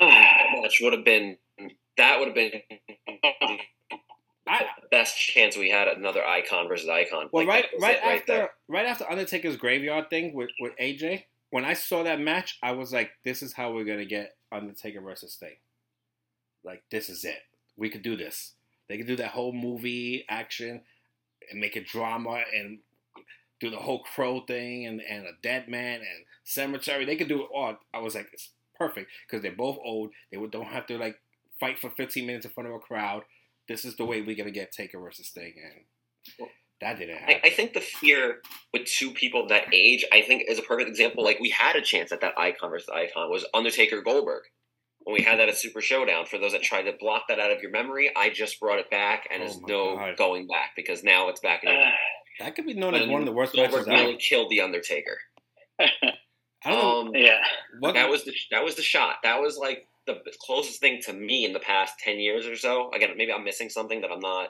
that 0.00 0.46
match 0.60 0.80
would 0.82 0.92
have 0.92 1.04
been 1.04 1.36
that 1.96 2.18
would 2.18 2.28
have 2.28 2.34
been 2.34 2.52
I, 4.46 4.66
the 4.80 4.88
best 4.90 5.16
chance 5.16 5.56
we 5.56 5.70
had 5.70 5.86
at 5.88 5.96
another 5.96 6.24
icon 6.24 6.66
versus 6.68 6.88
icon. 6.88 7.28
Well, 7.32 7.46
Like, 7.46 7.48
right, 7.48 7.64
that 7.70 7.74
was 7.76 7.82
right 7.82 8.02
after, 8.20 8.32
there. 8.32 8.50
right 8.68 8.86
after 8.86 9.08
Undertaker's 9.10 9.56
graveyard 9.56 10.10
thing 10.10 10.34
with, 10.34 10.50
with 10.60 10.72
AJ, 10.80 11.24
when 11.50 11.64
I 11.64 11.74
saw 11.74 12.02
that 12.02 12.18
match, 12.20 12.58
I 12.62 12.72
was 12.72 12.92
like, 12.92 13.12
"This 13.24 13.42
is 13.42 13.52
how 13.52 13.72
we're 13.72 13.84
gonna 13.84 14.04
get 14.04 14.36
Undertaker 14.50 15.00
versus 15.00 15.32
Sting. 15.34 15.56
Like, 16.64 16.82
this 16.90 17.08
is 17.08 17.24
it. 17.24 17.38
We 17.76 17.88
could 17.88 18.02
do 18.02 18.16
this. 18.16 18.52
They 18.88 18.98
could 18.98 19.06
do 19.06 19.16
that 19.16 19.30
whole 19.30 19.52
movie 19.52 20.24
action 20.28 20.82
and 21.50 21.60
make 21.60 21.76
it 21.76 21.86
drama 21.86 22.42
and 22.54 22.78
do 23.60 23.70
the 23.70 23.76
whole 23.76 24.02
crow 24.02 24.40
thing 24.40 24.86
and, 24.86 25.00
and 25.00 25.24
a 25.24 25.32
dead 25.42 25.68
man 25.68 26.00
and 26.00 26.24
cemetery. 26.44 27.04
They 27.04 27.16
could 27.16 27.28
do 27.28 27.42
it 27.42 27.48
all. 27.54 27.76
I 27.94 28.00
was 28.00 28.14
like, 28.14 28.28
it's 28.32 28.50
perfect 28.76 29.10
because 29.26 29.42
they're 29.42 29.52
both 29.52 29.78
old. 29.84 30.10
They 30.30 30.38
would, 30.38 30.50
don't 30.50 30.66
have 30.66 30.86
to 30.86 30.98
like 30.98 31.16
fight 31.60 31.78
for 31.78 31.90
15 31.90 32.26
minutes 32.26 32.44
in 32.44 32.52
front 32.52 32.68
of 32.68 32.74
a 32.74 32.80
crowd. 32.80 33.22
This 33.68 33.84
is 33.84 33.96
the 33.96 34.04
way 34.04 34.20
we're 34.20 34.36
gonna 34.36 34.50
get 34.50 34.72
Taker 34.72 34.98
versus 34.98 35.28
Sting, 35.28 35.54
and 35.64 36.48
that 36.80 36.98
didn't 36.98 37.18
happen. 37.18 37.36
I, 37.44 37.46
I 37.46 37.50
think 37.50 37.74
the 37.74 37.80
fear 37.80 38.38
with 38.72 38.84
two 38.86 39.12
people 39.12 39.44
of 39.44 39.48
that 39.50 39.72
age, 39.72 40.04
I 40.12 40.22
think, 40.22 40.42
is 40.48 40.58
a 40.58 40.62
perfect 40.62 40.88
example. 40.88 41.22
Like 41.22 41.38
we 41.38 41.50
had 41.50 41.76
a 41.76 41.80
chance 41.80 42.10
at 42.10 42.20
that 42.22 42.36
icon 42.36 42.70
versus 42.70 42.88
icon 42.92 43.30
was 43.30 43.46
Undertaker 43.54 44.02
Goldberg 44.02 44.42
when 45.04 45.14
we 45.14 45.22
had 45.22 45.38
that 45.38 45.48
at 45.48 45.56
Super 45.56 45.80
Showdown. 45.80 46.26
For 46.26 46.38
those 46.38 46.52
that 46.52 46.62
tried 46.62 46.82
to 46.82 46.92
block 46.98 47.24
that 47.28 47.38
out 47.40 47.50
of 47.50 47.60
your 47.62 47.70
memory, 47.70 48.10
I 48.16 48.30
just 48.30 48.58
brought 48.60 48.78
it 48.78 48.90
back, 48.90 49.28
and 49.32 49.42
Oh 49.42 49.46
there's 49.46 49.60
no 49.62 49.96
God. 49.96 50.16
going 50.16 50.46
back 50.46 50.70
because 50.76 51.02
now 51.04 51.28
it's 51.28 51.40
back 51.40 51.64
in. 51.64 51.70
Uh, 51.70 51.90
That 52.40 52.54
could 52.54 52.66
be 52.66 52.74
known 52.74 52.94
as 52.94 53.06
one 53.08 53.20
of 53.20 53.26
the 53.26 53.32
worst 53.32 53.54
Goldberg 53.54 53.86
matches 53.86 53.88
ever. 53.88 54.02
really 54.08 54.16
killed 54.18 54.50
the 54.50 54.60
Undertaker. 54.60 55.18
I 55.78 55.86
don't 56.64 56.74
know 56.74 57.00
Um, 57.08 57.14
yeah, 57.14 57.40
what 57.80 57.94
that 57.94 58.08
was 58.08 58.24
the 58.24 58.32
that 58.50 58.64
was 58.64 58.76
the 58.76 58.82
shot. 58.82 59.16
That 59.22 59.40
was 59.40 59.56
like 59.58 59.86
the 60.06 60.16
closest 60.40 60.80
thing 60.80 61.00
to 61.06 61.12
me 61.12 61.44
in 61.44 61.52
the 61.52 61.60
past 61.60 61.94
ten 61.98 62.18
years 62.20 62.46
or 62.46 62.56
so. 62.56 62.90
Again, 62.92 63.10
maybe 63.16 63.32
I'm 63.32 63.44
missing 63.44 63.68
something 63.68 64.00
that 64.02 64.10
I'm 64.10 64.20
not. 64.20 64.48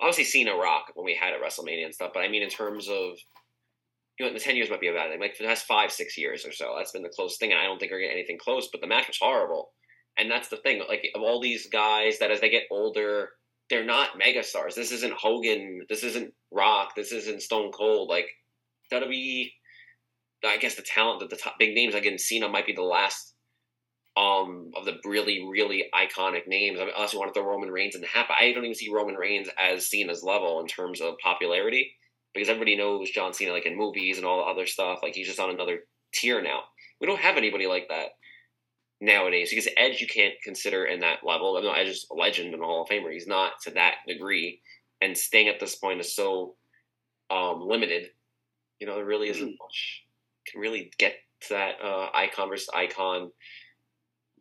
Obviously, 0.00 0.24
Cena 0.24 0.54
Rock 0.54 0.92
when 0.94 1.04
we 1.06 1.14
had 1.14 1.32
at 1.32 1.40
WrestleMania 1.42 1.84
and 1.86 1.94
stuff, 1.94 2.10
but 2.12 2.20
I 2.20 2.28
mean 2.28 2.42
in 2.42 2.50
terms 2.50 2.88
of 2.88 3.18
you 4.18 4.26
know 4.26 4.32
the 4.32 4.40
ten 4.40 4.56
years 4.56 4.70
might 4.70 4.80
be 4.80 4.88
a 4.88 4.92
bad 4.92 5.10
thing. 5.10 5.20
Like 5.20 5.36
for 5.36 5.42
the 5.42 5.48
past 5.48 5.66
five 5.66 5.92
six 5.92 6.16
years 6.16 6.46
or 6.46 6.52
so, 6.52 6.74
that's 6.76 6.92
been 6.92 7.02
the 7.02 7.08
closest 7.08 7.40
thing, 7.40 7.52
and 7.52 7.60
I 7.60 7.64
don't 7.64 7.78
think 7.78 7.92
we're 7.92 8.00
getting 8.00 8.16
anything 8.16 8.38
close. 8.38 8.68
But 8.70 8.80
the 8.80 8.86
match 8.86 9.08
was 9.08 9.18
horrible, 9.20 9.72
and 10.18 10.30
that's 10.30 10.48
the 10.48 10.56
thing. 10.56 10.82
Like 10.88 11.06
of 11.14 11.22
all 11.22 11.40
these 11.40 11.68
guys 11.68 12.18
that 12.18 12.30
as 12.30 12.40
they 12.40 12.50
get 12.50 12.64
older, 12.70 13.30
they're 13.70 13.84
not 13.84 14.20
megastars. 14.20 14.74
This 14.74 14.92
isn't 14.92 15.12
Hogan. 15.12 15.82
This 15.88 16.02
isn't 16.02 16.32
Rock. 16.50 16.94
This 16.96 17.12
isn't 17.12 17.42
Stone 17.42 17.72
Cold. 17.72 18.08
Like 18.08 18.28
WWE 18.92 19.50
I 20.44 20.58
guess 20.58 20.74
the 20.74 20.82
talent 20.82 21.20
that 21.20 21.30
the 21.30 21.36
top 21.36 21.54
big 21.58 21.74
names 21.74 21.94
again 21.94 22.18
Cena 22.18 22.48
might 22.48 22.66
be 22.66 22.74
the 22.74 22.82
last 22.82 23.34
um 24.16 24.70
of 24.74 24.84
the 24.84 24.98
really 25.04 25.46
really 25.50 25.86
iconic 25.94 26.46
names. 26.46 26.78
I 26.78 26.84
mean, 26.84 26.92
unless 26.96 27.12
you 27.12 27.18
want 27.18 27.32
to 27.32 27.38
throw 27.38 27.48
Roman 27.48 27.70
Reigns 27.70 27.94
in 27.94 28.00
the 28.00 28.06
hat, 28.06 28.26
but 28.28 28.36
I 28.38 28.52
don't 28.52 28.64
even 28.64 28.74
see 28.74 28.90
Roman 28.92 29.14
Reigns 29.14 29.48
as 29.58 29.88
Cena's 29.88 30.22
level 30.22 30.60
in 30.60 30.66
terms 30.66 31.00
of 31.00 31.16
popularity. 31.22 31.92
Because 32.36 32.48
everybody 32.48 32.76
knows 32.76 33.10
John 33.10 33.32
Cena 33.34 33.52
like 33.52 33.66
in 33.66 33.76
movies 33.76 34.16
and 34.18 34.26
all 34.26 34.38
the 34.38 34.44
other 34.50 34.66
stuff. 34.66 35.00
Like 35.02 35.14
he's 35.14 35.26
just 35.26 35.40
on 35.40 35.50
another 35.50 35.80
tier 36.14 36.40
now. 36.42 36.60
We 37.00 37.06
don't 37.06 37.20
have 37.20 37.36
anybody 37.36 37.66
like 37.66 37.88
that 37.88 38.10
nowadays 39.00 39.50
because 39.50 39.68
Edge 39.76 40.00
you 40.00 40.06
can't 40.06 40.34
consider 40.42 40.84
in 40.86 41.00
that 41.00 41.18
level. 41.24 41.56
I 41.56 41.60
know 41.62 41.72
Edge 41.72 41.88
is 41.88 42.06
a 42.10 42.14
legend 42.14 42.54
and 42.54 42.62
a 42.62 42.66
Hall 42.66 42.82
of 42.82 42.88
Famer. 42.88 43.12
He's 43.12 43.26
not 43.26 43.60
to 43.64 43.70
that 43.72 43.96
degree, 44.06 44.60
and 45.00 45.16
Sting 45.16 45.48
at 45.48 45.60
this 45.60 45.74
point 45.76 46.00
is 46.00 46.14
so 46.14 46.54
um, 47.30 47.60
limited. 47.60 48.10
You 48.80 48.86
know, 48.86 48.94
there 48.96 49.04
really 49.04 49.28
isn't 49.30 49.56
much 49.60 50.04
can 50.50 50.60
really 50.60 50.90
get 50.98 51.16
to 51.42 51.54
that 51.54 51.74
uh, 51.82 52.08
icon 52.14 52.48
versus 52.48 52.70
icon 52.74 53.30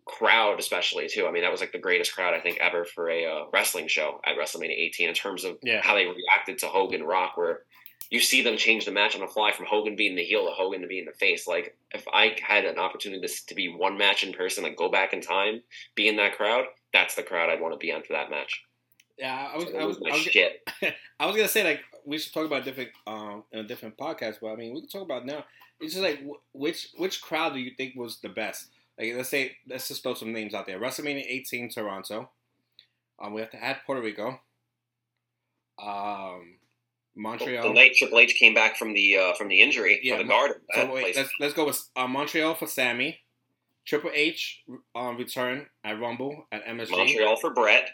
crowd, 0.05 0.59
especially 0.59 1.07
too. 1.07 1.25
I 1.25 1.31
mean, 1.31 1.43
that 1.43 1.51
was 1.51 1.61
like 1.61 1.71
the 1.71 1.79
greatest 1.79 2.13
crowd 2.13 2.33
I 2.33 2.39
think 2.39 2.59
ever 2.61 2.85
for 2.85 3.09
a 3.09 3.25
uh, 3.25 3.45
wrestling 3.51 3.87
show 3.87 4.21
at 4.25 4.37
WrestleMania 4.37 4.69
18 4.77 5.09
in 5.09 5.15
terms 5.15 5.43
of 5.43 5.57
Yeah. 5.63 5.81
how 5.81 5.95
they 5.95 6.05
reacted 6.05 6.59
to 6.59 6.67
Hogan 6.67 7.03
Rock, 7.03 7.37
where 7.37 7.61
you 8.09 8.19
see 8.19 8.41
them 8.43 8.57
change 8.57 8.85
the 8.85 8.91
match 8.91 9.15
on 9.15 9.21
the 9.21 9.27
fly 9.27 9.51
from 9.51 9.65
Hogan 9.65 9.95
being 9.95 10.15
the 10.15 10.23
heel 10.23 10.45
to 10.45 10.51
Hogan 10.51 10.81
to 10.81 10.87
being 10.87 11.05
the 11.05 11.11
face. 11.11 11.47
Like 11.47 11.75
if 11.93 12.05
I 12.13 12.35
had 12.41 12.65
an 12.65 12.77
opportunity 12.77 13.25
to, 13.25 13.45
to 13.47 13.55
be 13.55 13.67
one 13.69 13.97
match 13.97 14.23
in 14.23 14.33
person, 14.33 14.63
like 14.63 14.77
go 14.77 14.89
back 14.89 15.13
in 15.13 15.21
time, 15.21 15.61
be 15.95 16.07
in 16.07 16.17
that 16.17 16.37
crowd, 16.37 16.65
that's 16.93 17.15
the 17.15 17.23
crowd 17.23 17.49
I'd 17.49 17.61
want 17.61 17.73
to 17.73 17.77
be 17.77 17.91
on 17.91 18.03
for 18.03 18.13
that 18.13 18.29
match. 18.29 18.63
Yeah, 19.17 19.49
I 19.53 19.57
was, 19.57 19.65
So 19.65 19.77
I 19.77 19.85
was, 19.85 19.97
I 19.97 20.11
was, 20.11 20.19
shit. 20.19 20.67
I 21.19 21.25
was 21.25 21.35
gonna 21.35 21.47
say 21.47 21.63
like 21.63 21.81
we 22.05 22.17
should 22.17 22.33
talk 22.33 22.45
about 22.45 22.65
different 22.65 22.89
um 23.07 23.43
in 23.51 23.59
a 23.59 23.63
different 23.63 23.97
podcast, 23.97 24.35
but 24.41 24.51
I 24.51 24.55
mean 24.55 24.73
we 24.73 24.81
can 24.81 24.89
talk 24.89 25.03
about 25.03 25.25
now. 25.25 25.45
It's 25.79 25.93
just 25.93 26.03
like 26.03 26.21
which 26.53 26.89
which 26.97 27.21
crowd 27.21 27.53
do 27.53 27.59
you 27.59 27.71
think 27.75 27.95
was 27.95 28.19
the 28.19 28.29
best? 28.29 28.69
Like 28.99 29.13
let's 29.15 29.29
say 29.29 29.57
let's 29.67 29.87
just 29.87 30.03
throw 30.03 30.13
some 30.13 30.33
names 30.33 30.53
out 30.53 30.67
there. 30.67 30.79
WrestleMania 30.79 31.25
18 31.27 31.69
Toronto. 31.69 32.29
Um, 33.21 33.33
we 33.33 33.41
have 33.41 33.51
to 33.51 33.63
add 33.63 33.77
Puerto 33.85 34.01
Rico. 34.01 34.39
Um, 35.81 36.57
Montreal. 37.15 37.63
The 37.63 37.73
night 37.73 37.93
Triple 37.95 38.19
H 38.19 38.35
came 38.35 38.53
back 38.53 38.75
from 38.75 38.93
the 38.93 39.17
uh, 39.17 39.33
from 39.33 39.47
the 39.47 39.61
injury 39.61 39.99
Yeah, 40.03 40.17
for 40.17 40.23
the 40.23 40.29
Garden. 40.29 40.57
So 40.73 40.93
wait, 40.93 41.15
let's 41.15 41.29
let's 41.39 41.53
go 41.53 41.65
with 41.65 41.81
uh, 41.95 42.07
Montreal 42.07 42.55
for 42.55 42.67
Sami. 42.67 43.19
Triple 43.85 44.11
H 44.13 44.63
um, 44.95 45.17
return 45.17 45.67
at 45.83 45.99
Rumble 45.99 46.47
at 46.51 46.65
MSG. 46.65 46.91
Montreal 46.91 47.37
for 47.37 47.53
Brett. 47.53 47.89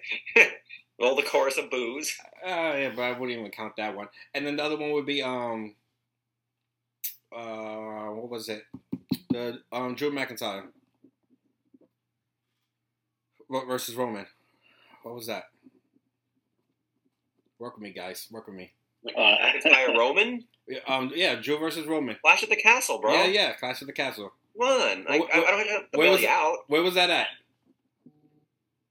All 1.02 1.16
the 1.16 1.24
chorus 1.24 1.58
of 1.58 1.70
boos. 1.70 2.16
Uh, 2.44 2.50
yeah, 2.50 2.92
but 2.96 3.04
I 3.04 3.12
wouldn't 3.12 3.38
even 3.38 3.52
count 3.52 3.76
that 3.78 3.96
one. 3.96 4.08
And 4.34 4.46
then 4.46 4.56
the 4.56 4.64
other 4.64 4.78
one 4.78 4.92
would 4.92 5.06
be 5.06 5.22
um, 5.22 5.76
uh, 7.36 8.10
what 8.10 8.30
was 8.30 8.50
it? 8.50 8.64
The 9.30 9.60
um, 9.72 9.96
Drew 9.96 10.12
McIntyre 10.12 10.64
versus 13.50 13.96
Roman. 13.96 14.26
What 15.04 15.16
was 15.16 15.28
that? 15.28 15.46
Work 17.64 17.76
with 17.76 17.84
me, 17.84 17.92
guys. 17.94 18.28
Work 18.30 18.48
with 18.48 18.58
me. 18.58 18.74
Uh, 19.08 19.22
McIntyre 19.22 19.96
Roman. 19.98 20.44
Yeah, 20.68 20.80
Um, 20.86 21.14
yeah, 21.16 21.36
Drew 21.36 21.58
versus 21.58 21.86
Roman. 21.88 22.18
Clash 22.22 22.44
at 22.44 22.50
the 22.50 22.58
Castle, 22.58 23.00
bro. 23.00 23.14
Yeah, 23.14 23.26
yeah, 23.28 23.54
Clash 23.54 23.80
of 23.80 23.88
the 23.88 23.94
Castle. 23.94 24.34
Come 24.60 24.68
on. 24.68 25.06
I, 25.08 25.18
Wh- 25.20 25.34
I, 25.34 25.40
I 25.40 25.52
don't 25.52 25.68
have 25.70 25.92
to 25.92 25.98
where 25.98 26.12
was 26.12 26.20
you 26.22 26.28
it? 26.28 26.30
out. 26.32 26.58
Where 26.68 26.82
was 26.84 26.96
that 26.96 27.10
at? 27.10 27.28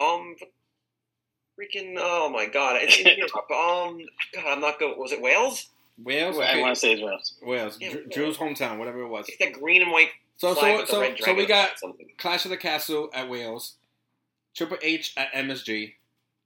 Um, 0.01 0.35
freaking. 1.61 1.97
Oh 1.99 2.31
my 2.31 2.47
god. 2.47 2.77
It's 2.81 2.99
in 2.99 3.07
Europe. 3.19 3.35
Um, 3.51 4.01
God, 4.35 4.47
I'm 4.47 4.61
not 4.63 4.79
good. 4.79 4.97
Was 4.97 5.13
it 5.13 5.21
Wales? 5.21 5.69
Wales. 6.03 6.39
I 6.39 6.59
want 6.61 6.75
to 6.75 6.81
say 6.81 6.93
it's 6.95 7.03
Wales. 7.03 7.35
Wales. 7.43 7.77
Yeah, 7.79 7.91
Drew- 7.93 8.01
yeah. 8.09 8.15
Drew's 8.15 8.39
hometown, 8.39 8.79
whatever 8.79 9.03
it 9.03 9.09
was. 9.09 9.29
It's 9.29 9.37
that 9.39 9.53
green 9.53 9.83
and 9.83 9.93
white 9.93 10.09
So 10.39 10.55
flag 10.55 10.73
so 10.73 10.77
with 10.79 10.87
the 10.87 10.93
so 10.95 11.01
red 11.03 11.19
so 11.21 11.27
we 11.27 11.33
on 11.33 11.39
it 11.39 11.45
or 11.45 11.89
got. 11.93 12.17
Clash 12.17 12.45
of 12.47 12.51
the 12.51 12.57
Castle 12.57 13.11
at 13.13 13.29
Wales, 13.29 13.75
Triple 14.57 14.79
H 14.83 15.13
at 15.19 15.31
MSG, 15.35 15.93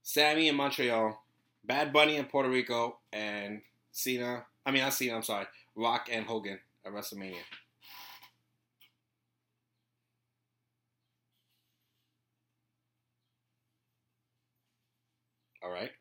Sami 0.03 0.49
in 0.49 0.55
Montreal, 0.55 1.23
Bad 1.67 1.91
Bunny 1.93 2.15
in 2.15 2.25
Puerto 2.25 2.49
Rico, 2.49 2.97
and 3.11 3.61
Cena. 3.91 4.45
I 4.65 4.71
mean, 4.71 4.81
not 4.83 4.93
Cena. 4.93 5.15
I'm 5.15 5.23
sorry, 5.23 5.45
Rock 5.75 6.07
and 6.11 6.25
Hogan 6.25 6.59
at 6.85 6.93
WrestleMania. 6.93 7.35
All 15.63 15.71
right. 15.71 15.91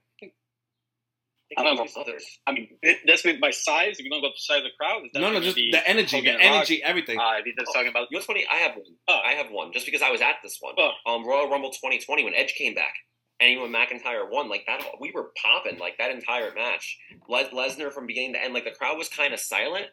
I 1.56 1.62
don't 1.62 1.76
know. 1.76 1.86
others. 2.00 2.24
I 2.46 2.52
mean, 2.52 2.68
that's 3.06 3.24
with 3.24 3.40
by 3.40 3.50
size. 3.50 3.96
If 3.98 4.04
you 4.04 4.10
don't 4.10 4.20
go 4.20 4.28
to 4.28 4.32
the 4.34 4.38
size 4.38 4.58
of 4.58 4.64
the 4.64 4.70
crowd, 4.78 5.02
No, 5.14 5.30
no, 5.32 5.40
just 5.40 5.54
the 5.54 5.80
energy, 5.88 6.20
the 6.20 6.32
Hogan 6.32 6.34
Rock. 6.34 6.56
energy, 6.56 6.82
everything. 6.82 7.18
Uh, 7.18 7.34
if 7.38 7.46
you're 7.46 7.54
just 7.58 7.72
talking 7.72 7.88
about 7.88 8.08
You 8.10 8.16
know 8.16 8.18
what's 8.18 8.26
funny? 8.26 8.44
I 8.50 8.56
have 8.56 8.74
one. 8.74 8.84
Oh. 9.08 9.20
I 9.24 9.32
have 9.34 9.50
one 9.50 9.72
just 9.72 9.86
because 9.86 10.02
I 10.02 10.10
was 10.10 10.20
at 10.20 10.36
this 10.42 10.58
one. 10.60 10.74
Oh. 10.76 10.90
Um, 11.06 11.24
Royal 11.26 11.48
Rumble 11.48 11.70
2020 11.70 12.24
when 12.24 12.34
Edge 12.34 12.54
came 12.54 12.74
back 12.74 12.94
and 13.40 13.60
when 13.60 13.72
McIntyre 13.72 14.30
won, 14.30 14.48
like 14.48 14.64
that, 14.66 14.82
we 15.00 15.12
were 15.12 15.32
popping 15.40 15.78
like 15.78 15.98
that 15.98 16.10
entire 16.10 16.54
match. 16.54 16.98
Les- 17.28 17.50
Lesnar 17.50 17.92
from 17.92 18.06
beginning 18.06 18.32
to 18.32 18.42
end, 18.42 18.54
like 18.54 18.64
the 18.64 18.70
crowd 18.70 18.96
was 18.96 19.08
kind 19.08 19.34
of 19.34 19.40
silent 19.40 19.86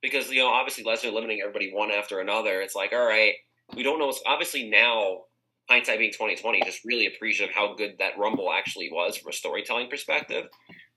because 0.00 0.30
you 0.30 0.40
know 0.40 0.48
obviously 0.48 0.84
Lesnar 0.84 1.10
eliminating 1.10 1.42
everybody 1.42 1.70
one 1.72 1.90
after 1.90 2.20
another. 2.20 2.60
It's 2.60 2.74
like 2.74 2.92
all 2.92 3.06
right, 3.06 3.34
we 3.74 3.82
don't 3.82 3.98
know. 3.98 4.12
Obviously 4.26 4.68
now 4.68 5.24
hindsight 5.68 5.98
being 5.98 6.12
2020, 6.12 6.60
just 6.64 6.84
really 6.84 7.06
appreciative 7.06 7.54
how 7.54 7.74
good 7.74 7.94
that 7.98 8.18
Rumble 8.18 8.52
actually 8.52 8.90
was 8.92 9.16
from 9.16 9.30
a 9.30 9.32
storytelling 9.32 9.88
perspective. 9.88 10.46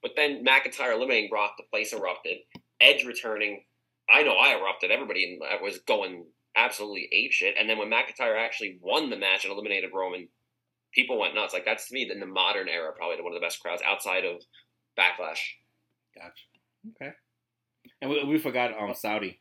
But 0.02 0.12
then 0.16 0.44
McIntyre 0.44 0.94
eliminating 0.94 1.30
Brock, 1.30 1.52
the 1.56 1.64
place 1.70 1.92
erupted. 1.92 2.38
Edge 2.80 3.04
returning, 3.04 3.64
I 4.10 4.22
know 4.22 4.34
I 4.34 4.58
erupted. 4.58 4.90
Everybody 4.90 5.38
I 5.50 5.56
uh, 5.56 5.58
was 5.62 5.78
going 5.86 6.26
absolutely 6.56 7.08
ape 7.12 7.32
shit. 7.32 7.54
And 7.58 7.68
then 7.68 7.78
when 7.78 7.90
McIntyre 7.90 8.38
actually 8.38 8.78
won 8.82 9.10
the 9.10 9.16
match 9.16 9.44
and 9.44 9.52
eliminated 9.52 9.90
Roman, 9.94 10.28
people 10.96 11.18
went 11.20 11.34
nuts. 11.34 11.52
Like 11.52 11.64
that's 11.64 11.88
to 11.88 11.94
me 11.94 12.10
in 12.10 12.18
the 12.18 12.26
modern 12.26 12.68
era 12.68 12.92
probably 12.96 13.22
one 13.22 13.32
of 13.32 13.40
the 13.40 13.44
best 13.44 13.60
crowds 13.60 13.82
outside 13.86 14.24
of 14.24 14.42
Backlash. 14.98 15.38
Gotcha. 16.16 16.32
Okay. 16.90 17.12
And 18.00 18.10
we, 18.10 18.24
we 18.24 18.38
forgot 18.38 18.72
um 18.76 18.92
Saudi. 18.94 19.38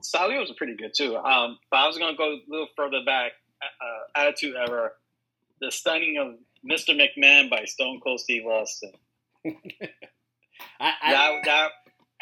Saudi 0.00 0.38
was 0.38 0.50
pretty 0.56 0.76
good 0.76 0.92
too. 0.96 1.16
Um, 1.16 1.58
but 1.70 1.78
I 1.78 1.86
was 1.86 1.98
gonna 1.98 2.16
go 2.16 2.32
a 2.32 2.40
little 2.48 2.68
further 2.76 3.00
back. 3.04 3.32
Uh, 3.62 4.20
Attitude 4.20 4.56
Era, 4.56 4.90
the 5.60 5.70
stunning 5.70 6.18
of 6.18 6.34
Mr. 6.68 6.96
McMahon 6.96 7.48
by 7.48 7.64
Stone 7.64 8.00
Cold 8.02 8.18
Steve 8.18 8.44
Austin. 8.44 8.90
I, 9.46 9.50
I, 10.80 11.12
that, 11.12 11.32
that 11.44 11.68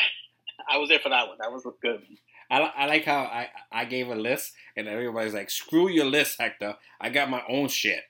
I 0.71 0.77
was 0.77 0.91
there 0.91 0.99
for 0.99 1.09
that 1.09 1.29
one. 1.29 1.39
That 1.41 1.51
was 1.51 1.65
a 1.65 1.71
good. 1.81 2.01
one. 2.01 2.19
I, 2.51 2.59
I 2.61 2.87
like 2.87 3.05
how 3.05 3.21
I, 3.21 3.49
I 3.71 3.85
gave 3.85 4.09
a 4.09 4.15
list 4.15 4.53
and 4.77 4.89
everybody's 4.89 5.35
like, 5.35 5.51
screw 5.51 5.89
your 5.89 6.07
list, 6.07 6.37
Hector. 6.41 6.77
I 7.01 7.09
got 7.11 7.31
my 7.31 7.43
own 7.49 7.69
shit. 7.69 8.01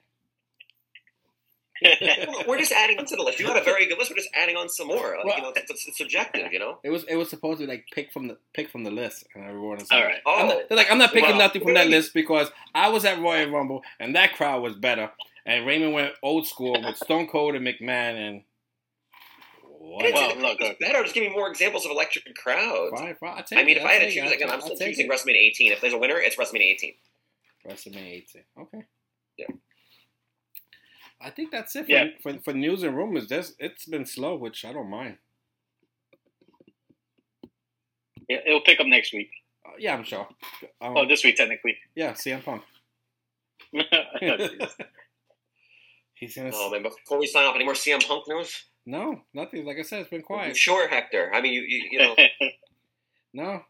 We're 2.47 2.59
just 2.59 2.73
adding 2.73 2.99
on 2.99 3.07
to 3.07 3.17
the 3.17 3.23
list. 3.23 3.41
You 3.41 3.47
had 3.47 3.57
a 3.57 3.65
very 3.65 3.87
good 3.87 3.97
list. 3.97 4.11
We're 4.11 4.17
just 4.17 4.29
adding 4.35 4.55
on 4.57 4.69
some 4.69 4.89
more. 4.89 5.17
Like, 5.17 5.25
Well- 5.25 5.37
you 5.37 5.43
know, 5.45 5.53
it's, 5.57 5.71
it's 5.89 5.97
subjective. 5.97 6.53
You 6.53 6.59
know. 6.59 6.79
It 6.85 6.91
was 6.91 7.05
it 7.05 7.17
was 7.17 7.31
supposed 7.31 7.59
to 7.61 7.67
be 7.67 7.73
like 7.73 7.87
pick 7.95 8.13
from 8.13 8.29
the 8.29 8.37
pick 8.53 8.69
from 8.71 8.85
the 8.85 8.91
list, 8.91 9.25
and 9.35 9.45
everyone 9.45 9.81
is 9.81 9.89
All 9.91 9.99
like, 9.99 10.07
right. 10.09 10.19
Oh, 10.27 10.41
I'm 10.41 10.49
not, 10.49 10.69
they're 10.69 10.77
like, 10.77 10.91
I'm 10.91 10.99
not 10.99 11.13
picking 11.13 11.31
Wow. 11.33 11.39
nothing 11.39 11.63
from 11.63 11.73
that 11.75 11.89
list 11.89 12.13
because 12.13 12.51
I 12.75 12.91
was 12.91 13.07
at 13.07 13.19
Royal 13.19 13.49
Rumble 13.51 13.83
and 13.99 14.15
that 14.15 14.35
crowd 14.35 14.63
was 14.63 14.75
better, 14.75 15.11
and 15.47 15.67
Raymond 15.67 15.95
went 15.95 16.13
old 16.23 16.47
school 16.47 16.73
with 16.85 16.97
Stone 16.99 17.29
Cold 17.29 17.55
and 17.55 17.67
McMahon 17.67 18.29
and. 18.29 18.43
What? 19.83 20.13
Well, 20.13 20.37
look, 20.37 20.61
look. 20.61 20.79
better. 20.79 21.03
Just 21.03 21.15
give 21.15 21.25
me 21.25 21.31
more 21.31 21.49
examples 21.49 21.87
of 21.87 21.91
electric 21.93 22.35
crowds. 22.35 23.01
Fine, 23.01 23.15
fine, 23.19 23.31
I'll 23.39 23.43
take 23.43 23.59
I 23.59 23.63
mean, 23.63 23.77
it, 23.77 23.79
if 23.79 23.83
I'll 23.83 23.89
I 23.89 23.93
had 23.95 23.99
to 24.01 24.05
take 24.09 24.17
it, 24.19 24.23
choose 24.25 24.33
again, 24.33 24.51
I'm 24.51 24.61
still 24.61 24.77
choosing 24.77 25.07
it. 25.07 25.11
WrestleMania 25.11 25.37
18. 25.37 25.73
If 25.73 25.81
there's 25.81 25.95
a 25.95 25.99
winner, 25.99 26.19
it's 26.19 26.37
WrestleMania 26.37 26.75
18. 26.75 26.95
WrestleMania 27.67 28.13
18. 28.13 28.43
Okay. 28.61 28.83
Yeah. 29.39 29.47
I 31.19 31.31
think 31.31 31.51
that's 31.51 31.75
it 31.77 31.87
for, 31.87 31.93
Yeah. 31.93 32.05
for, 32.23 32.39
for 32.41 32.53
news 32.53 32.83
and 32.83 32.95
rumors. 32.95 33.27
There's, 33.29 33.55
it's 33.59 33.87
been 33.87 34.05
slow, 34.05 34.37
which 34.37 34.67
I 34.67 34.75
don't 34.75 34.91
mind. 34.91 35.17
Yeah, 38.29 38.41
it'll 38.47 38.61
pick 38.61 38.81
up 38.81 38.87
next 38.87 39.15
week. 39.15 39.31
Uh, 39.67 39.71
yeah, 39.79 39.95
I'm 39.95 40.05
sure. 40.05 40.29
Um, 40.83 40.95
Oh, 40.95 41.07
this 41.09 41.25
week 41.25 41.37
technically. 41.37 41.79
yeah, 41.95 42.13
CM 42.13 42.45
Punk. 42.45 42.63
He's 46.15 46.37
gonna. 46.37 46.51
Oh 46.53 46.71
man! 46.71 46.83
Before 46.83 47.19
we 47.19 47.27
sign 47.27 47.47
off, 47.47 47.55
any 47.55 47.65
more 47.65 47.73
CM 47.75 48.07
Punk 48.07 48.29
news? 48.29 48.65
No, 48.87 49.23
nothing. 49.35 49.65
Like 49.65 49.79
I 49.79 49.83
said, 49.83 50.01
it's 50.01 50.11
been 50.11 50.23
quiet. 50.23 50.57
Sure, 50.57 50.89
Hector. 50.89 51.31
I 51.33 51.41
mean, 51.41 51.53
you 51.53 51.63
you, 51.63 51.89
you 51.93 51.99
know. 51.99 52.17
No, 53.33 53.63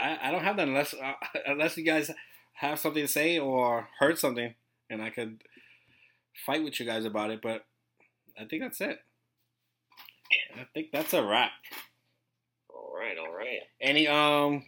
I, 0.00 0.18
I 0.22 0.30
don't 0.30 0.44
have 0.44 0.56
that 0.56 0.68
unless 0.68 0.94
uh, 0.94 1.12
unless 1.46 1.76
you 1.76 1.84
guys 1.84 2.10
have 2.54 2.78
something 2.78 3.02
to 3.02 3.08
say 3.08 3.38
or 3.38 3.88
heard 3.98 4.18
something, 4.18 4.54
and 4.88 5.02
I 5.02 5.10
could 5.10 5.42
fight 6.46 6.64
with 6.64 6.80
you 6.80 6.86
guys 6.86 7.04
about 7.04 7.30
it. 7.30 7.40
But 7.42 7.66
I 8.40 8.44
think 8.46 8.62
that's 8.62 8.80
it. 8.80 8.98
I 10.58 10.64
think 10.72 10.88
that's 10.92 11.12
a 11.12 11.22
wrap. 11.22 11.50
all 12.70 12.94
right, 12.98 13.18
all 13.18 13.34
right. 13.36 13.60
Any 13.80 14.08
um 14.08 14.64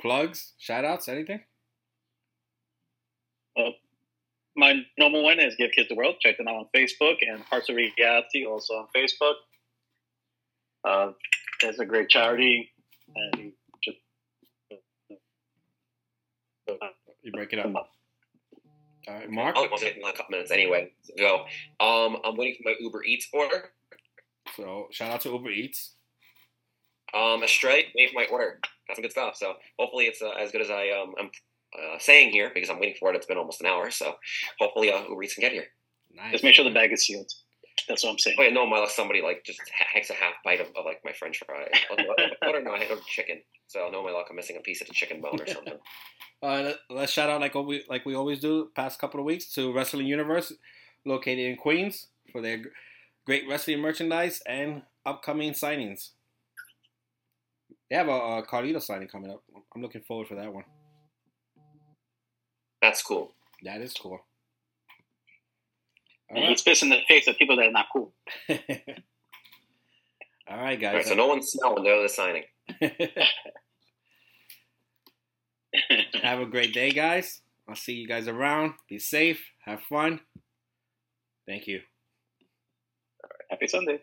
plugs, 0.00 0.52
shout 0.58 0.84
outs, 0.84 1.08
anything? 1.08 1.40
My 4.58 4.82
normal 4.98 5.22
one 5.22 5.38
is 5.38 5.54
Give 5.54 5.70
Kids 5.70 5.88
the 5.88 5.94
World. 5.94 6.16
Check 6.20 6.36
them 6.36 6.48
out 6.48 6.56
on 6.56 6.66
Facebook 6.74 7.18
and 7.22 7.40
Hearts 7.42 7.68
of 7.68 7.76
Reality 7.76 8.44
also 8.44 8.74
on 8.74 8.86
Facebook. 8.94 9.34
Uh, 10.84 11.12
it's 11.62 11.78
a 11.78 11.86
great 11.86 12.08
charity. 12.08 12.68
And 13.14 13.52
just, 13.84 13.98
You 17.22 17.30
break 17.30 17.52
it 17.52 17.60
up. 17.60 17.72
All 17.72 19.14
right, 19.14 19.30
Mark. 19.30 19.54
I'll 19.56 19.68
I'll 19.70 19.78
take 19.78 19.96
a 19.96 20.12
couple 20.12 20.32
minutes 20.32 20.50
anyway 20.50 20.90
to 21.06 21.14
go. 21.14 21.44
Um, 21.78 22.16
I'm 22.24 22.36
waiting 22.36 22.56
for 22.60 22.68
my 22.68 22.74
Uber 22.80 23.04
Eats 23.04 23.28
order. 23.32 23.70
So 24.56 24.88
shout 24.90 25.12
out 25.12 25.20
to 25.20 25.30
Uber 25.30 25.50
Eats. 25.50 25.92
Um, 27.14 27.44
Astray, 27.44 27.86
waiting 27.96 28.12
for 28.12 28.20
my 28.20 28.26
order. 28.26 28.58
Got 28.88 28.96
some 28.96 29.02
good 29.02 29.12
stuff. 29.12 29.36
So 29.36 29.54
hopefully 29.78 30.06
it's 30.06 30.20
uh, 30.20 30.30
as 30.30 30.50
good 30.50 30.62
as 30.62 30.70
I 30.70 30.88
um, 30.90 31.14
am 31.16 31.30
uh, 31.74 31.98
saying 31.98 32.30
here 32.30 32.50
because 32.52 32.70
I'm 32.70 32.78
waiting 32.80 32.96
for 32.98 33.10
it. 33.12 33.16
It's 33.16 33.26
been 33.26 33.38
almost 33.38 33.60
an 33.60 33.66
hour. 33.66 33.90
So 33.90 34.14
hopefully 34.58 34.92
uh, 34.92 35.02
Uber 35.08 35.22
Eats 35.22 35.34
can 35.34 35.42
get 35.42 35.52
here. 35.52 35.66
Nice. 36.14 36.32
Just 36.32 36.44
make 36.44 36.54
sure 36.54 36.64
the 36.64 36.70
bag 36.70 36.92
is 36.92 37.04
sealed. 37.06 37.30
That's 37.88 38.02
what 38.02 38.10
I'm 38.10 38.18
saying. 38.18 38.36
Oh 38.40 38.42
yeah, 38.42 38.50
no, 38.50 38.66
my 38.66 38.78
luck 38.78 38.90
somebody 38.90 39.22
like 39.22 39.44
just 39.44 39.60
ha- 39.76 39.84
takes 39.94 40.10
a 40.10 40.14
half 40.14 40.34
bite 40.44 40.60
of, 40.60 40.66
of 40.76 40.84
like 40.84 41.00
my 41.04 41.12
French 41.12 41.40
fry. 41.46 41.68
What 42.42 42.54
or 42.56 42.60
no, 42.62 42.72
I 42.72 42.78
had 42.82 42.90
a 42.90 43.00
chicken. 43.06 43.40
So 43.68 43.88
no, 43.92 44.02
my 44.02 44.10
luck, 44.10 44.26
I'm 44.30 44.36
missing 44.36 44.56
a 44.56 44.60
piece 44.60 44.80
of 44.80 44.88
the 44.88 44.94
chicken 44.94 45.20
bone 45.20 45.40
or 45.40 45.46
something. 45.46 45.74
Uh, 46.40 46.62
let- 46.62 46.78
let's 46.88 47.12
shout 47.12 47.28
out 47.28 47.40
like 47.40 47.52
we 47.56 47.84
like 47.88 48.06
we 48.06 48.14
always 48.14 48.38
do 48.38 48.70
past 48.76 49.00
couple 49.00 49.18
of 49.18 49.26
weeks 49.26 49.52
to 49.54 49.72
Wrestling 49.72 50.06
Universe, 50.06 50.52
located 51.04 51.40
in 51.40 51.56
Queens, 51.56 52.06
for 52.30 52.40
their 52.40 52.62
great 53.26 53.42
wrestling 53.48 53.80
merchandise 53.80 54.40
and 54.46 54.82
upcoming 55.04 55.50
signings. 55.52 56.10
They 57.90 57.96
have 57.96 58.06
a, 58.06 58.12
a 58.12 58.46
Carlito 58.46 58.80
signing 58.80 59.08
coming 59.08 59.32
up. 59.32 59.42
I'm 59.74 59.82
looking 59.82 60.02
forward 60.02 60.28
for 60.28 60.36
that 60.36 60.52
one. 60.54 60.62
That's 62.82 63.02
cool. 63.02 63.32
That 63.64 63.80
is 63.80 63.92
cool. 63.94 64.12
All 66.30 66.36
And 66.36 66.38
right, 66.40 66.48
he's 66.50 66.62
pissed 66.62 66.82
in 66.82 66.90
the 66.90 66.98
face 67.08 67.26
of 67.26 67.36
people 67.36 67.56
that 67.56 67.66
are 67.66 67.72
not 67.72 67.86
cool. 67.92 68.12
all 68.48 68.56
right, 68.56 69.02
All 70.48 70.58
right, 70.62 70.80
guys. 70.80 71.06
so 71.08 71.14
no 71.14 71.26
one's 71.26 71.48
smelling. 71.50 71.84
They're 71.84 72.02
the 72.02 72.08
signing. 72.08 72.44
have 76.22 76.40
a 76.40 76.46
great 76.46 76.72
day, 76.74 76.90
guys. 76.90 77.40
I'll 77.68 77.74
see 77.76 77.94
you 77.94 78.06
guys 78.08 78.28
around. 78.28 78.74
Be 78.88 78.98
safe. 78.98 79.42
Have 79.64 79.82
fun. 79.82 80.20
Thank 81.46 81.66
you. 81.66 81.80
All 83.24 83.30
right. 83.30 83.46
Happy 83.50 83.66
Sunday. 83.66 84.00